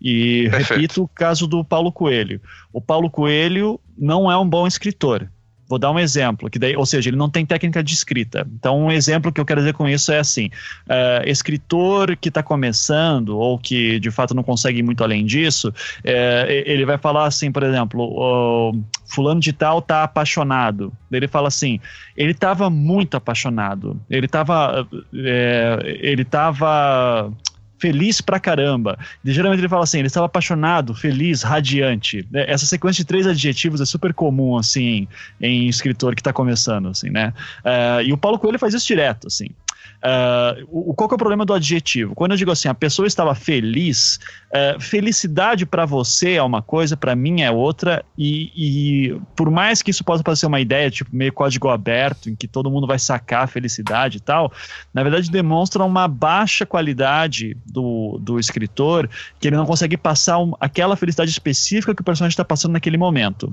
[0.00, 0.68] E Perfeito.
[0.74, 2.40] repito o caso do Paulo Coelho.
[2.72, 5.28] O Paulo Coelho não é um bom escritor.
[5.68, 8.46] Vou dar um exemplo, que daí, ou seja, ele não tem técnica de escrita.
[8.54, 10.46] Então, um exemplo que eu quero dizer com isso é assim:
[10.86, 15.68] uh, escritor que está começando ou que de fato não consegue ir muito além disso,
[15.68, 20.90] uh, ele vai falar assim, por exemplo, uh, fulano de tal está apaixonado.
[21.12, 21.78] Ele fala assim:
[22.16, 24.00] ele estava muito apaixonado.
[24.08, 27.32] Ele estava, eh, ele estava
[27.78, 28.98] feliz pra caramba.
[29.24, 32.26] E, geralmente ele fala assim, ele estava apaixonado, feliz, radiante.
[32.34, 35.06] É, essa sequência de três adjetivos é super comum, assim,
[35.40, 37.32] em escritor que está começando, assim, né?
[37.64, 39.48] Uh, e o Paulo Coelho faz isso direto, assim.
[39.98, 42.14] Uh, o, qual é o problema do adjetivo?
[42.14, 44.20] Quando eu digo assim, a pessoa estava feliz,
[44.50, 49.82] uh, felicidade para você é uma coisa, para mim é outra, e, e, por mais
[49.82, 52.98] que isso possa parecer uma ideia, tipo, meio código aberto, em que todo mundo vai
[52.98, 54.52] sacar a felicidade e tal,
[54.94, 59.10] na verdade demonstra uma baixa qualidade do, do escritor,
[59.40, 62.96] que ele não consegue passar um, aquela felicidade específica que o personagem está passando naquele
[62.96, 63.52] momento.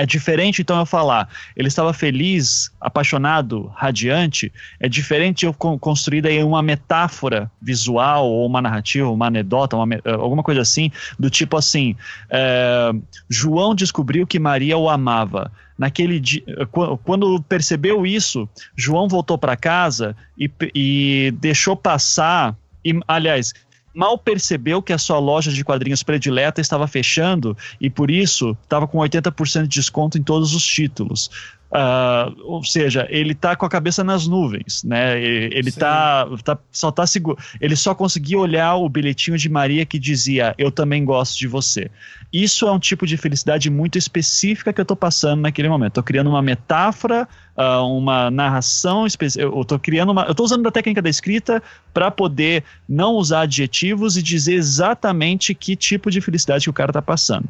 [0.00, 4.50] É diferente, então, eu falar, ele estava feliz, apaixonado, radiante.
[4.80, 10.00] É diferente eu construir aí uma metáfora visual, ou uma narrativa, uma anedota, uma, eh,
[10.06, 11.94] alguma coisa assim, do tipo assim:
[12.30, 12.92] é,
[13.28, 15.52] João descobriu que Maria o amava.
[15.76, 16.66] Naquele dia, eh,
[17.04, 22.56] quando percebeu isso, João voltou para casa e, e deixou passar.
[22.82, 23.52] E, aliás,
[23.94, 28.86] mal percebeu que a sua loja de quadrinhos predileta estava fechando e por isso estava
[28.86, 31.30] com 80% de desconto em todos os títulos.
[31.70, 35.22] Uh, ou seja, ele está com a cabeça nas nuvens, né?
[35.22, 37.38] Ele tá, tá, só tá seguro.
[37.60, 41.88] Ele só conseguia olhar o bilhetinho de Maria que dizia: Eu também gosto de você.
[42.32, 45.92] Isso é um tipo de felicidade muito específica que eu estou passando naquele momento.
[45.92, 49.44] Estou criando uma metáfora, uh, uma narração específica.
[49.44, 50.24] Eu estou criando uma.
[50.24, 51.62] Eu estou usando a técnica da escrita
[51.94, 56.90] para poder não usar adjetivos e dizer exatamente que tipo de felicidade que o cara
[56.90, 57.48] está passando.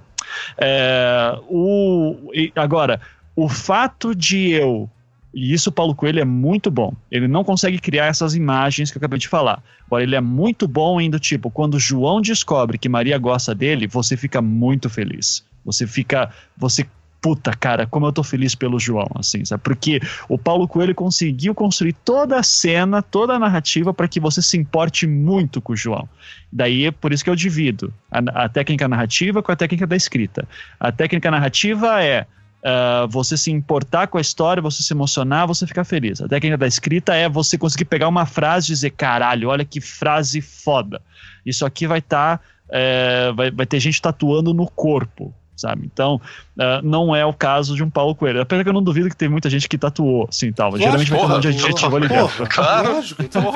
[0.59, 3.01] É, o, agora
[3.43, 4.91] o fato de eu
[5.33, 6.93] e isso o Paulo Coelho é muito bom.
[7.11, 9.63] Ele não consegue criar essas imagens que eu acabei de falar.
[9.87, 14.17] Agora, ele é muito bom indo tipo, quando João descobre que Maria gosta dele, você
[14.17, 15.45] fica muito feliz.
[15.65, 16.85] Você fica, você
[17.21, 19.63] puta, cara, como eu tô feliz pelo João, assim, sabe?
[19.63, 24.41] Porque o Paulo Coelho conseguiu construir toda a cena, toda a narrativa para que você
[24.41, 26.09] se importe muito com o João.
[26.51, 29.97] Daí é por isso que eu divido a, a técnica narrativa com a técnica da
[29.97, 30.49] escrita.
[30.79, 32.27] A técnica narrativa é
[32.63, 36.21] Uh, você se importar com a história, você se emocionar, você ficar feliz.
[36.21, 39.81] A técnica da escrita é você conseguir pegar uma frase e dizer: caralho, olha que
[39.81, 41.01] frase foda.
[41.45, 42.39] Isso aqui vai estar.
[42.39, 45.89] Tá, é, vai, vai ter gente tatuando no corpo sabe?
[45.93, 46.21] Então,
[46.57, 48.41] uh, não é o caso de um Paulo Coelho.
[48.41, 50.71] Apesar que eu não duvido que tem muita gente que tatuou, assim, tal.
[50.71, 52.47] Lógico, Geralmente porra, vai ter um adjetivo ali dentro.
[52.49, 52.93] Claro.
[52.93, 53.53] Lógico, então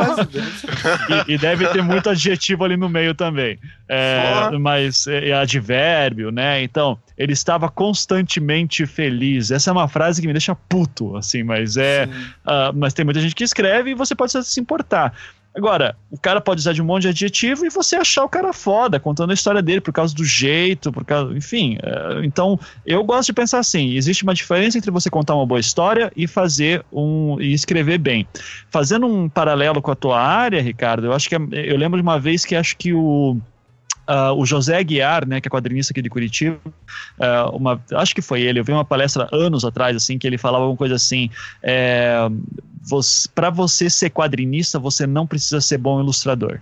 [1.28, 3.58] e, e, deve ter muito adjetivo ali no meio também.
[3.88, 6.62] É, mas é, é, advérbio, né?
[6.62, 9.50] Então, ele estava constantemente feliz.
[9.50, 12.06] Essa é uma frase que me deixa puto, assim, mas é.
[12.44, 15.14] Uh, mas tem muita gente que escreve e você pode se importar.
[15.56, 18.52] Agora, o cara pode usar de um monte de adjetivo e você achar o cara
[18.52, 21.32] foda, contando a história dele por causa do jeito, por causa.
[21.32, 21.78] Enfim.
[21.80, 25.60] É, então, eu gosto de pensar assim: existe uma diferença entre você contar uma boa
[25.60, 27.40] história e fazer um.
[27.40, 28.26] e escrever bem.
[28.68, 31.36] Fazendo um paralelo com a tua área, Ricardo, eu acho que.
[31.36, 33.36] É, eu lembro de uma vez que acho que o.
[34.06, 38.20] Uh, o José Aguiar, né, que é quadrinista aqui de Curitiba, uh, uma, acho que
[38.20, 41.30] foi ele, eu vi uma palestra anos atrás, assim, que ele falava uma coisa assim,
[41.62, 42.18] é,
[43.34, 46.60] para você ser quadrinista, você não precisa ser bom ilustrador.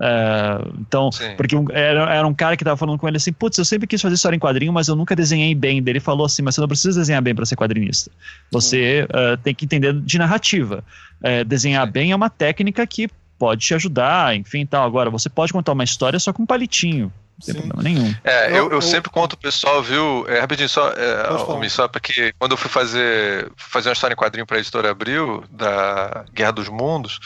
[0.00, 1.36] Uh, então, Sim.
[1.36, 3.86] porque um, era, era um cara que tava falando com ele assim, putz, eu sempre
[3.86, 5.82] quis fazer história em quadrinho, mas eu nunca desenhei bem.
[5.86, 8.10] Ele falou assim, mas você não precisa desenhar bem para ser quadrinista.
[8.50, 10.82] Você uh, tem que entender de narrativa.
[11.20, 11.92] Uh, desenhar Sim.
[11.92, 13.10] bem é uma técnica que
[13.40, 14.84] pode te ajudar, enfim, tal.
[14.84, 17.10] Agora, você pode contar uma história só com um palitinho.
[17.38, 17.68] Não tem Sim.
[17.68, 18.14] problema nenhum.
[18.22, 20.26] É, eu, eu, eu, sempre conto o pessoal, viu?
[20.28, 24.46] É, rapidinho, só, é, só porque quando eu fui fazer, fazer uma história em quadrinho
[24.46, 27.18] para a editora Abril, da Guerra dos Mundos,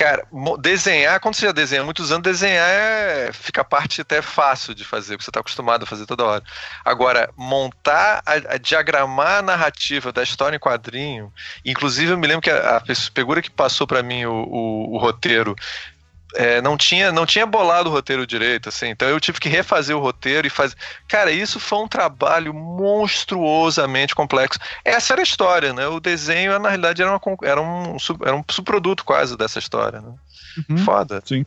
[0.00, 0.26] Cara,
[0.62, 4.82] desenhar, quando você já desenha muitos anos, desenhar é, fica a parte até fácil de
[4.82, 6.42] fazer, porque você está acostumado a fazer toda hora.
[6.82, 11.30] Agora, montar, a, a, diagramar a narrativa da história em quadrinho,
[11.66, 14.96] inclusive eu me lembro que a, a figura que passou para mim o, o, o
[14.96, 15.54] roteiro
[16.34, 18.88] é, não tinha não tinha bolado o roteiro direito, assim.
[18.88, 20.76] Então eu tive que refazer o roteiro e fazer.
[21.08, 24.58] Cara, isso foi um trabalho monstruosamente complexo.
[24.84, 25.86] Essa era a história, né?
[25.86, 30.12] O desenho, na realidade, era, uma, era, um, era um subproduto quase dessa história, né?
[30.68, 31.22] Uhum, Foda.
[31.24, 31.44] Sim.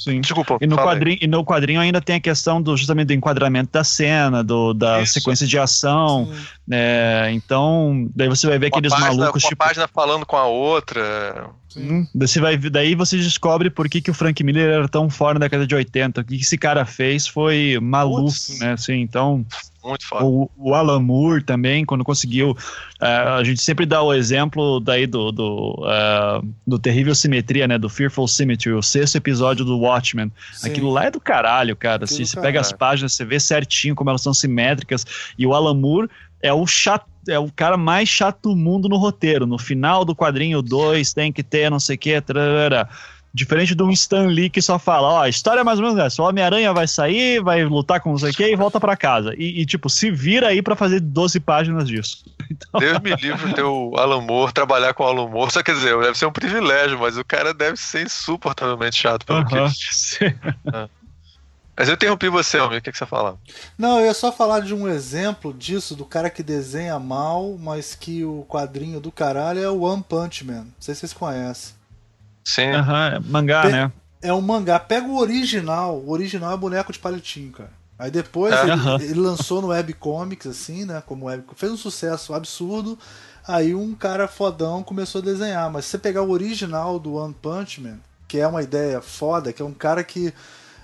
[0.00, 0.22] Sim.
[0.22, 0.56] Desculpa.
[0.62, 3.84] E no, quadrinho, e no quadrinho ainda tem a questão do justamente do enquadramento da
[3.84, 5.12] cena, do, da Isso.
[5.12, 6.32] sequência de ação.
[6.72, 9.44] É, então, daí você vai ver uma aqueles página, malucos.
[9.44, 11.50] Uma tipo, página falando com a outra.
[11.70, 12.06] Sim.
[12.14, 15.40] Você vai, daí você descobre por que, que o Frank Miller era tão fora na
[15.46, 16.20] década de 80.
[16.20, 18.58] O que, que esse cara fez foi maluco, Putz.
[18.58, 18.72] né?
[18.72, 19.46] Assim, então.
[19.82, 20.24] Muito foda.
[20.24, 22.50] O, o Alan Moore também, quando conseguiu.
[22.50, 27.78] Uh, a gente sempre dá o exemplo daí do, do, uh, do Terrível Simetria, né?
[27.78, 30.30] Do Fearful Symmetry, o sexto episódio do Watchmen.
[30.52, 30.68] Sim.
[30.68, 32.06] Aquilo lá é do caralho, cara.
[32.06, 35.06] Se você pega as páginas, você vê certinho como elas são simétricas.
[35.38, 36.10] E o Alan Moore
[36.42, 39.46] é o chato, é o cara mais chato do mundo no roteiro.
[39.46, 42.22] No final do quadrinho 2 tem que ter não sei o que.
[43.32, 46.00] Diferente de um Stan Lee que só fala, ó, a história é mais ou menos
[46.00, 46.20] essa.
[46.20, 49.32] O Homem-Aranha vai sair, vai lutar com não sei o que e volta para casa.
[49.38, 52.24] E, e, tipo, se vira aí para fazer 12 páginas disso.
[52.50, 52.80] Então...
[52.80, 55.52] Deus me livre ter o Alan Moore, trabalhar com o Alan Moore.
[55.52, 59.38] Só quer dizer, deve ser um privilégio, mas o cara deve ser insuportavelmente chato pelo
[59.38, 59.72] uh -huh.
[60.18, 60.90] que.
[61.76, 61.80] É.
[61.80, 63.38] Mas eu interrompi você, Almir, o que, que você fala?
[63.78, 67.94] Não, eu ia só falar de um exemplo disso, do cara que desenha mal, mas
[67.94, 70.64] que o quadrinho do caralho é o One Punch Man.
[70.64, 71.74] Não sei se vocês conhecem.
[72.44, 72.72] Sim.
[72.72, 73.92] Uhum, mangá, Pe né?
[74.22, 74.78] É um mangá.
[74.78, 75.96] Pega o original.
[75.96, 77.80] O original é boneco de palitinho, cara.
[77.98, 78.62] Aí depois é.
[78.62, 78.94] ele, uhum.
[79.00, 81.02] ele, lançou no webcomics, assim, né?
[81.04, 82.98] Como web, fez um sucesso absurdo.
[83.46, 85.70] Aí um cara fodão começou a desenhar.
[85.70, 89.52] Mas se você pegar o original do One Punch Man, que é uma ideia foda,
[89.52, 90.32] que é um cara que.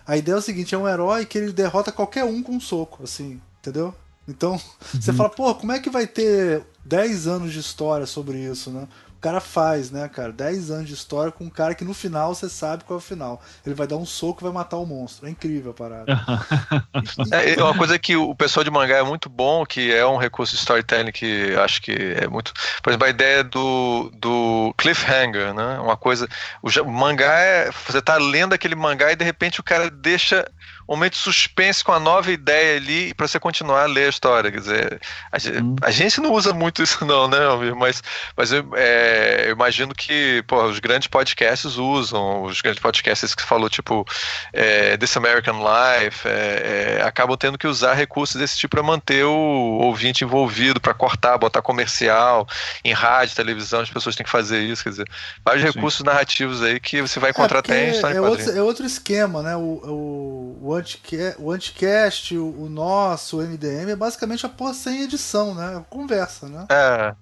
[0.07, 2.61] A ideia é o seguinte: é um herói que ele derrota qualquer um com um
[2.61, 3.95] soco, assim, entendeu?
[4.29, 4.53] Então,
[4.95, 5.01] uhum.
[5.01, 8.87] você fala, pô, como é que vai ter 10 anos de história sobre isso, né?
[9.27, 10.31] Cara faz, né, cara?
[10.33, 13.05] 10 anos de história com um cara que no final você sabe qual é o
[13.05, 13.43] final.
[13.65, 15.27] Ele vai dar um soco e vai matar o monstro.
[15.27, 16.07] É incrível a parada.
[17.33, 20.17] é, é uma coisa que o pessoal de mangá é muito bom, que é um
[20.17, 22.53] recurso de storytelling que acho que é muito.
[22.81, 25.81] Por exemplo, a ideia do, do cliffhanger, né?
[25.81, 26.29] Uma coisa.
[26.63, 27.71] O, o mangá é.
[27.89, 30.49] Você tá lendo aquele mangá e de repente o cara deixa
[30.89, 34.09] um momento de suspense com a nova ideia ali para você continuar a ler a
[34.09, 34.53] história.
[34.53, 35.01] Quer dizer,
[35.33, 35.77] a, hum.
[35.83, 37.75] a gente não usa muito isso, não, né, Almir?
[37.75, 38.03] Mas,
[38.37, 43.43] mas eu, é, eu imagino que pô, os grandes podcasts usam, os grandes podcasts que
[43.43, 44.07] falou, tipo
[44.53, 49.25] é, This American Life, é, é acabam tendo que usar recursos desse tipo para manter
[49.25, 52.47] o ouvinte envolvido, para cortar, botar comercial
[52.85, 54.83] em rádio, televisão, as pessoas têm que fazer isso.
[54.83, 55.09] Quer dizer,
[55.45, 55.73] vários Sim.
[55.73, 59.43] recursos narrativos aí que você vai encontrar até em história é outro, é outro esquema,
[59.43, 59.57] né?
[59.57, 64.75] O, o, o antica, o Anticast, o, o nosso, o MDM, é basicamente a porra
[64.75, 65.85] sem edição, né?
[65.91, 66.67] Conversa, né?
[66.71, 67.15] É,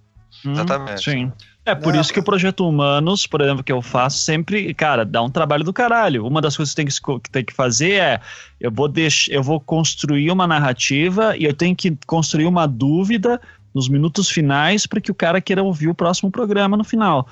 [0.44, 1.10] hum, exatamente.
[1.10, 1.32] Hum, sim.
[1.66, 5.02] É por Não, isso que o Projeto Humanos, por exemplo, que eu faço, sempre, cara,
[5.02, 6.26] dá um trabalho do caralho.
[6.26, 8.20] Uma das coisas que tem que, que, tem que fazer é
[8.60, 13.40] eu vou, deix, eu vou construir uma narrativa e eu tenho que construir uma dúvida
[13.74, 17.26] nos minutos finais para que o cara queira ouvir o próximo programa no final.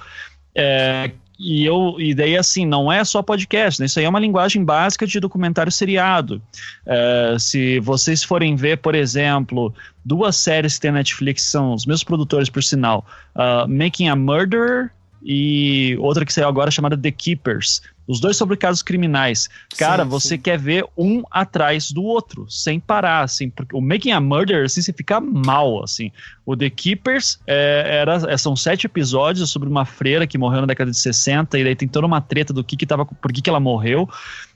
[0.54, 1.12] É,
[1.42, 3.86] e eu e daí assim não é só podcast né?
[3.86, 6.40] isso aí é uma linguagem básica de documentário seriado
[6.86, 9.74] é, se vocês forem ver por exemplo
[10.04, 13.04] duas séries que tem na Netflix são os meus produtores por sinal
[13.34, 14.92] uh, Making a Murderer
[15.24, 17.82] e outra que saiu agora chamada The Keepers.
[18.06, 19.48] Os dois sobre casos criminais.
[19.78, 20.38] Cara, sim, você sim.
[20.38, 24.82] quer ver um atrás do outro, sem parar, assim, porque o Making a Murder, assim,
[24.82, 26.10] você fica mal, assim.
[26.44, 30.66] O The Keepers é, era, é, são sete episódios sobre uma freira que morreu na
[30.66, 33.40] década de 60, e daí tem toda uma treta do que que tava, por que
[33.40, 34.08] que ela morreu.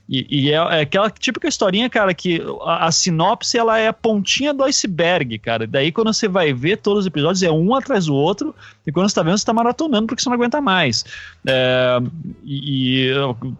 [0.09, 3.93] E, e é, é, aquela típica historinha, cara, que a, a, sinopse ela é a
[3.93, 5.67] pontinha do iceberg, cara.
[5.67, 8.55] Daí quando você vai ver todos os episódios, é um atrás do outro,
[8.85, 11.03] e quando você tá vendo, você tá maratonando porque você não aguenta mais.
[11.45, 11.99] É,
[12.45, 13.11] e,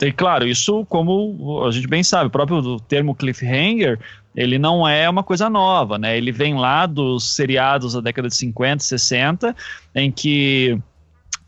[0.02, 4.00] e claro, isso, como a gente bem sabe, o próprio termo cliffhanger,
[4.34, 6.16] ele não é uma coisa nova, né?
[6.16, 9.56] Ele vem lá dos seriados da década de 50, 60,
[9.96, 10.80] em que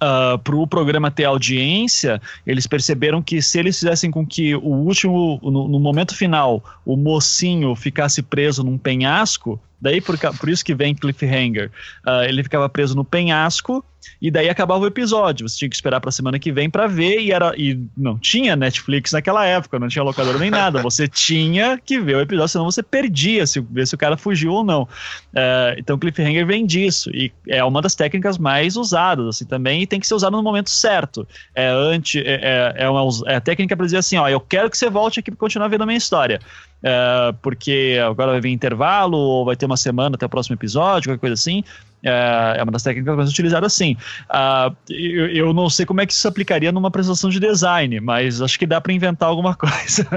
[0.02, 4.56] uh, ah, para o programa ter audiência, eles perceberam que se eles fizessem com que
[4.56, 10.50] o último, no, no momento final, o mocinho ficasse preso num penhasco, daí por, por
[10.50, 11.72] isso que vem cliffhanger,
[12.06, 13.84] uh, ele ficava preso no penhasco
[14.22, 15.48] e daí acabava o episódio.
[15.48, 18.18] Você tinha que esperar para a semana que vem para ver e era e não
[18.18, 20.82] tinha Netflix naquela época, não tinha locador nem nada.
[20.90, 24.52] Você tinha que ver o episódio, senão você perdia se ver se o cara fugiu
[24.52, 24.84] ou não.
[24.84, 29.88] Uh, então Cliffhanger vem disso e é uma das técnicas mais usadas assim também e
[29.88, 31.28] tem que ser usado no momento certo.
[31.54, 34.70] É anti é, é, é uma é a técnica para dizer assim, ó, eu quero
[34.70, 36.40] que você volte aqui para continuar vendo a minha história.
[36.80, 41.10] Uh, porque agora vai vir intervalo, ou vai ter uma semana até o próximo episódio,
[41.10, 41.64] qualquer coisa assim.
[42.02, 43.98] É, é uma das técnicas mais utilizadas, sim.
[44.30, 48.42] Uh, eu, eu, não sei como é que isso aplicaria numa apresentação de design, mas
[48.42, 50.08] acho que dá para inventar alguma coisa.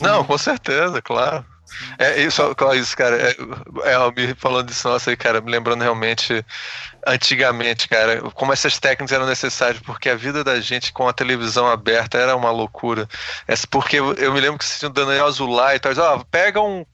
[0.00, 1.44] não, com certeza, claro.
[1.98, 3.16] É isso, cara.
[3.16, 6.44] É, é, me falando disso, nossa, cara, me lembrando realmente
[7.06, 11.66] antigamente, cara, como essas técnicas eram necessárias, porque a vida da gente com a televisão
[11.68, 13.08] aberta era uma loucura.
[13.46, 16.60] É, porque eu, me lembro que você tinha o Daniel Azulay e tal, ó, pega
[16.60, 16.84] um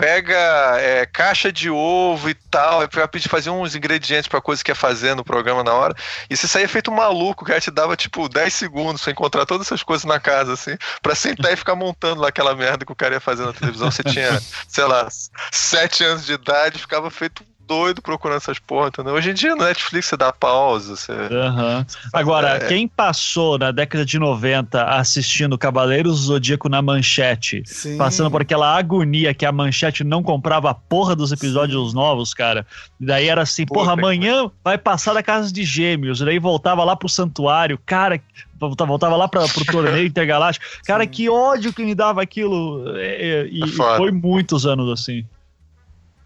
[0.00, 4.70] pega é, caixa de ovo e tal, pra pedir fazer uns ingredientes pra coisa que
[4.70, 5.94] ia fazer no programa na hora.
[6.30, 9.66] E você saía feito um maluco, cara, te dava tipo 10 segundos pra encontrar todas
[9.66, 12.96] essas coisas na casa, assim, pra sentar e ficar montando lá aquela merda que o
[12.96, 13.90] cara ia fazer na televisão.
[13.90, 15.06] Você tinha, sei lá,
[15.52, 19.14] 7 anos de idade, ficava feito doido procurando essas porra, entendeu?
[19.14, 20.96] Hoje em dia no Netflix você dá pausa.
[20.96, 21.12] Você...
[21.12, 21.86] Uhum.
[22.12, 22.66] Agora, é...
[22.66, 27.96] quem passou na década de 90 assistindo Cavaleiros do Zodíaco na manchete, Sim.
[27.96, 31.96] passando por aquela agonia que a manchete não comprava a porra dos episódios Sim.
[31.96, 32.66] novos, cara.
[32.98, 36.18] Daí era assim, porra, amanhã vai passar da casa de gêmeos.
[36.18, 38.20] Daí voltava lá pro santuário, cara,
[38.58, 40.66] voltava lá para pro torneio intergaláctico.
[40.84, 41.10] Cara, Sim.
[41.10, 42.96] que ódio que me dava aquilo.
[42.96, 45.24] E, e, é e foi muitos anos assim.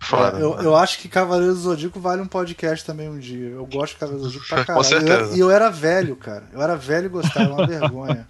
[0.04, 3.48] Foda, eu, eu, acho que Cavaleiros do Zodíaco vale um podcast também um dia.
[3.50, 4.84] Eu gosto de Cavaleiros do Zodíaco pra caralho.
[4.84, 5.36] Com certeza.
[5.36, 6.44] E eu, eu, era velho, cara.
[6.52, 8.28] Eu era velho e gostava, uma vergonha.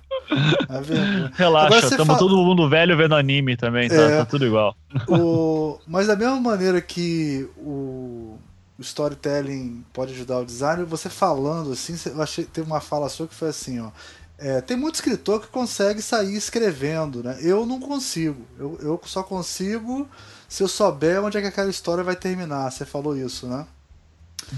[0.68, 1.32] Uma vergonha.
[1.34, 2.18] Relaxa, estamos fala...
[2.18, 4.76] todo mundo velho vendo anime também, tá, é, tá tudo igual.
[5.08, 5.78] O...
[5.86, 8.38] Mas da mesma maneira que o...
[8.78, 13.26] o storytelling pode ajudar o design, você falando assim, eu achei teve uma fala sua
[13.26, 13.90] que foi assim, ó.
[14.36, 17.38] É, tem muito escritor que consegue sair escrevendo, né?
[17.40, 18.44] Eu não consigo.
[18.58, 20.08] Eu, eu só consigo
[20.54, 22.70] se eu souber onde é que aquela história vai terminar.
[22.70, 23.66] Você falou isso, né?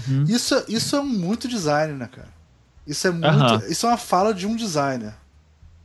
[0.07, 0.25] Uhum.
[0.25, 2.29] Isso, isso é muito design, né, cara?
[2.85, 3.25] Isso é muito.
[3.25, 3.67] Uhum.
[3.67, 5.15] Isso é uma fala de um designer.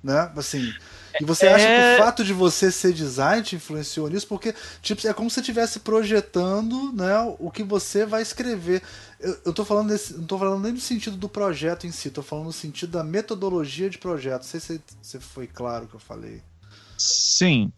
[0.05, 0.31] Né?
[0.37, 0.71] Assim.
[1.19, 4.27] E você acha que o é- fato de você ser designer te influenciou nisso?
[4.27, 8.83] Porque, tipo, é como se você estivesse projetando né, o que você vai escrever.
[9.19, 12.11] Eu, eu tô falando desse, não tô falando nem no sentido do projeto em si,
[12.11, 14.43] tô falando no sentido da metodologia de projeto.
[14.43, 16.43] Não sei se, se foi claro o que eu falei.
[16.99, 17.73] Sim.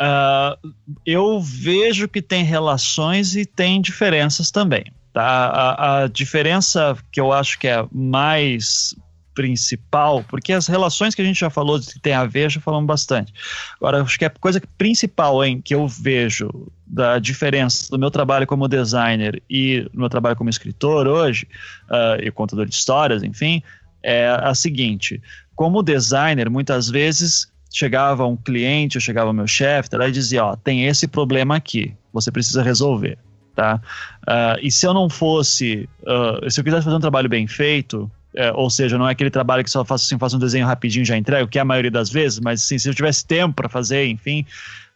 [0.00, 0.72] Uh,
[1.04, 4.84] eu vejo que tem relações e tem diferenças também.
[5.12, 5.24] Tá?
[5.24, 8.94] A, a, diferença que eu acho que é mais
[9.34, 12.86] principal, porque as relações que a gente já falou que tem a ver, já falamos
[12.86, 13.32] bastante.
[13.76, 16.50] Agora, acho que a coisa principal em que eu vejo
[16.86, 21.46] da diferença do meu trabalho como designer e do meu trabalho como escritor hoje,
[21.88, 23.62] uh, e contador de histórias, enfim,
[24.02, 25.20] é a seguinte:
[25.54, 30.86] como designer, muitas vezes chegava um cliente, chegava meu chefe, tá, e dizia, ó, tem
[30.86, 33.18] esse problema aqui, você precisa resolver,
[33.54, 33.80] tá?
[34.22, 38.10] Uh, e se eu não fosse, uh, se eu quisesse fazer um trabalho bem feito,
[38.34, 41.02] é, ou seja, não é aquele trabalho que só faço assim, faço um desenho rapidinho
[41.02, 43.54] e já entrego, que é a maioria das vezes, mas assim, se eu tivesse tempo
[43.54, 44.44] para fazer, enfim,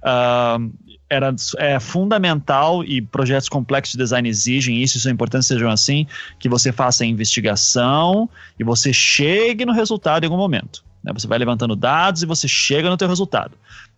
[0.04, 0.70] uh,
[1.12, 6.06] era é fundamental e projetos complexos de design exigem isso, isso é importante sejam assim,
[6.38, 8.28] que você faça a investigação
[8.58, 10.82] e você chegue no resultado em algum momento.
[11.04, 11.12] Né?
[11.12, 13.52] Você vai levantando dados e você chega no teu resultado.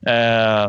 [0.05, 0.69] É,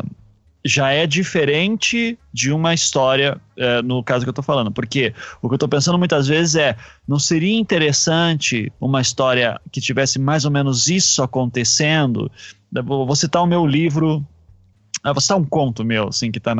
[0.64, 4.72] já é diferente de uma história, é, no caso que eu estou falando.
[4.72, 6.76] Porque o que eu estou pensando muitas vezes é:
[7.08, 12.32] não seria interessante uma história que tivesse mais ou menos isso acontecendo?
[12.72, 14.26] Vou citar o meu livro.
[15.06, 16.56] Ah, vou citar um conto meu, assim, que está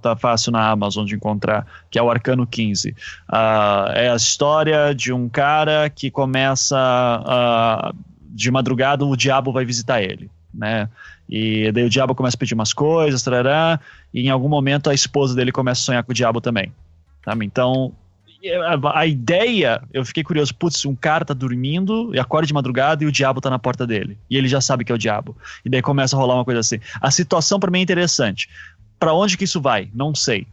[0.00, 2.96] tá fácil na Amazon de encontrar, que é o Arcano 15.
[3.28, 7.92] Ah, é a história de um cara que começa
[8.30, 10.88] de madrugada, o diabo vai visitar ele, né?
[11.28, 13.78] E daí o diabo começa a pedir umas coisas, tarará,
[14.12, 16.72] e em algum momento a esposa dele começa a sonhar com o diabo também.
[17.22, 17.44] Sabe?
[17.44, 17.92] Então,
[18.94, 23.06] a ideia, eu fiquei curioso, putz, um cara tá dormindo e acorda de madrugada e
[23.06, 24.18] o diabo tá na porta dele.
[24.28, 25.36] E ele já sabe que é o diabo.
[25.64, 26.78] E daí começa a rolar uma coisa assim.
[27.00, 28.48] A situação para mim é interessante.
[28.98, 29.88] Para onde que isso vai?
[29.94, 30.46] Não sei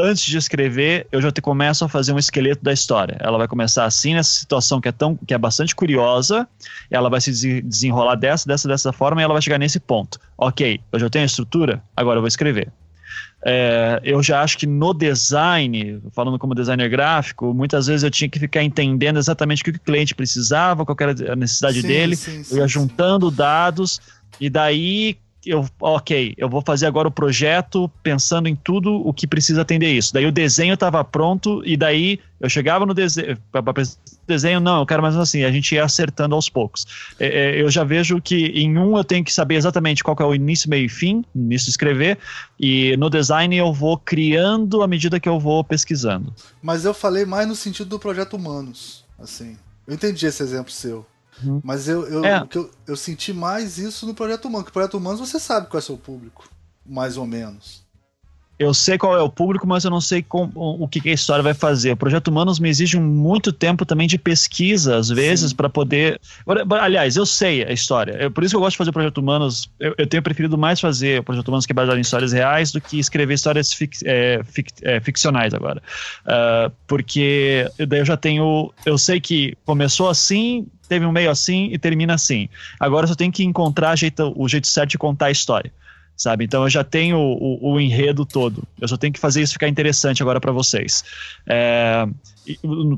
[0.00, 3.16] antes de escrever, eu já te começo a fazer um esqueleto da história.
[3.20, 6.48] Ela vai começar assim nessa situação que é tão que é bastante curiosa,
[6.90, 10.18] ela vai se desenrolar dessa, dessa, dessa forma e ela vai chegar nesse ponto.
[10.36, 12.72] Ok, eu já tenho a estrutura, agora eu vou escrever.
[13.42, 18.28] É, eu já acho que no design, falando como designer gráfico, muitas vezes eu tinha
[18.28, 22.16] que ficar entendendo exatamente o que o cliente precisava, qual era a necessidade sim, dele,
[22.16, 23.98] sim, sim, eu ia juntando dados,
[24.38, 29.26] e daí eu, ok, eu vou fazer agora o projeto pensando em tudo o que
[29.26, 30.12] precisa atender isso.
[30.12, 33.38] Daí o desenho estava pronto e daí eu chegava no desenho,
[34.26, 36.86] desenho, não, eu quero mais assim, a gente ia acertando aos poucos.
[37.18, 40.24] É, é, eu já vejo que em um eu tenho que saber exatamente qual é
[40.24, 42.18] o início, meio e fim, de escrever,
[42.58, 46.34] e no design eu vou criando à medida que eu vou pesquisando.
[46.62, 49.56] Mas eu falei mais no sentido do projeto Humanos, assim.
[49.86, 51.04] Eu entendi esse exemplo seu.
[51.42, 51.60] Uhum.
[51.62, 52.46] Mas eu, eu, é.
[52.54, 55.78] eu, eu, senti mais isso no Projeto Humano, que o Projeto Humanos você sabe qual
[55.78, 56.48] é o seu público,
[56.84, 57.84] mais ou menos
[58.60, 61.42] eu sei qual é o público, mas eu não sei com, o que, a história
[61.42, 61.92] vai fazer.
[61.92, 66.20] O Projeto Humanos me exige muito tempo também de pesquisa, às vezes, para poder.
[66.78, 68.12] Aliás, eu sei a história.
[68.12, 69.70] É por isso que eu gosto de fazer o Projeto Humanos.
[69.80, 72.70] Eu, eu tenho preferido mais fazer o Projeto Humanos que é baseado em histórias reais
[72.70, 75.82] do que escrever histórias fic, é, fic, é, ficcionais agora.
[76.26, 78.70] Uh, porque daí eu já tenho.
[78.84, 82.48] Eu sei que começou assim, teve um meio assim e termina assim.
[82.78, 85.72] Agora só tenho que encontrar jeito, o jeito certo de contar a história
[86.20, 86.44] sabe?
[86.44, 88.62] Então eu já tenho o, o, o, enredo todo.
[88.78, 91.02] Eu só tenho que fazer isso ficar interessante agora para vocês.
[91.46, 92.06] É,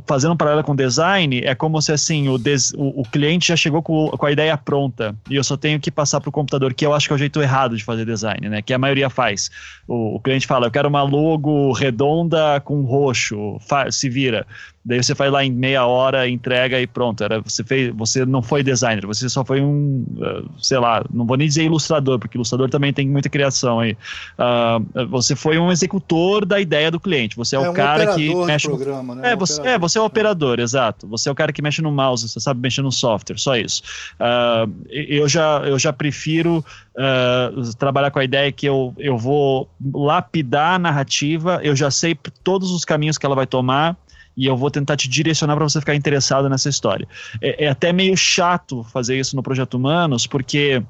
[0.07, 3.57] fazendo um paralelo com design, é como se assim o, des, o, o, cliente já
[3.57, 6.75] chegou com, com a ideia pronta e eu só tenho que passar para o computador,
[6.75, 8.61] que eu acho que é o jeito errado de fazer design, né?
[8.61, 9.53] Que a maioria faz.
[9.87, 13.61] O, o cliente fala, eu quero uma logo redonda com roxo,
[13.93, 14.45] se vira.
[14.85, 17.23] Daí você faz lá em meia hora, entrega e pronto.
[17.23, 21.25] Era, você, fez, você não foi designer, você só foi um, uh, sei lá, não
[21.25, 23.97] vou nem dizer ilustrador, porque ilustrador também tem muita criação aí.
[24.37, 27.37] Uh, você foi um executor da ideia do cliente.
[27.37, 29.33] Você é, é o um cara que mexe programa, né?
[29.33, 31.07] É, você, é, você é o operador, exato.
[31.07, 33.83] Você é o cara que mexe no mouse, você sabe mexer no software, só isso.
[34.19, 36.65] Uh, eu, já, eu já prefiro
[37.79, 42.15] trabalhar com a ideia que eu, eu vou lapidar a narrativa, eu já sei
[42.45, 43.97] todos os caminhos que ela vai tomar
[44.37, 47.07] e eu vou tentar te direcionar para você ficar interessado nessa história.
[47.41, 50.83] É, é, até meio chato fazer isso no Projeto Humanos, porque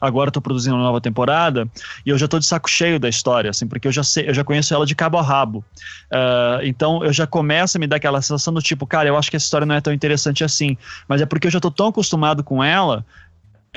[0.00, 1.68] agora estou produzindo uma nova temporada
[2.06, 4.34] e eu já estou de saco cheio da história, assim, porque eu já sei, eu
[4.34, 5.64] já conheço ela de cabo a rabo.
[6.12, 9.30] Uh, então eu já começo a me dar aquela sensação do tipo, cara, eu acho
[9.30, 10.76] que essa história não é tão interessante assim,
[11.08, 13.04] mas é porque eu já estou tão acostumado com ela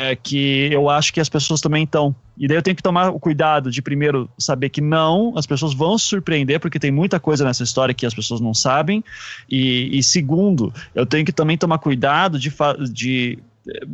[0.01, 2.15] é, que eu acho que as pessoas também estão.
[2.35, 5.75] E daí eu tenho que tomar o cuidado de primeiro saber que não, as pessoas
[5.75, 9.03] vão se surpreender, porque tem muita coisa nessa história que as pessoas não sabem.
[9.49, 12.51] E, e segundo, eu tenho que também tomar cuidado de,
[12.91, 13.37] de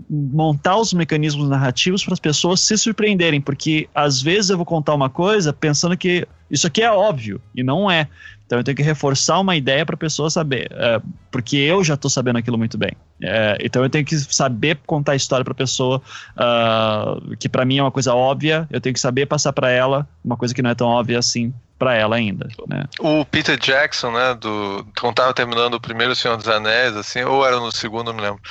[0.09, 4.93] montar os mecanismos narrativos para as pessoas se surpreenderem, porque às vezes eu vou contar
[4.93, 8.07] uma coisa pensando que isso aqui é óbvio e não é.
[8.45, 11.95] Então eu tenho que reforçar uma ideia para a pessoa saber, é, porque eu já
[11.95, 12.93] estou sabendo aquilo muito bem.
[13.21, 16.01] É, então eu tenho que saber contar a história para a pessoa,
[16.37, 20.07] uh, que para mim é uma coisa óbvia, eu tenho que saber passar para ela
[20.23, 22.85] uma coisa que não é tão óbvia assim para ela ainda, né?
[22.99, 27.45] O Peter Jackson, né, do quando tava terminando o primeiro Senhor dos Anéis, assim, ou
[27.45, 28.41] era no segundo, não lembro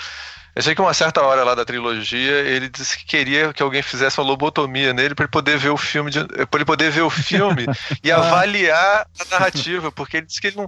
[0.57, 3.83] eu sei que uma certa hora lá da trilogia ele disse que queria que alguém
[3.83, 7.11] fizesse uma lobotomia nele para ele poder ver o filme, para ele poder ver o
[7.11, 7.67] filme
[8.03, 8.17] e ah.
[8.17, 10.67] avaliar a narrativa, porque ele disse que ele não,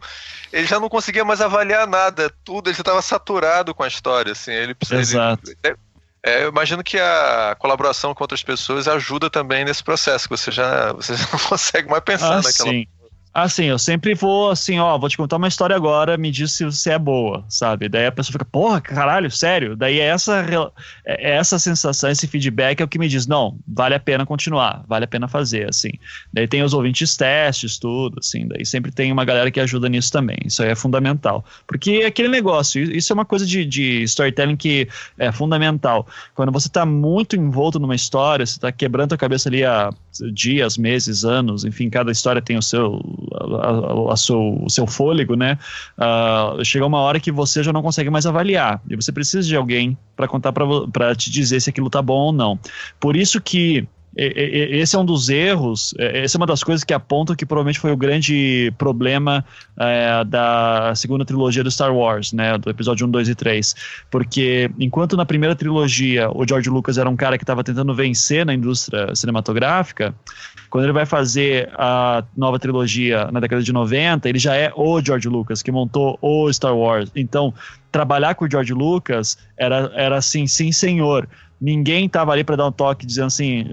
[0.53, 4.33] ele já não conseguia mais avaliar nada, tudo, ele já estava saturado com a história,
[4.33, 5.51] assim, ele, Exato.
[5.65, 5.75] Ele,
[6.23, 10.51] é, eu imagino que a colaboração com outras pessoas ajuda também nesse processo, que você
[10.51, 12.71] já, você já não consegue mais pensar ah, naquela.
[12.71, 12.87] Sim.
[13.41, 16.65] Assim, eu sempre vou assim, ó, vou te contar uma história agora, me diz se
[16.65, 17.89] você é boa, sabe?
[17.89, 19.77] Daí a pessoa fica, porra, caralho, sério?
[19.77, 20.45] Daí é essa,
[21.07, 24.27] é, é essa sensação, esse feedback é o que me diz, não, vale a pena
[24.27, 25.91] continuar, vale a pena fazer, assim.
[26.33, 30.11] Daí tem os ouvintes testes, tudo, assim, daí sempre tem uma galera que ajuda nisso
[30.11, 31.45] também, isso aí é fundamental.
[31.65, 36.09] Porque é aquele negócio, isso é uma coisa de, de storytelling que é fundamental.
[36.35, 39.91] Quando você tá muito envolto numa história, você tá quebrando a cabeça ali há
[40.33, 43.01] dias, meses, anos, enfim, cada história tem o seu
[43.35, 45.59] a, a, seu, o seu fôlego, né?
[45.97, 49.57] Uh, chega uma hora que você já não consegue mais avaliar e você precisa de
[49.57, 52.59] alguém para contar para te dizer se aquilo tá bom ou não.
[52.99, 53.87] Por isso que
[54.19, 57.79] esse é um dos erros, é, essa é uma das coisas que apontam que provavelmente
[57.79, 59.45] foi o grande problema
[59.79, 63.77] é, da segunda trilogia do Star Wars, né, do episódio 1, 2 e 3.
[64.11, 68.45] Porque enquanto na primeira trilogia o George Lucas era um cara que estava tentando vencer
[68.45, 70.13] na indústria cinematográfica,
[70.69, 75.01] quando ele vai fazer a nova trilogia na década de 90, ele já é o
[75.01, 77.11] George Lucas, que montou o Star Wars.
[77.15, 77.55] Então,
[77.91, 81.29] trabalhar com o George Lucas era, era assim, sim senhor
[81.61, 83.65] ninguém tava ali para dar um toque dizendo assim,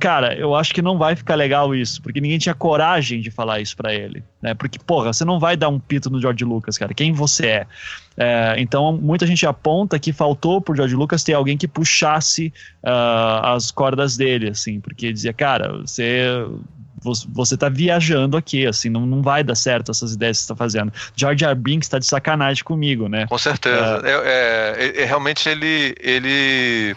[0.00, 3.60] cara, eu acho que não vai ficar legal isso, porque ninguém tinha coragem de falar
[3.60, 4.54] isso para ele, né?
[4.54, 7.66] Porque, porra, você não vai dar um pito no George Lucas, cara, quem você é?
[8.16, 12.52] é então, muita gente aponta que faltou pro George Lucas ter alguém que puxasse
[12.82, 16.46] uh, as cordas dele, assim, porque dizia, cara, você
[17.28, 20.56] você tá viajando aqui, assim, não, não vai dar certo essas ideias que você tá
[20.56, 20.92] fazendo.
[21.14, 21.54] George R.
[21.54, 23.26] Binks tá de sacanagem comigo, né?
[23.26, 24.02] Com certeza.
[24.04, 26.96] É, é, é, é, realmente ele, ele,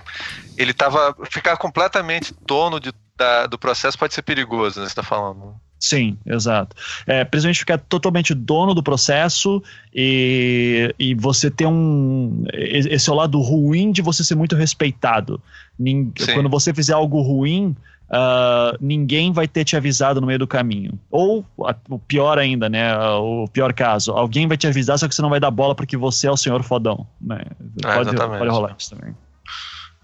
[0.57, 5.03] ele tava, ficar completamente dono de, da, do processo pode ser perigoso, né, você tá
[5.03, 5.55] falando.
[5.79, 6.75] Sim, exato.
[7.05, 9.61] É, principalmente ficar totalmente dono do processo
[9.93, 12.43] e, e você ter um.
[12.51, 15.39] Esse é o lado ruim de você ser muito respeitado.
[15.77, 17.75] Nin, quando você fizer algo ruim,
[18.09, 20.99] uh, ninguém vai ter te avisado no meio do caminho.
[21.09, 21.45] Ou,
[21.89, 22.95] o pior ainda, né?
[23.17, 25.97] O pior caso, alguém vai te avisar, só que você não vai dar bola porque
[25.97, 27.05] você é o senhor fodão.
[27.19, 27.41] Né?
[27.85, 29.15] É, pode, pode rolar isso também.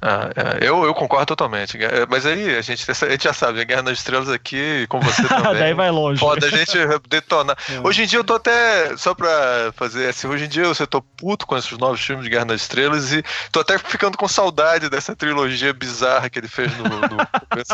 [0.06, 1.82] Ah, é, eu, eu concordo totalmente.
[1.82, 5.00] É, mas aí a gente, a gente já sabe, a Guerra nas Estrelas aqui, com
[5.00, 5.54] você também.
[5.54, 6.20] Daí vai longe.
[6.20, 6.78] Foda a gente
[7.08, 7.58] detonar.
[7.70, 7.80] É.
[7.80, 11.02] Hoje em dia eu tô até, só pra fazer assim, hoje em dia eu tô
[11.02, 14.90] puto com esses novos filmes de Guerra nas Estrelas e tô até ficando com saudade
[14.90, 16.84] dessa trilogia bizarra que ele fez no.
[16.84, 17.18] no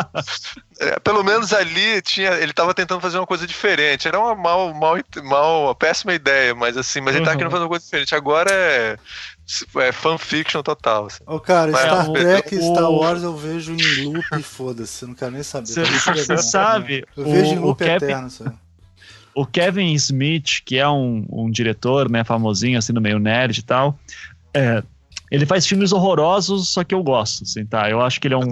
[0.82, 4.08] é, pelo menos ali tinha, ele tava tentando fazer uma coisa diferente.
[4.08, 7.38] Era uma mal, mal, mal uma péssima ideia, mas assim, mas ele tava uhum.
[7.40, 8.14] querendo fazer uma coisa diferente.
[8.14, 8.98] Agora é
[9.78, 11.08] é fanfiction total.
[11.08, 11.24] Assim.
[11.26, 15.14] Ô, cara, Mas, Star Trek e Star Wars eu vejo em loop e foda-se, não
[15.14, 15.68] quero nem saber.
[15.68, 17.06] Você sabe?
[17.16, 18.56] Eu o, vejo em loop Kevin, eterno, sabe?
[19.34, 23.64] O Kevin Smith, que é um, um diretor, né, famosinho, assim, no meio nerd e
[23.64, 23.98] tal,
[24.54, 24.84] é,
[25.32, 27.90] ele faz filmes horrorosos, só que eu gosto, assim, tá?
[27.90, 28.50] Eu acho que ele é um.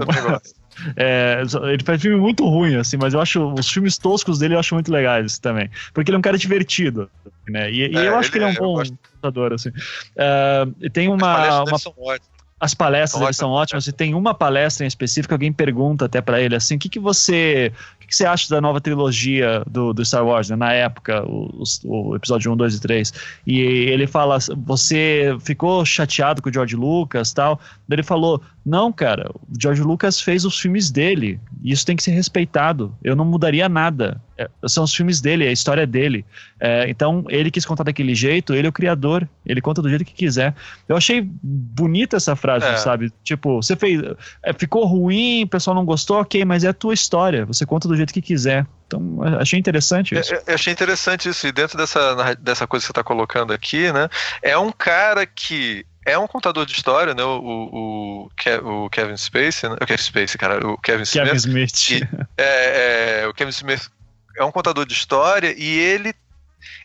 [0.96, 1.42] É,
[1.72, 4.74] ele faz filme muito ruim, assim, mas eu acho os filmes toscos dele eu acho
[4.74, 5.70] muito legais também.
[5.94, 7.10] Porque ele é um cara divertido,
[7.48, 7.72] né?
[7.72, 8.84] E, e é, eu acho que ele é um é, bom
[9.16, 9.70] lutador, assim.
[9.70, 11.64] Uh, tem uma.
[11.64, 12.18] uma...
[12.60, 16.42] As palestras são, são ótimas e tem uma palestra em específico, alguém pergunta até para
[16.42, 20.04] ele assim, o que, que você que, que você acha da nova trilogia do, do
[20.04, 20.56] Star Wars, né?
[20.56, 23.14] na época, o, o, episódio 1, 2 e 3?
[23.46, 27.60] E ele fala, você ficou chateado com o George Lucas tal?
[27.90, 32.04] Ele falou, não, cara, o George Lucas fez os filmes dele, e isso tem que
[32.04, 34.22] ser respeitado, eu não mudaria nada.
[34.38, 36.26] É, são os filmes dele, é a história dele.
[36.60, 40.04] É, então, ele quis contar daquele jeito, ele é o criador, ele conta do jeito
[40.04, 40.54] que quiser.
[40.86, 42.76] Eu achei bonita essa frase, é.
[42.76, 43.10] sabe?
[43.24, 44.02] Tipo, você fez.
[44.44, 47.88] É, ficou ruim, o pessoal não gostou, ok, mas é a tua história, você conta
[47.88, 48.68] do jeito que quiser.
[48.86, 50.34] Então, achei interessante isso.
[50.34, 51.48] Eu, eu achei interessante isso.
[51.48, 54.10] E dentro dessa, dessa coisa que você está colocando aqui, né?
[54.42, 57.24] É um cara que é um contador de história, né?
[57.24, 59.76] O, o, o Kevin Spacey, né?
[59.82, 61.26] O Kevin Spacey, cara, o Kevin Smith.
[61.26, 61.90] Kevin Smith.
[61.92, 62.08] E,
[62.38, 63.90] é, é, o Kevin Smith
[64.38, 66.14] é um contador de história e ele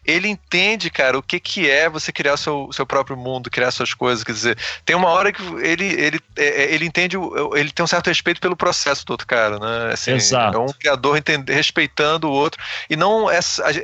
[0.05, 3.95] ele entende, cara, o que, que é você criar seu, seu próprio mundo, criar suas
[3.95, 4.24] coisas.
[4.24, 7.16] Quer dizer, tem uma hora que ele, ele, é, é, ele entende,
[7.55, 9.93] ele tem um certo respeito pelo processo do outro cara, né?
[9.93, 10.57] Assim, Exato.
[10.57, 12.61] É um criador entende, respeitando o outro.
[12.91, 13.39] E não é.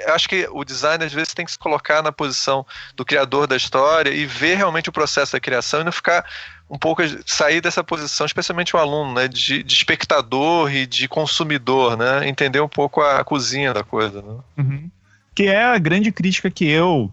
[0.06, 2.66] Eu acho que o design, às vezes, tem que se colocar na posição
[2.96, 6.24] do criador da história e ver realmente o processo da criação e não ficar
[6.68, 11.96] um pouco sair dessa posição, especialmente o aluno, né, de, de espectador e de consumidor,
[11.96, 14.36] né, entender um pouco a cozinha da coisa, né?
[14.58, 14.90] Uhum
[15.38, 17.12] que é a grande crítica que eu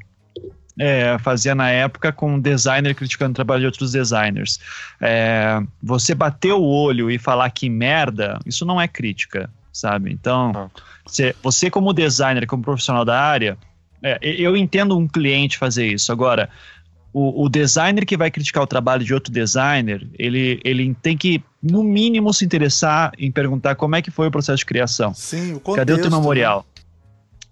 [0.80, 4.60] é, fazia na época com um designer criticando o trabalho de outros designers.
[4.99, 10.11] É, você bater o olho e falar que merda, isso não é crítica, sabe?
[10.11, 10.72] Então,
[11.06, 13.60] você, você como designer, como profissional da área,
[14.02, 16.11] é, eu entendo um cliente fazer isso.
[16.11, 16.49] Agora,
[17.14, 21.43] o, o, designer que vai criticar o trabalho de outro designer, ele, ele tem que,
[21.61, 25.14] no mínimo, se interessar em perguntar como é que foi o processo de criação.
[25.14, 26.65] Sim, o contexto, Cadê o teu memorial?
[26.68, 26.74] Né?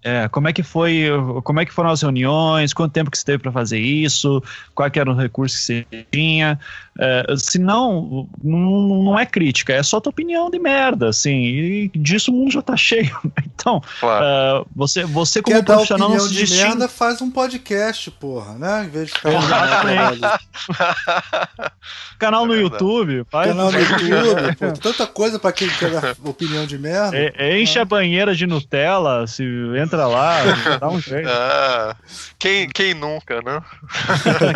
[0.06, 1.06] É, como é que foi,
[1.42, 4.42] como é que foram as reuniões, quanto tempo que você teve para fazer isso,
[4.74, 6.60] quais eram os recursos que você tinha.
[6.98, 12.30] É, se não, não é crítica, é só tua opinião de merda, assim, e disso
[12.30, 13.18] o mundo já tá cheio.
[13.44, 14.62] Então, claro.
[14.62, 18.10] uh, você, você como Quer profissional dar opinião não se de merda, faz um podcast,
[18.12, 18.84] porra, né?
[18.84, 19.32] Em vez de ficar
[22.18, 23.48] Canal no YouTube, faz.
[23.48, 27.16] Canal no YouTube, pô, tanta coisa para quem quer dar opinião de merda.
[27.16, 27.82] É, enche ah.
[27.82, 29.44] a banheira de Nutella, se
[29.76, 30.38] entra lá,
[30.78, 31.28] dá um jeito.
[31.28, 31.96] Ah,
[32.38, 33.60] quem, quem nunca, né?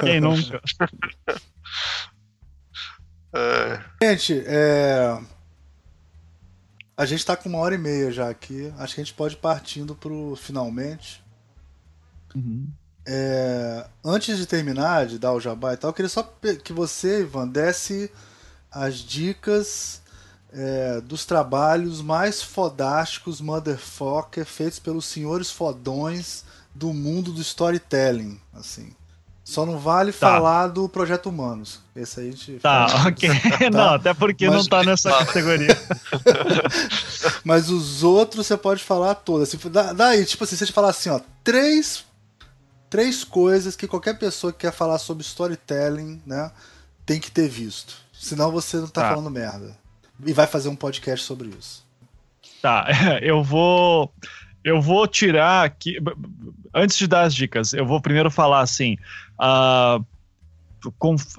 [0.04, 0.60] quem nunca.
[3.32, 3.80] É.
[4.02, 5.20] Gente, é...
[6.96, 8.72] a gente tá com uma hora e meia já aqui.
[8.78, 11.24] Acho que a gente pode ir partindo pro finalmente.
[12.34, 12.68] Uhum.
[13.06, 13.86] É...
[14.04, 16.22] Antes de terminar, de dar o jabá e tal, eu queria só
[16.62, 18.10] que você, Ivan, desse
[18.70, 20.02] as dicas
[20.52, 26.44] é, dos trabalhos mais fodásticos, motherfucker, feitos pelos senhores fodões
[26.74, 28.92] do mundo do storytelling, assim.
[29.48, 30.18] Só não vale tá.
[30.18, 31.80] falar do Projeto Humanos.
[31.96, 32.52] Esse aí a gente.
[32.58, 33.30] Tá, ok.
[33.30, 33.70] Tá?
[33.70, 34.54] Não, até porque Mas...
[34.54, 35.74] não tá nessa categoria.
[37.42, 39.48] Mas os outros você pode falar todas.
[39.48, 39.58] Assim,
[39.96, 42.04] daí, tipo assim, se você falar assim, ó, três,
[42.90, 46.50] três coisas que qualquer pessoa que quer falar sobre storytelling, né,
[47.06, 47.94] tem que ter visto.
[48.12, 49.08] Senão você não tá, tá.
[49.08, 49.74] falando merda.
[50.26, 51.82] E vai fazer um podcast sobre isso.
[52.60, 52.86] Tá,
[53.22, 54.12] eu vou
[54.62, 55.96] eu vou tirar aqui.
[56.74, 58.98] Antes de dar as dicas, eu vou primeiro falar assim.
[59.40, 60.04] Uh,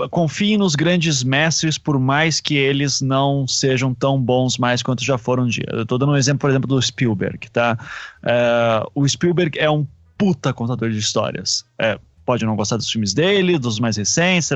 [0.09, 5.17] confie nos grandes mestres, por mais que eles não sejam tão bons mais quanto já
[5.17, 5.67] foram um dia.
[5.69, 7.77] Eu tô dando um exemplo, por exemplo, do Spielberg, tá?
[8.23, 11.65] Uh, o Spielberg é um puta contador de histórias.
[11.79, 14.49] É, pode não gostar dos filmes dele, dos mais recentes,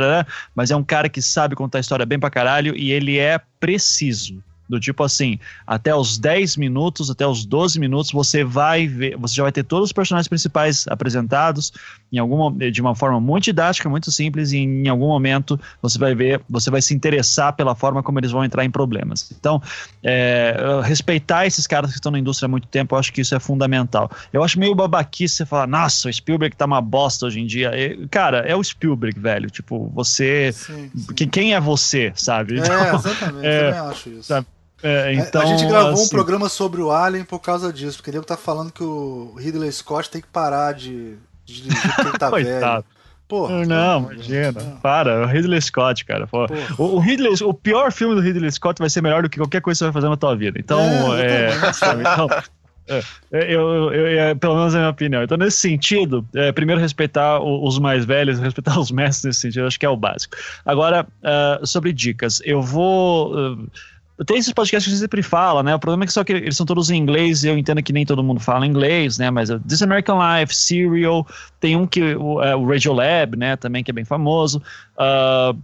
[0.54, 4.44] mas é um cara que sabe contar história bem pra caralho e ele é preciso.
[4.70, 9.36] Do tipo assim, até os 10 minutos, até os 12 minutos, você vai ver, você
[9.36, 11.74] já vai ter todos os personagens principais apresentados
[12.14, 16.14] em alguma, de uma forma muito didática, muito simples, e em algum momento você vai
[16.14, 19.32] ver, você vai se interessar pela forma como eles vão entrar em problemas.
[19.38, 19.60] Então,
[20.04, 23.34] é, respeitar esses caras que estão na indústria há muito tempo, eu acho que isso
[23.34, 24.12] é fundamental.
[24.32, 27.72] Eu acho meio babaquice você falar, nossa, o Spielberg tá uma bosta hoje em dia.
[28.12, 29.50] cara, é o Spielberg, velho.
[29.50, 30.52] Tipo, você.
[30.54, 31.28] Sim, sim.
[31.28, 32.60] Quem é você, sabe?
[32.60, 34.24] É, então, exatamente, é, eu também acho isso.
[34.24, 34.48] Sabe?
[34.84, 38.12] É, então, a gente gravou assim, um programa sobre o Alien por causa disso, porque
[38.12, 42.84] ele tá falando que o Ridley Scott tem que parar de dirigir porque tá velho.
[43.28, 44.52] Porra, não, imagina.
[44.52, 44.78] Não.
[44.78, 46.28] Para, o Ridley Scott, cara.
[46.78, 49.62] O, o, Ridley, o pior filme do Ridley Scott vai ser melhor do que qualquer
[49.62, 50.60] coisa que você vai fazer na tua vida.
[50.60, 50.80] Então,
[51.16, 52.28] é, é sabe, então,
[52.88, 53.02] é,
[53.32, 55.24] é, eu, eu, eu, pelo menos é a minha opinião.
[55.24, 59.80] Então, nesse sentido, é, primeiro respeitar os mais velhos, respeitar os mestres nesse sentido, acho
[59.80, 60.36] que é o básico.
[60.66, 63.34] Agora, uh, sobre dicas, eu vou.
[63.36, 63.68] Uh,
[64.26, 65.74] tem esses podcasts que a gente sempre fala, né?
[65.74, 67.92] O problema é que só que eles são todos em inglês e eu entendo que
[67.92, 69.32] nem todo mundo fala inglês, né?
[69.32, 71.26] Mas uh, This American Life, Serial,
[71.60, 73.56] tem um que o, uh, o Radiolab, né?
[73.56, 74.62] Também que é bem famoso.
[74.96, 75.58] Uh,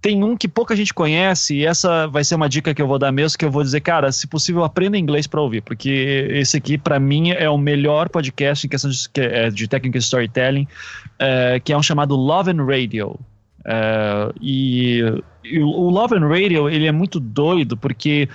[0.00, 2.98] tem um que pouca gente conhece e essa vai ser uma dica que eu vou
[2.98, 6.56] dar mesmo, que eu vou dizer, cara, se possível aprenda inglês para ouvir, porque esse
[6.56, 11.60] aqui para mim é o melhor podcast em questão de, é, de técnica storytelling, uh,
[11.62, 13.16] que é um chamado Love and Radio.
[13.64, 15.00] Uh, e,
[15.44, 18.28] e, o Love and Radio ele é muito doido porque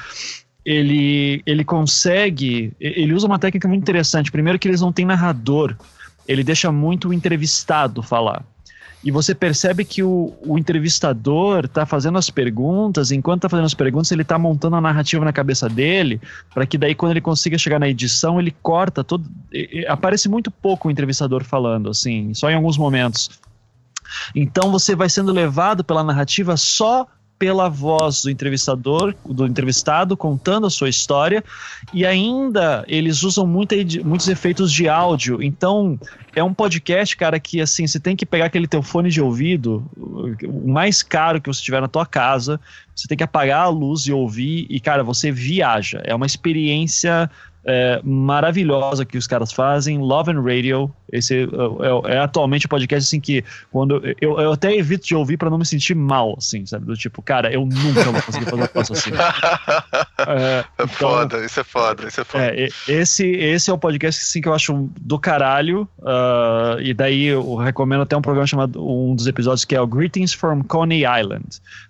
[0.64, 4.32] ele, ele consegue, ele usa uma técnica muito interessante.
[4.32, 5.76] Primeiro que eles não têm narrador,
[6.28, 8.44] ele deixa muito o entrevistado falar.
[9.04, 13.74] E você percebe que o, o entrevistador está fazendo as perguntas, enquanto está fazendo as
[13.74, 16.20] perguntas, ele está montando a narrativa na cabeça dele,
[16.54, 19.24] para que daí, quando ele consiga chegar na edição, ele corta todo.
[19.54, 23.30] E, e, aparece muito pouco o entrevistador falando, assim, só em alguns momentos.
[24.36, 27.08] Então você vai sendo levado pela narrativa só
[27.40, 31.44] pela voz do entrevistador, do entrevistado, contando a sua história,
[31.94, 35.42] e ainda eles usam muita, muitos efeitos de áudio.
[35.42, 36.00] Então,
[36.36, 39.86] é um podcast, cara, que assim, você tem que pegar aquele teu fone de ouvido,
[39.96, 42.60] o mais caro que você tiver na tua casa,
[42.96, 46.02] você tem que apagar a luz e ouvir, e, cara, você viaja.
[46.04, 47.30] É uma experiência
[47.68, 50.90] é, maravilhosa que os caras fazem, Love and Radio.
[51.12, 55.06] Esse é, é, é atualmente o um podcast assim que quando eu, eu até evito
[55.06, 56.86] de ouvir para não me sentir mal, assim, sabe?
[56.86, 59.12] Do tipo, cara, eu nunca vou conseguir fazer um passo assim.
[60.26, 62.46] é, então, foda, isso é foda, isso é foda.
[62.46, 65.88] É, esse, esse é o podcast assim, que eu acho do caralho.
[66.00, 69.88] Uh, e daí eu recomendo até um programa chamado, um dos episódios que é o
[69.88, 71.46] Greetings from Coney Island.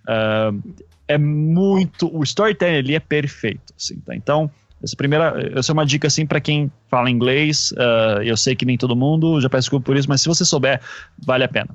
[0.07, 0.59] Uh,
[1.07, 2.09] é muito.
[2.15, 4.15] O storytelling ali é perfeito, assim, tá?
[4.15, 4.49] Então
[4.81, 7.71] essa primeira, essa é uma dica assim para quem fala inglês.
[7.71, 10.45] Uh, eu sei que nem todo mundo, já peço desculpa por isso, mas se você
[10.45, 10.81] souber,
[11.25, 11.69] vale a pena.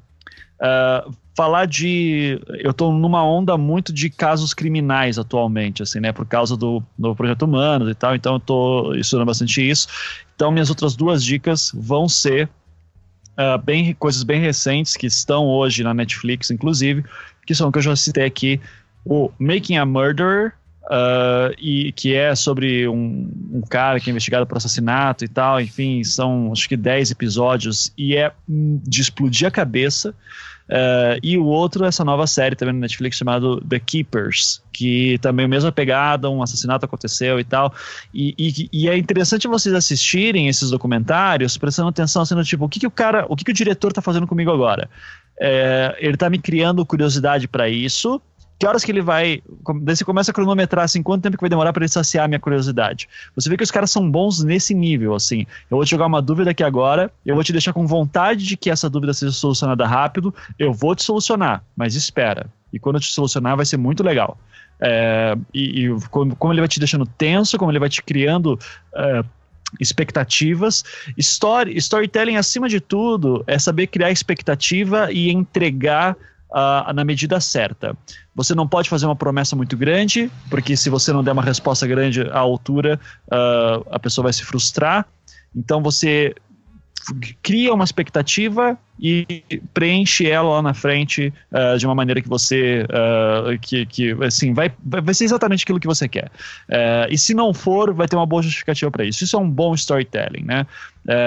[0.61, 2.41] Uh, falar de.
[2.61, 6.13] Eu estou numa onda muito de casos criminais atualmente, assim, né?
[6.13, 9.89] Por causa do, do Projeto Humanos e tal, então eu estou estudando bastante isso.
[10.37, 12.49] Então, minhas outras duas dicas vão ser
[13.33, 17.05] uh, bem, coisas bem recentes que estão hoje na Netflix, inclusive,
[17.47, 18.61] que são que eu já citei aqui:
[19.05, 20.53] o Making a Murderer,
[20.93, 25.59] Uh, e que é sobre um, um, cara que é investigado por assassinato e tal,
[25.59, 30.15] enfim, são acho que 10 episódios e é de explodir a cabeça.
[30.69, 35.49] Uh, e o outro, essa nova série também no Netflix chamado The Keepers, que também
[35.49, 37.73] mesma pegada, um assassinato aconteceu e tal.
[38.13, 42.81] E, e, e, é interessante vocês assistirem esses documentários, prestando atenção, sendo tipo, o que,
[42.81, 44.91] que o cara, o que, que o diretor tá fazendo comigo agora?
[45.41, 48.21] É, ele tá me criando curiosidade para isso,
[48.63, 49.43] que horas que ele vai.
[49.83, 52.29] Daí você começa a cronometrar assim, quanto tempo que vai demorar para ele saciar a
[52.29, 53.09] minha curiosidade.
[53.35, 55.41] Você vê que os caras são bons nesse nível, assim.
[55.69, 58.57] Eu vou te jogar uma dúvida aqui agora, eu vou te deixar com vontade de
[58.57, 62.47] que essa dúvida seja solucionada rápido, eu vou te solucionar, mas espera.
[62.73, 64.39] E quando eu te solucionar, vai ser muito legal.
[64.81, 68.57] É, e, e como, como, ele vai te deixando tenso, como ele vai te criando.
[68.95, 69.25] É,
[69.81, 70.85] expectativas.
[71.17, 76.15] Story, storytelling, acima de tudo, é saber criar expectativa e entregar
[76.53, 77.97] uh, na medida certa.
[78.35, 81.87] Você não pode fazer uma promessa muito grande, porque se você não der uma resposta
[81.87, 85.07] grande à altura, uh, a pessoa vai se frustrar.
[85.55, 86.35] Então você
[87.43, 89.43] cria uma expectativa e
[89.75, 94.55] preenche ela lá na frente uh, de uma maneira que você uh, que, que assim
[94.55, 96.27] vai, vai ser exatamente aquilo que você quer
[96.69, 99.51] uh, e se não for vai ter uma boa justificativa para isso isso é um
[99.51, 100.67] bom storytelling né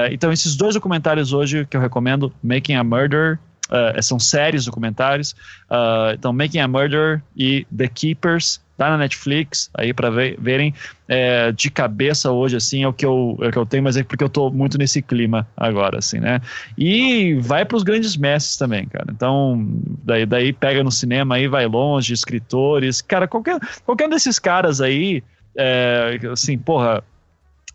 [0.10, 3.38] então esses dois documentários hoje que eu recomendo Making a Murder
[3.70, 5.32] Uh, são séries, documentários.
[5.70, 10.74] Uh, então, Making a Murder e The Keepers, tá na Netflix, aí para ver, verem.
[11.08, 13.96] É, de cabeça hoje, assim, é o, que eu, é o que eu tenho, mas
[13.96, 16.42] é porque eu tô muito nesse clima agora, assim, né?
[16.76, 19.06] E vai para os grandes mestres também, cara.
[19.12, 19.68] Então,
[20.04, 23.02] daí, daí pega no cinema aí, vai longe, escritores.
[23.02, 25.24] Cara, qualquer, qualquer um desses caras aí,
[25.56, 27.04] é, assim, porra,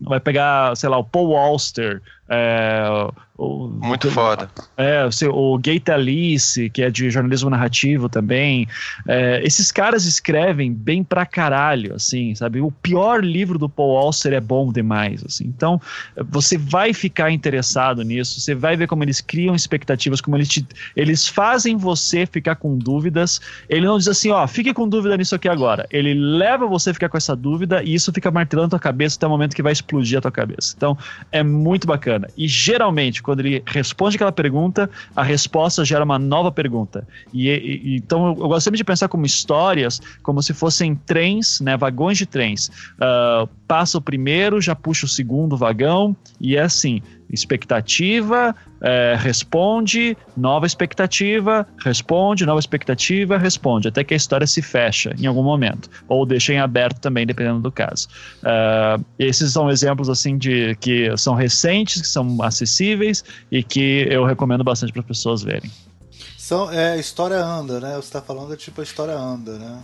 [0.00, 2.84] vai pegar, sei lá, o Paul Auster, é,
[3.36, 4.48] o, Muito o, foda.
[4.76, 8.68] É, o, o Gate Alice, que é de jornalismo narrativo também.
[9.08, 12.60] É, esses caras escrevem bem pra caralho, assim, sabe?
[12.60, 15.44] O pior livro do Paul Auster é bom demais, assim.
[15.46, 15.80] Então,
[16.28, 20.64] você vai ficar interessado nisso, você vai ver como eles criam expectativas, como eles, te,
[20.94, 23.40] eles fazem você ficar com dúvidas.
[23.68, 25.86] Ele não diz assim, ó, fique com dúvida nisso aqui agora.
[25.90, 29.16] Ele leva você a ficar com essa dúvida e isso fica martelando a tua cabeça
[29.16, 30.74] até o momento que vai explodir a tua cabeça.
[30.76, 30.96] Então,
[31.32, 32.19] é muito bacana.
[32.36, 37.06] E geralmente, quando ele responde aquela pergunta, a resposta gera uma nova pergunta.
[37.32, 41.60] E, e então eu, eu gosto sempre de pensar como histórias, como se fossem trens,
[41.60, 42.68] né, vagões de trens.
[42.96, 50.16] Uh, passa o primeiro, já puxa o segundo vagão, e é assim: expectativa, é, responde,
[50.36, 55.88] nova expectativa, responde, nova expectativa, responde, até que a história se fecha em algum momento,
[56.08, 58.08] ou deixa em aberto também, dependendo do caso.
[58.42, 64.24] Uh, esses são exemplos assim de que são recentes, que são acessíveis e que eu
[64.24, 65.70] recomendo bastante para as pessoas verem.
[66.36, 67.92] São, é, a história anda, né?
[67.92, 69.82] Você está falando tipo a história anda, né?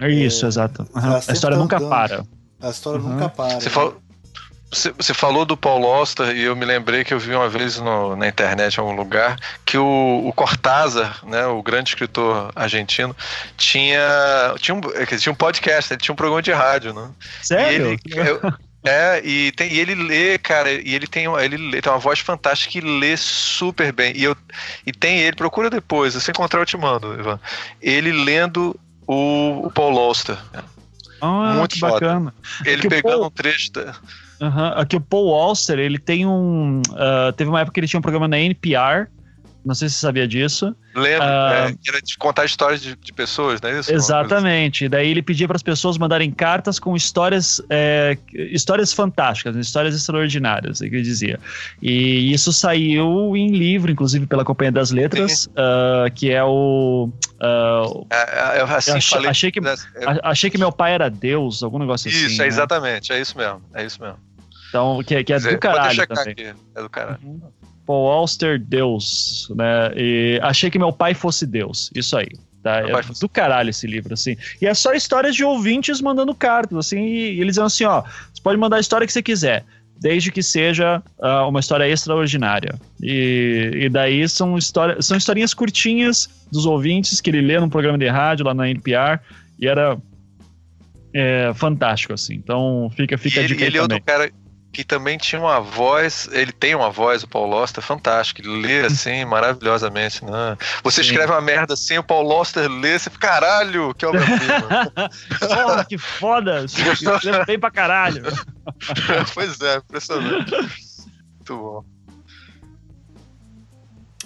[0.00, 0.82] É isso, é, exato.
[0.94, 1.14] Uhum.
[1.14, 1.88] A história tá nunca andando.
[1.88, 2.26] para.
[2.60, 3.08] A história uhum.
[3.08, 3.60] nunca para.
[3.60, 3.74] Você, né?
[3.74, 3.96] falou,
[4.76, 8.14] você, falou do Paul Oster e eu me lembrei que eu vi uma vez no,
[8.16, 13.14] na internet em algum lugar que o, o Cortázar, né, o grande escritor argentino,
[13.56, 17.10] tinha, tinha, um, tinha um podcast, ele tinha um programa de rádio, né?
[17.42, 17.98] Sério?
[18.06, 18.40] E ele, eu,
[18.86, 22.20] é, e, tem, e ele lê, cara, e ele tem, ele lê, tem uma voz
[22.20, 24.12] fantástica e lê super bem.
[24.16, 24.36] E, eu,
[24.86, 27.40] e tem ele, procura depois, se encontrar eu te mando, Ivan.
[27.82, 30.38] Ele lendo o, o Paul Auster.
[31.20, 32.32] Ah, Muito bacana.
[32.64, 33.26] Ele pegando Paul...
[33.26, 33.94] um trecho da...
[34.40, 34.66] Uhum.
[34.74, 36.82] Aqui o Paul Auster, ele tem um.
[36.90, 39.08] Uh, teve uma época que ele tinha um programa na NPR.
[39.66, 40.76] Não sei se você sabia disso.
[40.94, 43.80] Lembro, uh, é, era de contar histórias de, de pessoas, né?
[43.80, 44.84] Isso, exatamente.
[44.84, 44.90] Assim.
[44.90, 50.80] Daí ele pedia para as pessoas mandarem cartas com histórias, é, histórias fantásticas, histórias extraordinárias,
[50.80, 51.40] é que ele dizia.
[51.82, 57.10] E isso saiu em livro, inclusive pela Companhia das Letras, uh, que é o.
[57.40, 59.60] Uh, é, eu assim, achei, falei, achei, que,
[60.22, 62.26] achei que meu pai era Deus, algum negócio isso, assim.
[62.34, 62.48] Isso, é né?
[62.48, 63.60] exatamente, é isso mesmo.
[63.74, 64.25] É isso mesmo.
[64.76, 66.32] Então, que, que é dizer, do caralho também.
[66.32, 67.18] Aqui, é do caralho.
[67.24, 67.40] Uhum.
[67.86, 69.92] Paul Auster, Deus, né?
[69.96, 71.90] E achei que meu pai fosse Deus.
[71.94, 72.28] Isso aí.
[72.62, 72.80] Tá?
[72.80, 74.36] É do caralho esse livro, assim.
[74.60, 78.42] E é só histórias de ouvintes mandando cartas, assim, e, eles dizem assim, ó, você
[78.42, 79.64] pode mandar a história que você quiser,
[80.00, 82.74] desde que seja uh, uma história extraordinária.
[83.00, 87.96] E, e daí são, história, são historinhas curtinhas dos ouvintes que ele lê num programa
[87.96, 89.20] de rádio lá na NPR,
[89.60, 89.96] e era
[91.14, 92.34] é, fantástico, assim.
[92.34, 94.28] Então fica, fica e a dica ele, ele é outro cara
[94.76, 98.80] que também tinha uma voz, ele tem uma voz, o Paul Loster, fantástico, ele lê
[98.84, 100.54] assim maravilhosamente, né?
[100.84, 101.08] Você Sim.
[101.08, 104.92] escreve uma merda assim, o Paul Loster lê, você fica, caralho, que obra-prima.
[105.40, 108.22] Porra, que foda, escreve bem pra caralho.
[109.32, 110.52] pois é, impressionante.
[110.52, 111.84] Muito bom.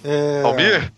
[0.03, 0.43] É...
[0.43, 0.93] Almir?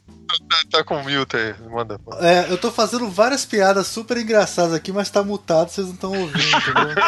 [0.49, 2.01] Tá, tá com mute aí, manda.
[2.21, 6.13] É, eu tô fazendo várias piadas super engraçadas aqui, mas tá mutado, vocês não estão
[6.13, 7.05] ouvindo, entendeu?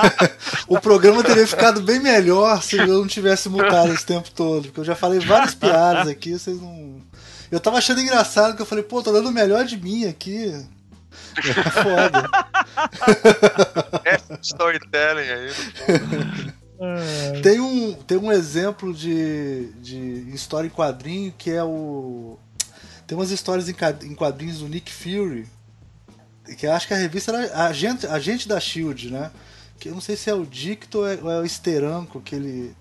[0.68, 4.80] o programa teria ficado bem melhor se eu não tivesse mutado esse tempo todo, porque
[4.80, 7.00] eu já falei várias piadas aqui, vocês não.
[7.50, 10.66] Eu tava achando engraçado que eu falei, pô, tô dando o melhor de mim aqui.
[11.36, 12.30] É foda.
[14.04, 15.50] É storytelling aí.
[17.42, 22.38] Tem um, tem um exemplo de, de história em quadrinho que é o.
[23.12, 25.46] Tem umas histórias em quadrinhos do Nick Fury.
[26.56, 29.30] Que eu acho que a revista era Agente, Agente da Shield, né?
[29.78, 32.34] Que eu não sei se é o Dicto ou é, ou é o Steranko que
[32.34, 32.74] ele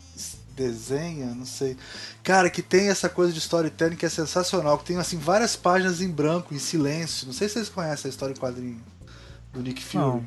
[0.55, 1.75] desenha, não sei.
[2.23, 5.99] Cara, que tem essa coisa de storytelling que é sensacional, que tem assim várias páginas
[5.99, 7.27] em branco, em silêncio.
[7.27, 8.81] Não sei se vocês conhecem a história em quadrinho
[9.51, 10.01] do Nick Fury.
[10.01, 10.25] Não.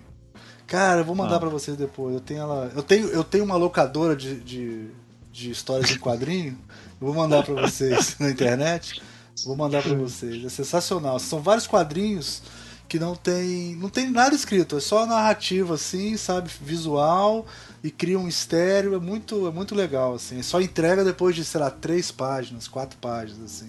[0.66, 2.12] Cara, eu vou mandar pra vocês depois.
[2.12, 4.90] Eu tenho ela, eu tenho, eu tenho uma locadora de, de,
[5.32, 6.59] de histórias em quadrinho.
[7.01, 9.01] Eu vou mandar pra vocês na internet.
[9.44, 10.44] Vou mandar pra vocês.
[10.44, 11.19] É sensacional.
[11.19, 12.43] São vários quadrinhos
[12.89, 17.47] que não tem, não tem nada escrito, é só narrativa assim, sabe, visual
[17.82, 20.43] e cria um mistério, é muito, é muito legal assim.
[20.43, 23.69] Só entrega depois de, sei lá, três páginas, quatro páginas assim.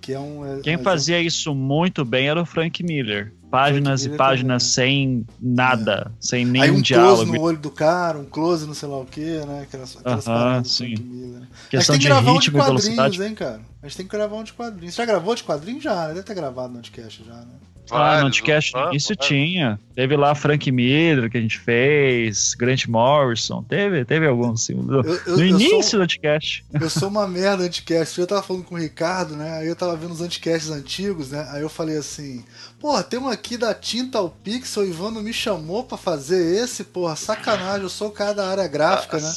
[0.00, 3.32] Que é um é- Quem um fazia isso muito bem era o Frank Miller.
[3.50, 7.32] Páginas Miller e páginas sem nada, sem nenhum Aí um close diálogo.
[7.32, 9.62] no olho do cara, um close no sei lá o que, né?
[9.62, 10.96] Aquelas, aquelas Aham, paradas do sim.
[10.96, 11.42] Frank Miller.
[11.68, 13.22] Questão a gente tem de que ritmo quadrinhos, velocidade.
[13.22, 13.60] hein, cara?
[13.82, 14.94] A gente tem que gravar um de quadrinhos.
[14.94, 15.82] Você já gravou de quadrinhos?
[15.82, 16.14] Já, né?
[16.14, 17.46] Deve ter gravado no Anticast já, né?
[17.92, 19.26] Ah, Vários, no Anticast ah, isso vários.
[19.26, 19.80] tinha.
[19.96, 24.62] Teve lá Frank Miller que a gente fez, Grant Morrison, teve, teve alguns.
[24.62, 26.64] Assim, no, Eu, eu- no início sou, do Anticast.
[26.78, 28.20] eu sou uma merda Anticast.
[28.20, 29.58] Eu tava falando com o Ricardo, né?
[29.58, 31.48] Aí eu tava vendo os Anticasts antigos, né?
[31.50, 32.44] Aí eu falei assim:
[32.78, 36.84] Porra, tem um aqui da tinta ao pixel, o Ivano me chamou pra fazer esse,
[36.84, 39.32] porra, sacanagem, eu sou o cara da área gráfica, né?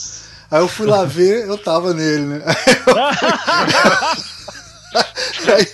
[0.54, 2.44] Aí eu fui lá ver, eu tava nele, né?
[5.56, 5.66] Aí,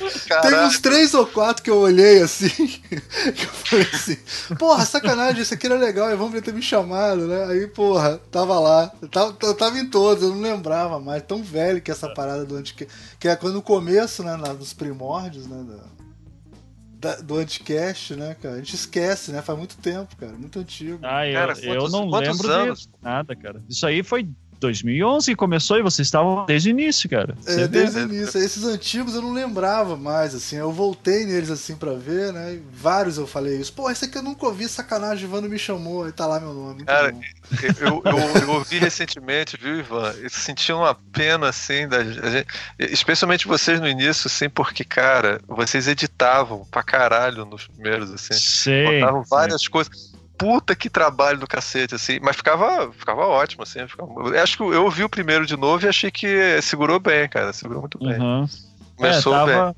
[0.41, 4.17] Teve uns três ou quatro que eu olhei assim, que eu falei assim,
[4.57, 7.43] porra, sacanagem, isso aqui era legal, e ver ter me chamado, né?
[7.45, 11.43] Aí, porra, tava lá, eu tava, eu tava em todos, eu não lembrava mais, tão
[11.43, 15.65] velho que essa parada do Anticast, que é quando no começo, né, nos primórdios, né,
[16.99, 20.57] da, da- do Anticast, né, cara, a gente esquece, né, faz muito tempo, cara, muito
[20.59, 20.99] antigo.
[21.03, 22.79] Ah, eu, Cara, eu quantos- não quantos lembro anos?
[22.83, 23.61] de nada, cara.
[23.67, 24.29] Isso aí foi
[24.59, 27.35] 2011 que começou e vocês estavam desde o início, cara.
[27.45, 27.67] É, Você vê?
[27.67, 28.39] desde o início.
[28.39, 30.57] Esses antigos eu não lembrava mais, assim.
[30.57, 32.53] Eu voltei neles, assim, pra ver, né?
[32.53, 33.73] E vários eu falei isso.
[33.73, 36.03] Pô, esse aqui eu nunca ouvi, sacanagem, Ivano me chamou.
[36.05, 36.75] Aí tá lá meu nome.
[36.75, 37.15] Muito Cara.
[37.79, 40.13] Eu, eu, eu ouvi recentemente, viu, Ivan?
[40.21, 42.45] Eu senti uma pena, assim, da gente,
[42.79, 48.33] especialmente vocês no início, assim, porque, cara, vocês editavam pra caralho nos primeiros, assim.
[48.33, 50.08] Sei, Botavam várias coisas.
[50.39, 52.17] Puta que trabalho do cacete, assim.
[52.21, 53.85] Mas ficava, ficava ótimo, assim.
[53.87, 57.27] ficava- eu acho que eu ouvi o primeiro de novo e achei que segurou bem,
[57.29, 57.51] cara.
[57.53, 58.19] Segurou muito bem.
[58.19, 58.47] Uhum.
[58.95, 59.55] Começou é, bem.
[59.55, 59.75] tava,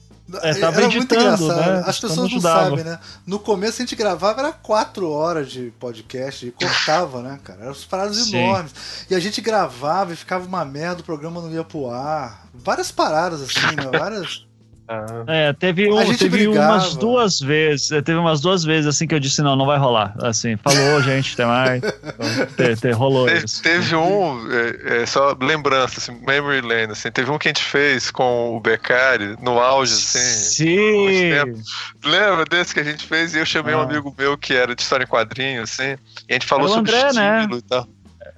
[0.48, 1.72] É, tava Era muito editando, engraçado.
[1.74, 1.84] né?
[1.86, 3.00] As pessoas não sabem, né?
[3.28, 7.62] No começo a gente gravava, era quatro horas de podcast e cortava, né, cara?
[7.64, 8.38] Eram as paradas Sim.
[8.38, 8.72] enormes.
[9.10, 12.46] E a gente gravava e ficava uma merda, o programa não ia pro ar.
[12.54, 13.90] Várias paradas, assim, né?
[14.00, 14.46] Várias.
[14.94, 16.74] Ah, É, teve, um, teve brigava.
[16.74, 19.78] umas duas vezes, é, teve umas duas vezes assim que eu disse, não, não vai
[19.78, 20.14] rolar.
[20.22, 21.82] Assim, falou, gente, até mais.
[21.84, 22.46] Então,
[22.76, 23.62] te, te- rolou Teve, isso.
[23.64, 27.64] teve um, é, é, só lembrança, assim, memory lane, assim, teve um que a gente
[27.64, 30.20] fez com o Beccari no auge, assim.
[30.20, 31.62] Sim.
[32.04, 33.34] Lembra desse que a gente fez?
[33.34, 33.84] E eu chamei um Ah.
[33.84, 35.96] amigo meu que era de história em quadrinho, assim,
[36.28, 37.40] e a gente falou o sobre André, né?
[37.42, 37.88] estilo e tal.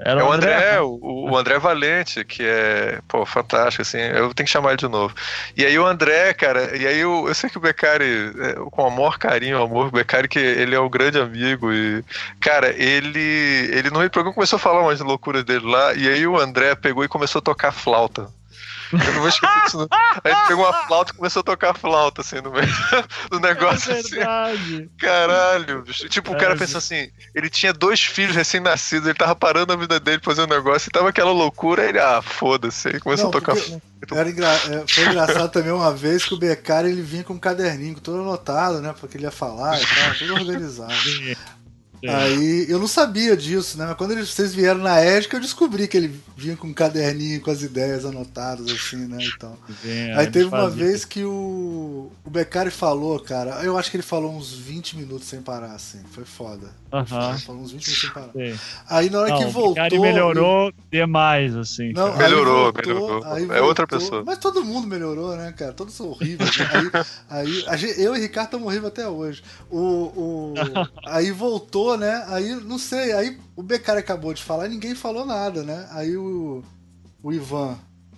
[0.06, 0.54] Era é o André.
[0.54, 4.78] André, o, o André Valente, que é, pô, fantástico, assim, eu tenho que chamar ele
[4.78, 5.16] de novo.
[5.56, 8.86] E aí o André, cara, e aí eu, eu sei que o Beccari, é, com
[8.86, 12.04] o maior carinho, amor, o Beccari, que ele é um grande amigo e,
[12.42, 16.10] cara, ele, ele no meio do programa começou a falar umas loucuras dele lá, e
[16.10, 18.28] aí o André pegou e começou a tocar flauta.
[18.94, 19.78] Eu não vou esquecer disso.
[19.78, 19.88] não.
[20.24, 22.68] Aí ele pegou uma flauta e começou a tocar flauta, assim, no meio
[23.32, 24.10] do negócio, é assim.
[24.16, 24.90] verdade.
[25.00, 26.08] Caralho, bicho.
[26.10, 26.60] Tipo, o É, cara gente.
[26.60, 30.44] pensou assim: ele tinha dois filhos recém-nascidos, ele tava parando a vida dele pra fazer
[30.44, 32.88] um negócio, e tava aquela loucura, aí ele, ah, foda-se.
[32.90, 33.56] Aí começou Não, a tocar.
[33.56, 34.48] porque Era engra...
[34.48, 38.22] é, Foi engraçado também uma vez que o Becari ele vinha com um caderninho todo
[38.22, 38.94] anotado, né?
[39.00, 40.94] Porque ele ia falar e tal, tudo organizado.
[42.04, 42.10] Sim.
[42.10, 43.86] Aí eu não sabia disso, né?
[43.88, 47.40] Mas quando eles, vocês vieram na Édica, eu descobri que ele vinha com um caderninho
[47.40, 49.18] com as ideias anotadas, assim, né?
[49.22, 49.74] E.
[49.82, 50.86] Sim, Aí teve uma fazia.
[50.86, 53.64] vez que o, o Beccari falou, cara.
[53.64, 56.00] Eu acho que ele falou uns 20 minutos sem parar, assim.
[56.12, 56.72] Foi foda.
[57.46, 58.32] Falou uns 20 minutos sem parar.
[58.34, 58.60] Sim.
[58.90, 59.76] Aí na hora Não, que o voltou.
[59.76, 61.94] Cara, melhorou demais, assim.
[61.94, 63.24] Não, Melhorou, voltou, melhorou.
[63.34, 64.00] aí É outra voltou.
[64.00, 64.24] pessoa.
[64.26, 65.72] Mas todo mundo melhorou, né, cara?
[65.74, 66.56] Todos são horríveis.
[66.58, 66.66] né?
[67.30, 69.42] Aí, aí a gente- eu e Ricardo estamos horríveis até hoje.
[69.72, 70.54] O, o,
[71.08, 72.24] aí voltou, né?
[72.28, 75.88] Aí, não sei, aí o Becari acabou de falar e ninguém falou nada, né?
[75.92, 76.64] Aí o.
[77.22, 77.78] o Ivan.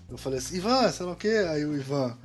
[0.09, 1.45] Eu falei assim, Ivan, sei lá o quê?
[1.49, 2.15] Aí o Ivan,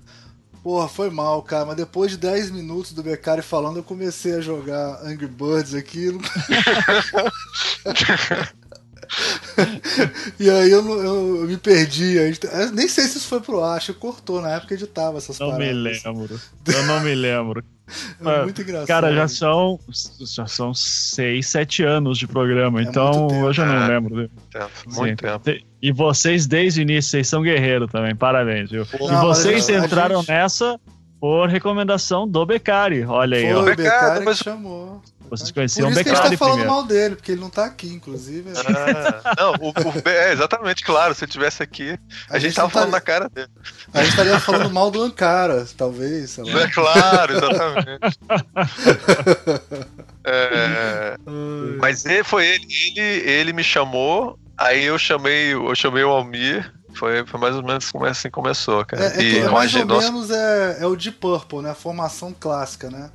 [0.62, 4.40] porra, foi mal, cara, mas depois de 10 minutos do Beccari falando, eu comecei a
[4.40, 6.08] jogar Angry Birds aqui.
[10.38, 12.16] e aí eu, eu, eu, me perdi.
[12.16, 15.38] Eu nem sei se isso foi pro ar, acho que cortou na época editava essas
[15.38, 16.02] não paradas.
[16.04, 16.40] Não me lembro.
[16.66, 17.64] Eu não me lembro.
[18.24, 18.86] É muito engraçado.
[18.86, 19.80] Cara, já são,
[20.20, 23.88] já são seis, sete anos de programa, é então eu já não é.
[23.88, 24.30] lembro.
[24.50, 25.38] Tempo, muito Sim.
[25.40, 25.66] tempo.
[25.82, 28.86] E vocês, desde o início, vocês são guerreiros também, parabéns, viu?
[29.00, 30.28] Não, e vocês entraram gente...
[30.28, 30.78] nessa
[31.20, 33.04] por recomendação do Becari.
[33.04, 33.60] Olha aí, Foi ó.
[33.60, 35.02] o Becari que chamou.
[35.28, 36.20] Vocês conheciam o Becari primeiro.
[36.20, 36.70] Por isso que a gente tá falando primeiro.
[36.72, 38.50] mal dele, porque ele não tá aqui, inclusive.
[38.56, 41.14] Ah, não, o, o, é exatamente, claro.
[41.14, 41.96] Se ele tivesse aqui, a,
[42.30, 43.50] a gente, gente tava falando na cara dele.
[43.92, 46.30] A gente estaria falando mal do Ankara, talvez.
[46.30, 46.62] Sei lá.
[46.62, 48.18] É claro, exatamente.
[50.24, 51.16] é,
[51.78, 52.66] mas ele, foi ele,
[52.96, 56.72] ele, ele me chamou, aí eu chamei, eu chamei o Almir.
[56.94, 59.04] Foi, foi mais ou menos como assim começou, cara.
[59.04, 60.10] É, é, e é mais ou nossa...
[60.10, 61.70] menos é, é o Deep Purple, né?
[61.70, 63.10] A formação clássica, né?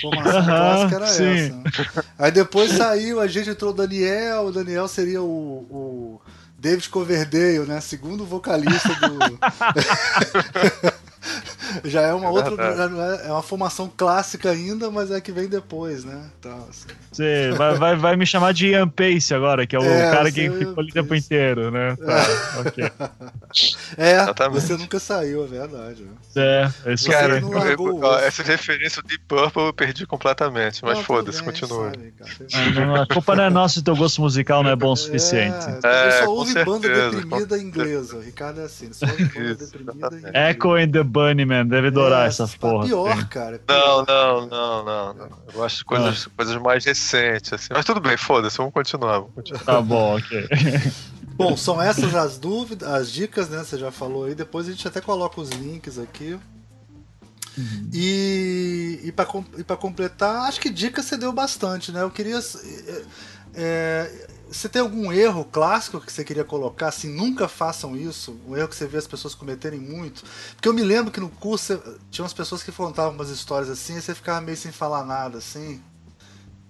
[0.00, 1.24] Formação clássica era sim.
[1.24, 1.54] essa.
[1.54, 2.04] Né?
[2.18, 6.20] Aí depois saiu, a gente entrou o Daniel, o Daniel seria o, o
[6.58, 7.80] David Coverdale, né?
[7.80, 9.18] Segundo vocalista do.
[11.84, 12.54] já é uma outra.
[12.54, 16.30] É, é uma formação clássica ainda, mas é que vem depois, né?
[16.38, 16.88] Então, assim.
[17.10, 20.30] Você vai, vai, vai me chamar de Ian Pace agora, que é o é, cara
[20.30, 21.96] que ficou ali o tempo inteiro, né?
[21.96, 22.60] Tá, é.
[22.60, 22.92] ok.
[23.96, 24.60] É, Exatamente.
[24.60, 26.02] você nunca saiu, é verdade.
[26.02, 26.10] Né?
[26.36, 31.42] É, é isso cara, eu, eu, essa referência de Purple eu perdi completamente, mas foda-se,
[31.42, 31.90] continua.
[33.00, 35.66] a culpa não é nossa se teu gosto musical não é bom o suficiente.
[35.82, 38.16] É, é só ouve banda deprimida inglesa.
[38.16, 40.50] O Ricardo é assim, só ouve banda deprimida inglesa.
[40.50, 41.02] Echo and the
[41.64, 42.86] Bunnyman, deve adorar é, essas porra.
[42.86, 43.26] Pior, assim.
[43.26, 43.58] cara.
[43.58, 44.04] Pior.
[44.06, 45.28] Não, não, não, não, não.
[45.46, 46.30] Eu gosto de coisas, ah.
[46.36, 47.68] coisas mais recentes, assim.
[47.70, 49.64] Mas tudo bem, foda-se, vamos continuar, vamos continuar.
[49.64, 50.48] Tá bom, ok.
[51.38, 53.58] Bom, são essas as dúvidas, as dicas, né?
[53.58, 54.34] Você já falou aí.
[54.34, 56.36] Depois a gente até coloca os links aqui.
[57.56, 57.90] Uhum.
[57.92, 62.02] E, e para completar, acho que dicas você deu bastante, né?
[62.02, 62.38] Eu queria.
[62.38, 63.02] É,
[63.54, 66.88] é, você tem algum erro clássico que você queria colocar?
[66.88, 68.38] Assim, nunca façam isso.
[68.46, 70.24] Um erro que você vê as pessoas cometerem muito.
[70.54, 71.78] Porque eu me lembro que no curso
[72.10, 75.38] tinha umas pessoas que contavam umas histórias assim e você ficava meio sem falar nada,
[75.38, 75.80] assim.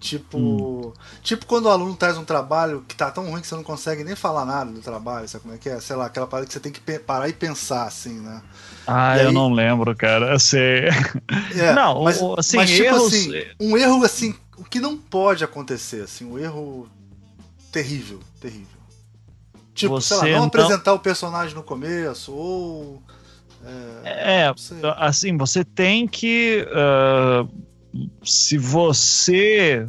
[0.01, 0.93] Tipo, hum.
[1.23, 4.05] tipo quando o aluno traz um trabalho que tá tão ruim que você não consegue
[4.05, 5.81] nem falar nada do trabalho, sabe como é que é?
[5.81, 8.41] Sei lá, aquela parada que você tem que parar e pensar, assim, né?
[8.87, 9.35] Ah, e eu aí...
[9.35, 10.39] não lembro, cara.
[10.39, 10.85] Sei.
[11.57, 13.13] É, não, mas, assim, mas tipo erros...
[13.13, 16.89] assim, um erro assim, o que não pode acontecer, assim, um erro
[17.71, 18.79] terrível, terrível.
[19.75, 23.03] Tipo, você sei lá, não, não, apresentar o personagem no começo, ou.
[24.05, 24.55] É, é
[24.97, 26.67] assim, você tem que.
[26.69, 27.49] Uh,
[28.25, 29.89] se você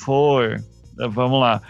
[0.00, 0.62] for.
[0.96, 1.62] Vamos lá.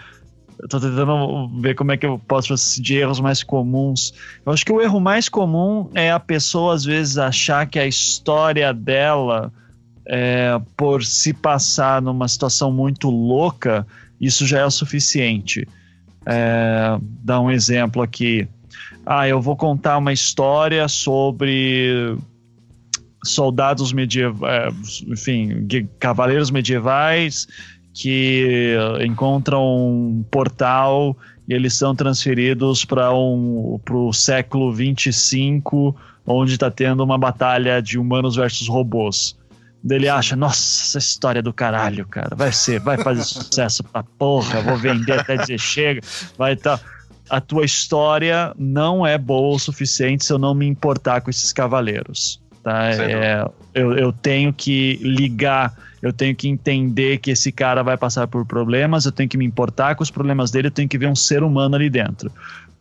[0.59, 4.13] Eu tô tentando ver como é que eu posso fazer de erros mais comuns.
[4.45, 7.87] Eu acho que o erro mais comum é a pessoa, às vezes, achar que a
[7.87, 9.51] história dela,
[10.05, 13.87] é, por se passar numa situação muito louca,
[14.21, 15.67] isso já é o suficiente.
[16.25, 18.47] É, dar um exemplo aqui.
[19.05, 22.15] Ah, eu vou contar uma história sobre
[23.23, 25.67] soldados medievais, é, enfim,
[25.99, 27.47] cavaleiros medievais
[27.93, 28.75] que
[29.05, 31.17] encontram um portal
[31.47, 35.95] e eles são transferidos para um, o século 25,
[36.25, 39.37] onde está tendo uma batalha de humanos versus robôs.
[39.89, 42.35] Ele acha, nossa, essa história do caralho, cara.
[42.35, 46.01] Vai ser, vai fazer sucesso pra porra, vou vender até dizer chega,
[46.37, 46.77] vai estar.
[46.77, 46.85] Tá.
[47.29, 51.53] A tua história não é boa o suficiente se eu não me importar com esses
[51.53, 52.41] cavaleiros.
[52.61, 52.91] Tá?
[52.91, 58.27] É, eu, eu tenho que ligar, eu tenho que entender que esse cara vai passar
[58.27, 61.07] por problemas, eu tenho que me importar com os problemas dele, eu tenho que ver
[61.07, 62.29] um ser humano ali dentro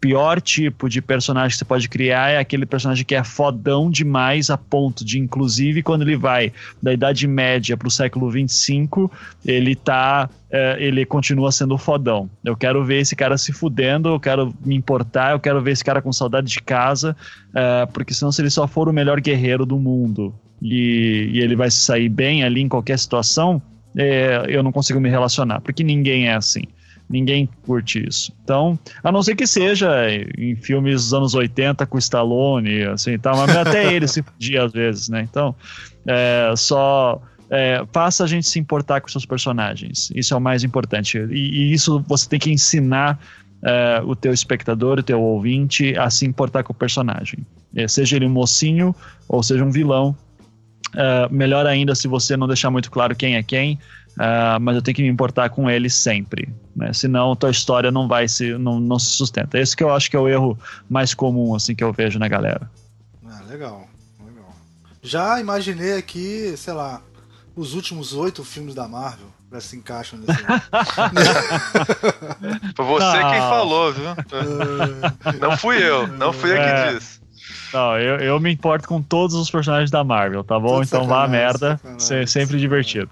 [0.01, 4.49] pior tipo de personagem que você pode criar é aquele personagem que é fodão demais
[4.49, 6.53] a ponto de, inclusive, quando ele vai
[6.83, 9.11] da Idade Média para o século 25,
[9.45, 10.31] ele tá.
[10.53, 12.29] É, ele continua sendo fodão.
[12.45, 15.85] Eu quero ver esse cara se fudendo, eu quero me importar, eu quero ver esse
[15.85, 17.17] cara com saudade de casa,
[17.55, 21.55] é, porque senão, se ele só for o melhor guerreiro do mundo e, e ele
[21.55, 23.63] vai se sair bem ali em qualquer situação,
[23.97, 26.63] é, eu não consigo me relacionar, porque ninguém é assim.
[27.11, 28.33] Ninguém curte isso.
[28.45, 29.91] Então, a não ser que seja
[30.39, 34.73] em filmes dos anos 80 com Stallone, assim, tal, mas até ele se podia às
[34.73, 35.27] vezes, né?
[35.29, 35.53] Então,
[36.07, 37.21] é, só
[37.51, 40.13] é, faça a gente se importar com seus personagens.
[40.15, 41.19] Isso é o mais importante.
[41.19, 43.19] E, e isso você tem que ensinar
[43.65, 47.45] é, o teu espectador, o teu ouvinte a se importar com o personagem.
[47.75, 48.95] É, seja ele um mocinho
[49.29, 50.17] ou seja um vilão,
[50.91, 53.79] Uh, melhor ainda se você não deixar muito claro quem é quem,
[54.17, 56.49] uh, mas eu tenho que me importar com ele sempre.
[56.75, 56.93] Né?
[56.93, 59.59] Senão, tua história não vai se, não, não se sustenta.
[59.59, 60.59] Esse que eu acho que é o erro
[60.89, 62.71] mais comum assim que eu vejo na galera.
[63.27, 63.89] Ah, legal,
[64.25, 64.55] legal.
[65.03, 67.03] Já imaginei aqui, sei lá,
[67.55, 70.41] os últimos oito filmes da Marvel já se encaixam nesse.
[72.77, 73.31] Foi você não.
[73.31, 74.05] quem falou, viu?
[75.41, 76.95] não fui eu, não fui eu que é.
[76.95, 77.20] disse.
[77.73, 80.75] Não, eu, eu me importo com todos os personagens da Marvel, tá bom?
[80.75, 81.81] Tudo então vá a merda,
[82.11, 83.11] é sempre divertido.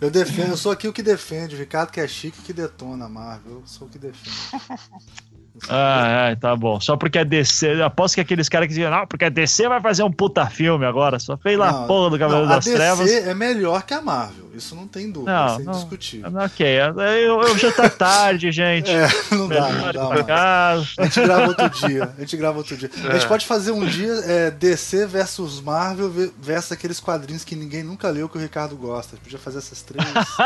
[0.00, 3.04] Eu defendo, eu sou aqui o que defende, o Ricardo que é chique que detona
[3.04, 4.36] a Marvel, eu sou o que defende.
[5.68, 6.80] Ah, é, tá bom.
[6.80, 7.82] Só porque é DC.
[7.82, 10.84] Aposto que aqueles caras que diziam, não, porque a DC vai fazer um puta filme
[10.84, 11.18] agora.
[11.18, 13.00] Só fez lá não, porra do Cavaleiro das DC Trevas.
[13.00, 14.50] A DC é melhor que a Marvel.
[14.54, 15.32] Isso não tem dúvida.
[15.32, 16.30] Não, é não, discutível.
[16.44, 18.90] Ok, eu, eu já tá tarde, gente.
[18.90, 20.72] É, não dá, não dá.
[20.98, 22.12] A gente grava outro dia.
[22.16, 22.90] A gente grava outro dia.
[23.02, 23.08] É.
[23.08, 27.82] A gente pode fazer um dia é, DC versus Marvel versus aqueles quadrinhos que ninguém
[27.82, 29.14] nunca leu que o Ricardo gosta.
[29.14, 30.06] A gente podia fazer essas três.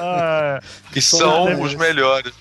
[0.00, 0.60] ah,
[0.92, 2.32] que são os melhores.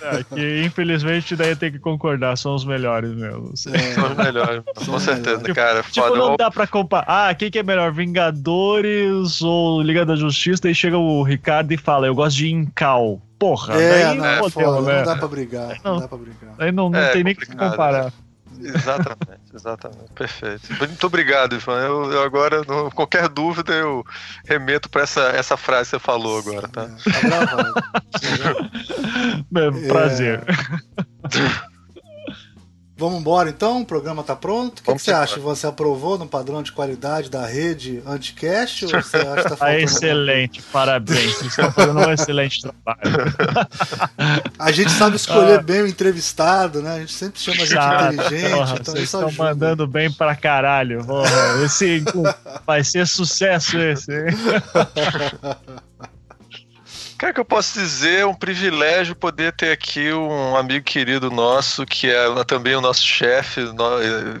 [0.00, 3.52] É, que infelizmente daí tem que concordar, são os melhores mesmo.
[3.72, 5.82] É, são os melhores, com certeza, tipo, cara.
[5.82, 6.18] Tipo, foda.
[6.18, 7.06] não dá pra comparar.
[7.08, 10.68] Ah, quem que é melhor, Vingadores ou Liga da Justiça?
[10.68, 13.20] Aí chega o Ricardo e fala, eu gosto de Incal.
[13.38, 14.98] Porra, é, daí não, é, foda, né?
[14.98, 15.76] não dá pra brigar.
[15.84, 16.54] Não, não dá pra brigar.
[16.58, 18.04] Aí não, não é, tem nem que comparar.
[18.04, 18.12] Né?
[18.58, 20.12] Exatamente, exatamente.
[20.14, 20.72] Perfeito.
[20.78, 21.80] Muito obrigado, Ivan.
[21.80, 24.04] Eu, eu agora, no, qualquer dúvida, eu
[24.44, 26.82] remeto para essa, essa frase que você falou agora, tá?
[26.82, 27.74] É, tá gravado.
[29.88, 30.42] Prazer.
[30.44, 31.65] É...
[32.98, 33.82] Vamos embora então?
[33.82, 34.78] O programa está pronto?
[34.78, 35.38] O que, que você acha?
[35.38, 39.80] Você aprovou no padrão de qualidade da rede Anticast ou você acha que está faltando?
[39.80, 41.34] excelente, parabéns.
[41.34, 43.00] Vocês estão fazendo um excelente trabalho.
[44.58, 45.62] A gente sabe escolher ah.
[45.62, 46.94] bem o entrevistado, né?
[46.94, 48.50] A gente sempre chama a gente inteligente.
[48.50, 51.04] Porra, então vocês estão mandando bem pra caralho.
[51.04, 52.02] Porra, esse
[52.66, 54.10] vai ser sucesso esse.
[57.18, 61.86] Cara, que eu posso dizer, é um privilégio poder ter aqui um amigo querido nosso,
[61.86, 63.62] que é também o nosso chefe,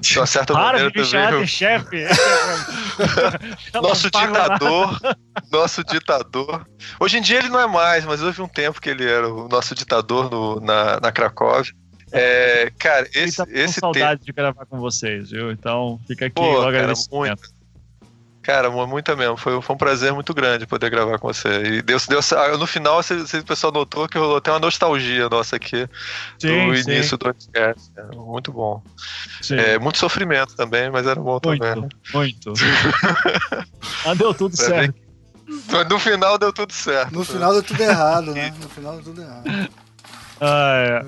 [0.00, 1.40] de uma certa Para maneira de também.
[1.40, 1.46] Eu...
[1.46, 2.04] chefe!
[3.72, 5.00] nosso ditador,
[5.50, 6.66] nosso ditador.
[7.00, 9.48] Hoje em dia ele não é mais, mas houve um tempo que ele era o
[9.48, 11.72] nosso ditador no, na, na Cracóvia.
[12.12, 15.50] É, cara, esse, tá esse saudade de gravar com vocês, viu?
[15.50, 17.10] Então fica aqui Pô, o agradecimento.
[17.10, 17.55] Cara, muito.
[18.46, 19.36] Cara, muita mesmo.
[19.36, 21.48] Foi, foi um prazer muito grande poder gravar com você.
[21.64, 24.60] E deu, deu, ah, no final, se, se o pessoal notou que rolou até uma
[24.60, 25.88] nostalgia nossa aqui
[26.38, 26.92] sim, do sim.
[26.92, 27.90] início do podcast.
[27.96, 28.80] É, muito bom.
[29.50, 31.88] É, muito sofrimento também, mas era bom muito, também.
[32.14, 32.52] Muito.
[34.06, 34.94] mas deu tudo certo.
[35.90, 37.12] No final deu tudo certo.
[37.12, 38.54] No final deu tudo errado, né?
[38.62, 39.70] No final deu tudo errado.
[40.40, 41.02] Ah, é.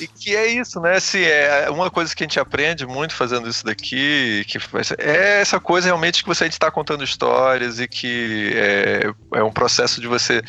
[0.00, 1.00] E que é isso, né?
[1.00, 4.58] Se é uma coisa que a gente aprende muito fazendo isso daqui, que
[4.98, 10.00] é essa coisa realmente que você está contando histórias e que é, é um processo
[10.00, 10.42] de você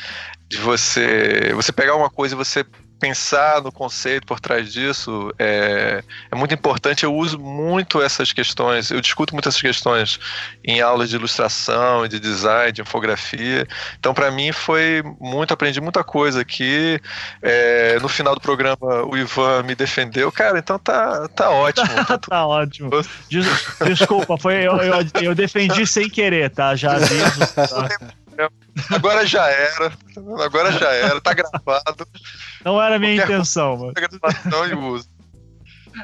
[0.48, 2.66] de você você pegar uma coisa e você
[3.00, 7.04] pensar no conceito por trás disso é, é muito importante.
[7.04, 10.20] Eu uso muito essas questões, eu discuto muito essas questões
[10.64, 13.68] em aulas de ilustração, de design, de infografia.
[13.98, 17.00] Então, para mim, foi muito, aprendi muita coisa aqui.
[17.42, 20.32] É, no final do programa, o Ivan me defendeu.
[20.32, 21.90] Cara, então tá, tá ótimo.
[22.10, 22.90] Tá, tá ótimo.
[23.30, 23.50] Des,
[23.86, 26.76] desculpa, foi, eu, eu, eu, defendi sem querer, tá?
[26.76, 27.40] Já aviso.
[27.56, 27.90] Tá?
[28.90, 29.92] Agora já era.
[30.44, 31.22] Agora já era.
[31.22, 32.08] Tá gravado.
[32.64, 33.78] Não era a minha Qualquer intenção.
[33.78, 33.94] Mano.
[33.94, 35.10] Gravação e uso.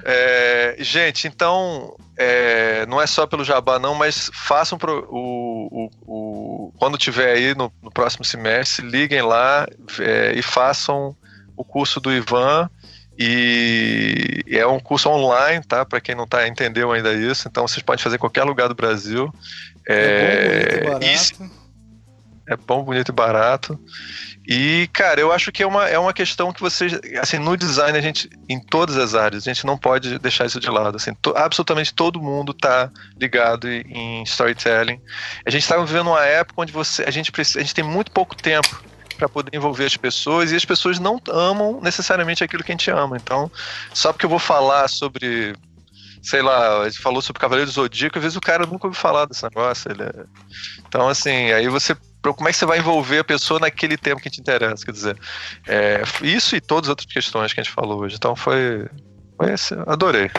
[0.03, 5.89] É, gente, então é, não é só pelo Jabá, não, mas façam pro, o, o,
[6.01, 9.67] o, quando tiver aí no, no próximo semestre, liguem lá
[9.99, 11.15] é, e façam
[11.55, 12.69] o curso do Ivan.
[13.17, 15.85] E é um curso online, tá?
[15.85, 18.75] Para quem não tá entendeu ainda isso, então vocês podem fazer em qualquer lugar do
[18.75, 19.33] Brasil.
[19.87, 21.51] É, é bom, barato.
[22.47, 23.79] É bom, bonito e barato.
[24.47, 27.97] E, cara, eu acho que é uma, é uma questão que vocês, assim, no design,
[27.97, 30.95] a gente, em todas as áreas, a gente não pode deixar isso de lado.
[30.95, 35.01] Assim, to, absolutamente todo mundo está ligado em storytelling.
[35.43, 38.11] A gente está vivendo uma época onde você, a, gente precisa, a gente tem muito
[38.11, 38.83] pouco tempo
[39.17, 42.91] para poder envolver as pessoas e as pessoas não amam necessariamente aquilo que a gente
[42.91, 43.17] ama.
[43.17, 43.49] Então,
[43.93, 45.55] só porque eu vou falar sobre
[46.21, 49.25] sei lá, gente falou sobre Cavaleiro do Zodíaco, às vezes o cara nunca ouviu falar
[49.25, 49.91] desse negócio.
[49.91, 50.25] Ele é...
[50.87, 51.95] Então, assim, aí você
[52.33, 55.19] como é que você vai envolver a pessoa naquele tempo que te interessa, quer dizer,
[55.67, 58.15] é, isso e todas as outras questões que a gente falou hoje.
[58.15, 58.87] Então foi,
[59.37, 60.31] foi esse, adorei.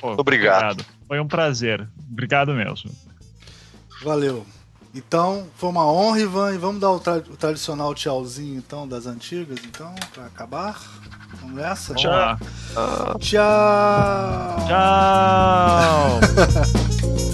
[0.00, 0.80] Pô, obrigado.
[0.80, 0.86] obrigado.
[1.06, 1.86] Foi um prazer.
[2.10, 2.90] Obrigado mesmo.
[4.02, 4.46] Valeu.
[4.94, 9.06] Então, foi uma honra, Ivan, e vamos dar o, tra o tradicional tchauzinho, então, das
[9.06, 10.78] antigas, então, para acabar.
[11.40, 11.94] Vamos nessa?
[11.94, 12.38] Tchau.
[13.18, 14.56] Tchau.
[14.68, 16.20] Tchau.